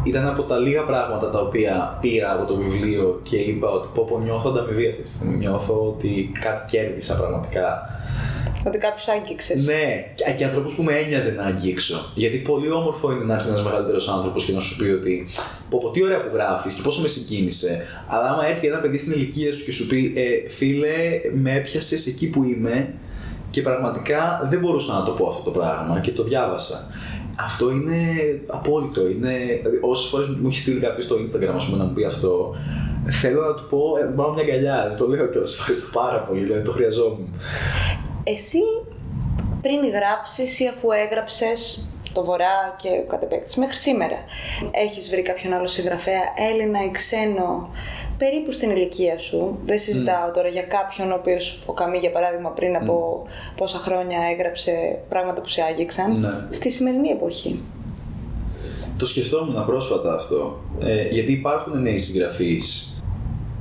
ήταν 0.03 0.27
από 0.27 0.41
τα 0.41 0.57
λίγα 0.57 0.83
πράγματα 0.83 1.29
τα 1.29 1.39
οποία 1.39 1.97
πήρα 2.01 2.31
από 2.31 2.45
το 2.45 2.55
βιβλίο 2.55 3.19
και 3.23 3.37
είπα 3.37 3.69
ότι 3.69 3.87
πω 3.93 4.05
πω 4.09 4.19
νιώθω 4.19 4.49
ανταμοιβή 4.49 4.87
αυτή 4.87 5.01
τη 5.01 5.07
στιγμή. 5.09 5.35
Νιώθω 5.35 5.73
ότι 5.87 6.31
κάτι 6.41 6.77
κέρδισα 6.77 7.15
πραγματικά. 7.15 7.89
Ότι 8.67 8.77
κάποιος 8.77 9.07
άγγιξες. 9.07 9.65
Ναι, 9.65 10.13
και, 10.15 10.31
και 10.37 10.45
ανθρώπους 10.45 10.73
που 10.73 10.83
με 10.83 10.93
ένοιαζε 10.93 11.31
να 11.31 11.43
αγγίξω. 11.43 12.05
Γιατί 12.15 12.37
πολύ 12.37 12.71
όμορφο 12.71 13.11
είναι 13.11 13.23
να 13.23 13.33
έρθει 13.33 13.47
ένας 13.47 13.63
μεγαλύτερος 13.63 14.07
άνθρωπος 14.07 14.45
και 14.45 14.51
να 14.51 14.59
σου 14.59 14.75
πει 14.75 14.89
ότι 14.89 15.25
πω, 15.69 15.79
πω 15.81 15.89
τι 15.89 16.03
ωραία 16.03 16.21
που 16.21 16.29
γράφεις 16.33 16.73
και 16.73 16.81
πόσο 16.81 17.01
με 17.01 17.07
συγκίνησε. 17.07 17.85
Αλλά 18.07 18.29
άμα 18.29 18.47
έρθει 18.47 18.67
ένα 18.67 18.77
παιδί 18.77 18.97
στην 18.97 19.11
ηλικία 19.11 19.53
σου 19.53 19.65
και 19.65 19.71
σου 19.71 19.87
πει 19.87 20.13
ε, 20.15 20.49
φίλε, 20.49 21.21
με 21.33 21.53
έπιασες 21.53 22.07
εκεί 22.07 22.29
που 22.29 22.43
είμαι 22.43 22.93
και 23.49 23.61
πραγματικά 23.61 24.47
δεν 24.49 24.59
μπορούσα 24.59 24.93
να 24.93 25.03
το 25.03 25.11
πω 25.11 25.27
αυτό 25.27 25.43
το 25.43 25.51
πράγμα 25.51 25.99
και 25.99 26.11
το 26.11 26.23
διάβασα. 26.23 26.92
Αυτό 27.39 27.71
είναι 27.71 27.97
απόλυτο. 28.47 29.07
Είναι, 29.07 29.33
δηλαδή, 29.61 29.77
όσες 29.81 30.09
φορές 30.09 30.27
μου 30.27 30.47
έχει 30.47 30.59
στείλει 30.59 30.79
κάποιος 30.79 31.05
στο 31.05 31.15
Instagram 31.15 31.53
ας 31.55 31.65
πούμε, 31.65 31.77
να 31.77 31.83
μου 31.83 31.93
πει 31.93 32.03
αυτό, 32.05 32.55
θέλω 33.09 33.41
να 33.41 33.53
του 33.53 33.67
πω, 33.69 33.97
ε, 34.01 34.03
πάρω 34.15 34.33
μια 34.33 34.43
αγκαλιά. 34.43 34.93
Το 34.97 35.07
λέω 35.07 35.27
κιόλα. 35.27 35.47
Ευχαριστώ 35.49 35.99
πάρα 35.99 36.19
πολύ, 36.19 36.43
δηλαδή 36.43 36.61
το 36.61 36.71
χρειαζόμουν. 36.71 37.27
Εσύ 38.23 38.59
πριν 39.61 39.79
γράψεις 39.91 40.59
ή 40.59 40.67
αφού 40.67 40.91
έγραψες 40.91 41.87
το 42.13 42.23
Βορρά 42.23 42.75
και 42.81 42.89
κατ' 43.09 43.23
επέκτηση 43.23 43.59
μέχρι 43.59 43.77
σήμερα. 43.77 44.17
Έχεις 44.71 45.09
βρει 45.09 45.21
κάποιον 45.21 45.53
άλλο 45.53 45.67
συγγραφέα, 45.67 46.23
Έλληνα 46.51 46.83
ή 46.83 46.91
ξένο, 46.91 47.69
περίπου 48.17 48.51
στην 48.51 48.69
ηλικία 48.69 49.17
σου. 49.17 49.59
Δεν 49.65 49.79
συζητάω 49.79 50.31
τώρα 50.31 50.47
για 50.47 50.61
κάποιον 50.61 51.11
ο 51.11 51.15
οποίος, 51.15 51.63
ο 51.65 51.73
Καμί 51.73 51.97
για 51.97 52.11
παράδειγμα, 52.11 52.49
πριν 52.49 52.75
από 52.75 53.25
πόσα 53.57 53.77
χρόνια 53.77 54.17
έγραψε 54.31 54.99
πράγματα 55.09 55.41
που 55.41 55.49
σε 55.49 55.61
άγγιξαν, 55.61 56.19
Ναι. 56.19 56.29
στη 56.49 56.69
σημερινή 56.69 57.09
εποχή. 57.09 57.61
Το 58.97 59.05
σκεφτόμουν 59.05 59.65
πρόσφατα 59.65 60.13
αυτό. 60.13 60.59
Ε, 60.83 61.07
γιατί 61.07 61.31
υπάρχουν 61.31 61.81
νέοι 61.81 61.97
συγγραφείς. 61.97 62.87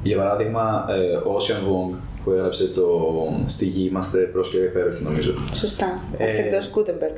Για 0.02 0.16
παράδειγμα, 0.16 0.86
ε, 0.88 1.16
ο 1.16 1.36
Ocean 1.36 1.68
Wong 1.68 1.96
που 2.24 2.30
έγραψε 2.30 2.68
το 2.68 2.86
Στη 3.46 3.64
γη 3.66 3.88
είμαστε 3.90 4.18
πρόσκαιροι 4.18 4.64
υπέροχοι, 4.64 5.02
νομίζω. 5.02 5.34
Σωστά. 5.52 6.00
Ε, 6.16 6.22
Από 6.22 6.30
τις 6.30 6.38
εκδόσεις 6.38 6.70
Κούτεμπεργκ. 6.70 7.14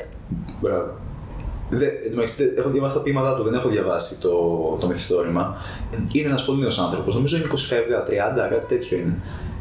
Μπράβο. 0.61 0.91
Δε, 1.71 1.85
εν 1.87 2.11
τω 2.11 2.15
μεταξύ, 2.15 2.53
έχω 2.59 2.69
διαβάσει 2.69 2.95
τα 2.95 3.03
ποίηματά 3.03 3.37
του, 3.37 3.43
δεν 3.43 3.55
έχω 3.55 3.69
διαβάσει 3.69 4.21
το, 4.21 4.31
το 4.81 4.87
μυθιστόρημα. 4.87 5.57
Είναι 6.13 6.29
ένας 6.29 6.45
πολύ 6.45 6.61
νέος 6.61 6.79
άνθρωπος, 6.79 7.15
νομίζω 7.15 7.37
είναι 7.37 7.47
20 7.53 7.55
φεύγα, 7.57 8.03
30, 8.03 8.07
κάτι 8.51 8.67
τέτοιο 8.75 8.99
είναι. 8.99 9.17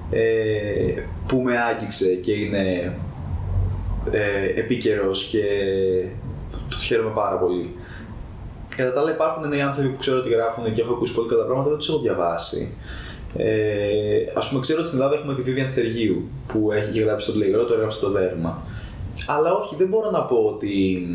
Ε, 0.10 1.02
που 1.28 1.38
με 1.38 1.58
άγγιξε 1.58 2.14
και 2.14 2.32
είναι 2.32 2.94
ε, 4.12 4.60
επίκαιρος 4.60 5.24
και 5.24 5.44
το 6.70 6.78
χαίρομαι 6.78 7.12
πάρα 7.14 7.36
πολύ. 7.36 7.76
Κατά 8.76 8.94
τα 8.94 9.00
άλλα, 9.00 9.12
υπάρχουν 9.12 9.50
νέοι 9.50 9.62
άνθρωποι 9.62 9.90
που 9.90 9.98
ξέρω 9.98 10.18
ότι 10.18 10.30
γράφουν 10.30 10.74
και 10.74 10.82
έχω 10.82 10.94
ακούσει 10.94 11.14
πολύ 11.14 11.30
καλά 11.30 11.44
πράγματα, 11.44 11.70
δεν 11.70 11.78
τους 11.78 11.90
έχω 11.90 12.00
διαβάσει. 12.00 12.74
Ε, 13.38 14.18
Α 14.34 14.48
πούμε, 14.48 14.62
ξέρω 14.62 14.80
ότι 14.80 14.88
στην 14.88 15.00
Ελλάδα 15.00 15.16
έχουμε 15.16 15.34
τη 15.36 15.42
Vivian 15.46 15.70
Στεργίου 15.70 16.30
που 16.48 16.72
έχει 16.72 17.00
γράψει 17.00 17.32
το 17.32 17.34
Πλεγρό, 17.34 17.66
το 17.66 17.74
έγραψε 17.74 18.00
το 18.00 18.12
Δέρμα. 18.12 18.62
Αλλά 19.28 19.54
όχι, 19.54 19.76
δεν 19.76 19.88
μπορώ 19.88 20.12
να 20.12 20.22
πω 20.22 20.36
ότι, 20.36 21.08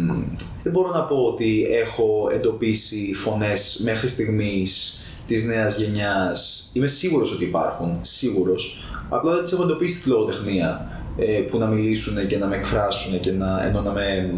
δεν 0.63 0.73
μπορώ 0.73 0.91
να 0.91 1.03
πω 1.03 1.17
ότι 1.17 1.67
έχω 1.71 2.29
εντοπίσει 2.33 3.15
φωνές 3.15 3.81
μέχρι 3.85 4.09
στιγμής 4.09 5.03
της 5.27 5.45
νέας 5.45 5.79
γενιάς. 5.79 6.71
Είμαι 6.73 6.87
σίγουρος 6.87 7.33
ότι 7.33 7.45
υπάρχουν, 7.45 7.99
σίγουρος. 8.01 8.85
Απλά 9.09 9.33
δεν 9.33 9.43
τις 9.43 9.53
έχω 9.53 9.63
εντοπίσει 9.63 10.01
στη 10.01 10.09
λογοτεχνία 10.09 10.91
ε, 11.17 11.41
που 11.41 11.59
να 11.59 11.67
μιλήσουν 11.67 12.27
και 12.27 12.39
να 12.39 12.47
με 12.47 12.57
εκφράσουν 12.57 13.21
και 13.21 13.33
να, 13.33 13.67
ενώ 13.67 13.81
να 13.81 13.93
με, 13.93 14.35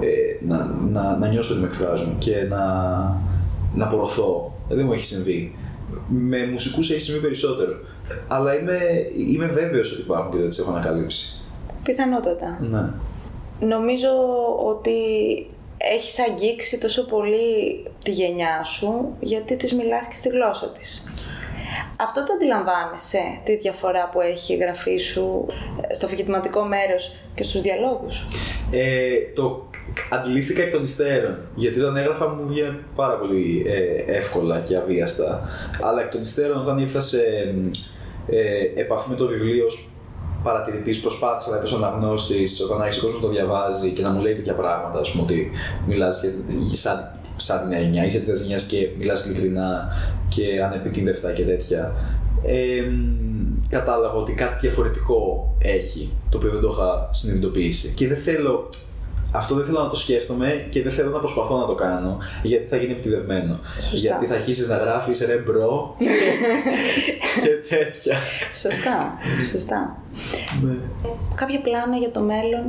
ε, 0.00 0.46
να, 0.46 0.76
να, 0.90 1.16
να 1.16 1.28
νιώσω 1.28 1.52
ότι 1.52 1.62
με 1.62 1.66
εκφράζουν 1.66 2.18
και 2.18 2.46
να, 2.48 2.64
να 3.74 3.86
πορωθώ. 3.86 4.52
Δεν 4.68 4.84
μου 4.86 4.92
έχει 4.92 5.04
συμβεί. 5.04 5.56
Με 6.08 6.46
μουσικούς 6.46 6.90
έχει 6.90 7.00
συμβεί 7.00 7.20
περισσότερο. 7.20 7.72
Αλλά 8.28 8.58
είμαι, 8.58 8.78
είμαι 9.30 9.46
βέβαιος 9.46 9.92
ότι 9.92 10.00
υπάρχουν 10.00 10.32
και 10.32 10.38
δεν 10.38 10.48
τις 10.48 10.58
έχω 10.58 10.70
ανακαλύψει. 10.70 11.41
Πιθανότατα. 11.82 12.58
Ναι. 12.60 12.90
Νομίζω 13.66 14.08
ότι 14.66 14.92
έχεις 15.78 16.18
αγγίξει 16.28 16.80
τόσο 16.80 17.06
πολύ 17.06 17.82
τη 18.04 18.10
γενιά 18.10 18.64
σου 18.64 19.16
γιατί 19.20 19.56
της 19.56 19.74
μιλάς 19.74 20.06
και 20.06 20.16
στη 20.16 20.28
γλώσσα 20.28 20.68
της. 20.68 21.10
Αυτό 21.96 22.24
το 22.24 22.32
αντιλαμβάνεσαι, 22.32 23.40
τη 23.44 23.56
διαφορά 23.56 24.08
που 24.12 24.20
έχει 24.20 24.52
η 24.52 24.56
γραφή 24.56 24.96
σου 24.96 25.46
ε, 25.88 25.94
στο 25.94 26.06
αφηγηματικό 26.06 26.64
μέρος 26.64 27.14
και 27.34 27.42
στους 27.42 27.62
διαλόγους. 27.62 28.26
Ε, 28.70 29.14
το 29.34 29.66
αντιλήφθηκα 30.10 30.62
εκ 30.62 30.70
των 30.70 30.82
υστέρων. 30.82 31.38
Γιατί 31.54 31.80
όταν 31.80 31.96
έγραφα 31.96 32.28
μου 32.28 32.46
βγήκε 32.46 32.78
πάρα 32.96 33.14
πολύ 33.14 33.64
ε, 33.66 34.16
εύκολα 34.16 34.60
και 34.60 34.76
αβίαστα. 34.76 35.48
Αλλά 35.82 36.00
εκ 36.00 36.10
των 36.10 36.20
υστέρων, 36.20 36.60
όταν 36.60 36.78
ήρθα 36.78 37.00
σε 37.00 37.20
ε, 38.30 38.80
επαφή 38.80 39.10
με 39.10 39.16
το 39.16 39.26
βιβλίο 39.26 39.66
ως 40.42 40.52
παρατηρητής, 40.52 41.00
προσπάθησα 41.00 41.50
να 41.50 41.56
être 41.56 41.74
αναγνώστης, 41.76 42.60
όταν 42.60 42.82
άρχισε 42.82 43.00
ο 43.00 43.02
κόσμος 43.02 43.22
να 43.22 43.28
το 43.28 43.32
διαβάζει 43.34 43.90
και 43.90 44.02
να 44.02 44.10
μου 44.10 44.20
λέει 44.20 44.34
τέτοια 44.34 44.54
πράγματα, 44.54 44.98
ας 44.98 45.10
πούμε, 45.10 45.22
ότι 45.22 45.50
μιλάς 45.86 46.22
για, 46.64 46.76
σαν, 46.76 47.18
σαν 47.36 47.58
την 47.60 47.68
νέα 47.68 47.80
γενιά, 47.80 48.06
είσαι 48.06 48.18
της 48.18 48.40
γενιάς 48.40 48.64
και 48.64 48.88
μιλάς 48.98 49.26
ειλικρινά 49.26 49.88
και 50.28 50.62
ανεπιτίδευτα 50.62 51.32
και 51.32 51.42
τέτοια. 51.42 51.94
Ε, 52.44 52.82
κατάλαβα 53.68 54.14
ότι 54.14 54.32
κάτι 54.32 54.56
διαφορετικό 54.60 55.54
έχει, 55.58 56.10
το 56.28 56.36
οποίο 56.36 56.50
δεν 56.50 56.60
το 56.60 56.68
είχα 56.72 57.08
συνειδητοποιήσει. 57.12 57.94
Και 57.94 58.08
δεν 58.08 58.16
θέλω, 58.16 58.68
αυτό 59.32 59.54
δεν 59.54 59.64
θέλω 59.64 59.78
να 59.80 59.88
το 59.88 59.96
σκέφτομαι 59.96 60.66
και 60.68 60.82
δεν 60.82 60.92
θέλω 60.92 61.10
να 61.10 61.18
προσπαθώ 61.18 61.56
να 61.58 61.66
το 61.66 61.74
κάνω, 61.74 62.18
γιατί 62.42 62.66
θα 62.68 62.76
γίνει 62.76 62.92
επιτηδευμένο. 62.92 63.58
Σωστά. 63.80 63.96
Γιατί 63.96 64.26
θα 64.26 64.34
αρχίσεις 64.34 64.68
να 64.68 64.76
γράφεις 64.76 65.26
ρε 65.26 65.36
bro 65.36 65.96
και 67.42 67.74
τέτοια. 67.74 68.16
Σωστά, 68.54 69.14
σωστά. 69.52 69.96
Ναι. 70.62 70.74
Κάποια 71.34 71.60
πλάνα 71.60 71.96
για 71.96 72.10
το 72.10 72.20
μέλλον; 72.20 72.64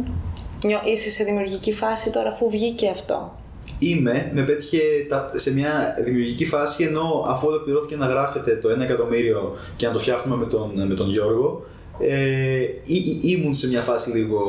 Νιώ- 0.65 0.81
Είσαι 0.85 1.09
σε 1.09 1.23
δημιουργική 1.23 1.73
φάση 1.73 2.11
τώρα 2.11 2.29
αφού 2.29 2.49
βγήκε 2.49 2.89
αυτό; 2.89 3.35
Είμαι, 3.79 4.31
με 4.33 4.41
πέτυχε 4.41 4.79
τα- 5.09 5.25
σε 5.35 5.53
μια 5.53 5.95
δημιουργική 6.03 6.45
φάση 6.45 6.83
ενώ 6.83 7.25
αφού 7.27 7.47
ολοκληρώθηκε 7.47 7.95
να 7.95 8.05
γράφεται 8.05 8.55
το 8.55 8.69
1 8.69 8.79
εκατομμύριο 8.81 9.55
και 9.75 9.85
να 9.87 9.91
το 9.93 9.99
φτιάχνουμε 9.99 10.37
με 10.37 10.45
τον, 10.51 10.87
με 10.87 10.93
τον 10.93 11.09
Γιώργο, 11.09 11.65
ε, 11.99 12.59
ή, 12.83 12.95
ή- 12.95 13.19
ήμουν 13.23 13.53
σε 13.53 13.67
μια 13.67 13.81
φάση 13.81 14.11
λίγο 14.17 14.41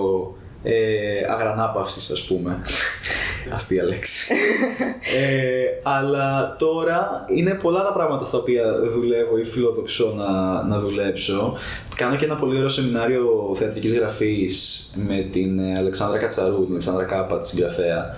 ε, 0.66 1.32
αγρανάπαυσης 1.32 2.10
ας 2.10 2.22
πούμε. 2.22 2.58
Αστεία 3.54 3.84
λέξη. 3.84 4.34
ε, 5.20 5.64
αλλά 5.82 6.56
τώρα 6.58 7.24
είναι 7.34 7.50
πολλά 7.50 7.82
τα 7.82 7.92
πράγματα 7.92 8.24
στα 8.24 8.38
οποία 8.38 8.64
δουλεύω 8.92 9.38
ή 9.38 9.44
φιλοδοξώ 9.44 10.14
να, 10.16 10.62
να 10.62 10.78
δουλέψω. 10.78 11.56
Κάνω 11.96 12.16
και 12.16 12.24
ένα 12.24 12.34
πολύ 12.34 12.56
ωραίο 12.56 12.68
σεμινάριο 12.68 13.54
θεατρικής 13.58 13.94
γραφής 13.94 14.90
με 14.94 15.28
την 15.32 15.58
ε, 15.58 15.78
Αλεξάνδρα 15.78 16.18
Κατσαρού, 16.18 16.62
την 16.64 16.70
Αλεξάνδρα 16.70 17.04
Κάπα, 17.04 17.38
τη 17.38 17.46
συγγραφέα, 17.46 18.14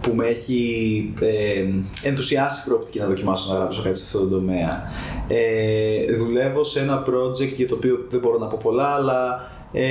που 0.00 0.14
με 0.14 0.26
έχει 0.26 1.12
ε, 1.20 1.64
ενθουσιάσει 2.08 2.62
η 2.64 2.68
προοπτική 2.68 2.98
να 2.98 3.06
δοκιμάσω 3.06 3.52
να 3.52 3.58
γράψω 3.58 3.82
κάτι 3.82 3.98
σε 3.98 4.04
αυτό 4.04 4.18
το 4.18 4.34
τομέα. 4.34 4.82
Ε, 5.28 6.14
δουλεύω 6.14 6.64
σε 6.64 6.80
ένα 6.80 7.02
project 7.06 7.54
για 7.56 7.68
το 7.68 7.74
οποίο 7.74 8.06
δεν 8.08 8.20
μπορώ 8.20 8.38
να 8.38 8.46
πω 8.46 8.58
πολλά, 8.62 8.86
αλλά 8.86 9.50
ε, 9.72 9.84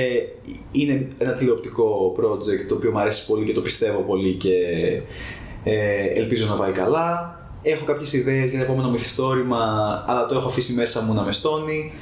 είναι 0.72 1.08
ένα 1.18 1.32
τηλεοπτικό 1.32 2.14
project 2.18 2.66
το 2.68 2.74
οποίο 2.74 2.90
μου 2.90 2.98
αρέσει 2.98 3.26
πολύ 3.26 3.44
και 3.44 3.52
το 3.52 3.60
πιστεύω 3.60 3.98
πολύ 3.98 4.34
και 4.34 4.54
ε, 5.64 6.04
ελπίζω 6.14 6.46
να 6.46 6.54
πάει 6.54 6.72
καλά. 6.72 7.36
Έχω 7.62 7.84
κάποιες 7.84 8.12
ιδέες 8.12 8.50
για 8.50 8.58
το 8.58 8.64
επόμενο 8.64 8.90
μυθιστόρημα, 8.90 9.58
αλλά 10.06 10.26
το 10.26 10.34
έχω 10.34 10.48
αφήσει 10.48 10.72
μέσα 10.72 11.02
μου 11.02 11.14
να 11.14 11.22
με 11.22 11.32
στώνει. 11.32 11.92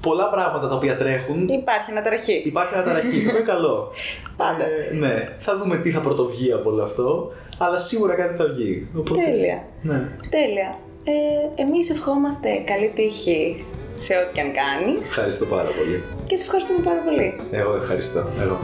Πολλά 0.00 0.28
πράγματα 0.28 0.68
τα 0.68 0.74
οποία 0.74 0.96
τρέχουν. 0.96 1.48
Υπάρχει 1.48 1.90
αναταραχή. 1.90 2.42
Υπάρχει 2.44 2.74
αναταραχή, 2.74 3.24
το 3.24 3.30
είναι 3.30 3.40
καλό. 3.40 3.90
Πάντα. 4.36 4.64
Ε, 4.64 4.94
ναι, 4.94 5.36
θα 5.38 5.58
δούμε 5.58 5.76
τι 5.76 5.90
θα 5.90 6.00
πρωτοβγεί 6.00 6.52
από 6.52 6.70
όλο 6.70 6.82
αυτό, 6.82 7.32
αλλά 7.58 7.78
σίγουρα 7.78 8.14
κάτι 8.14 8.36
θα 8.36 8.46
βγει. 8.46 8.88
Οπότε, 8.96 9.20
Τέλεια. 9.22 9.64
Ναι. 9.82 10.08
Τέλεια. 10.30 10.78
Ε, 11.04 11.62
εμείς 11.62 11.90
ευχόμαστε 11.90 12.48
καλή 12.64 12.92
τύχη 12.94 13.64
σε 14.04 14.12
ό,τι 14.16 14.32
και 14.32 14.40
αν 14.40 14.50
κάνεις 14.60 15.00
Ευχαριστώ 15.08 15.44
πάρα 15.46 15.70
πολύ. 15.78 16.02
και 16.26 16.36
σε 16.36 16.42
ευχαριστούμε 16.44 16.80
πάρα 16.88 17.00
πολύ. 17.00 17.40
Εγώ 17.50 17.74
ευχαριστώ. 17.74 18.20
Εγώ. 18.40 18.58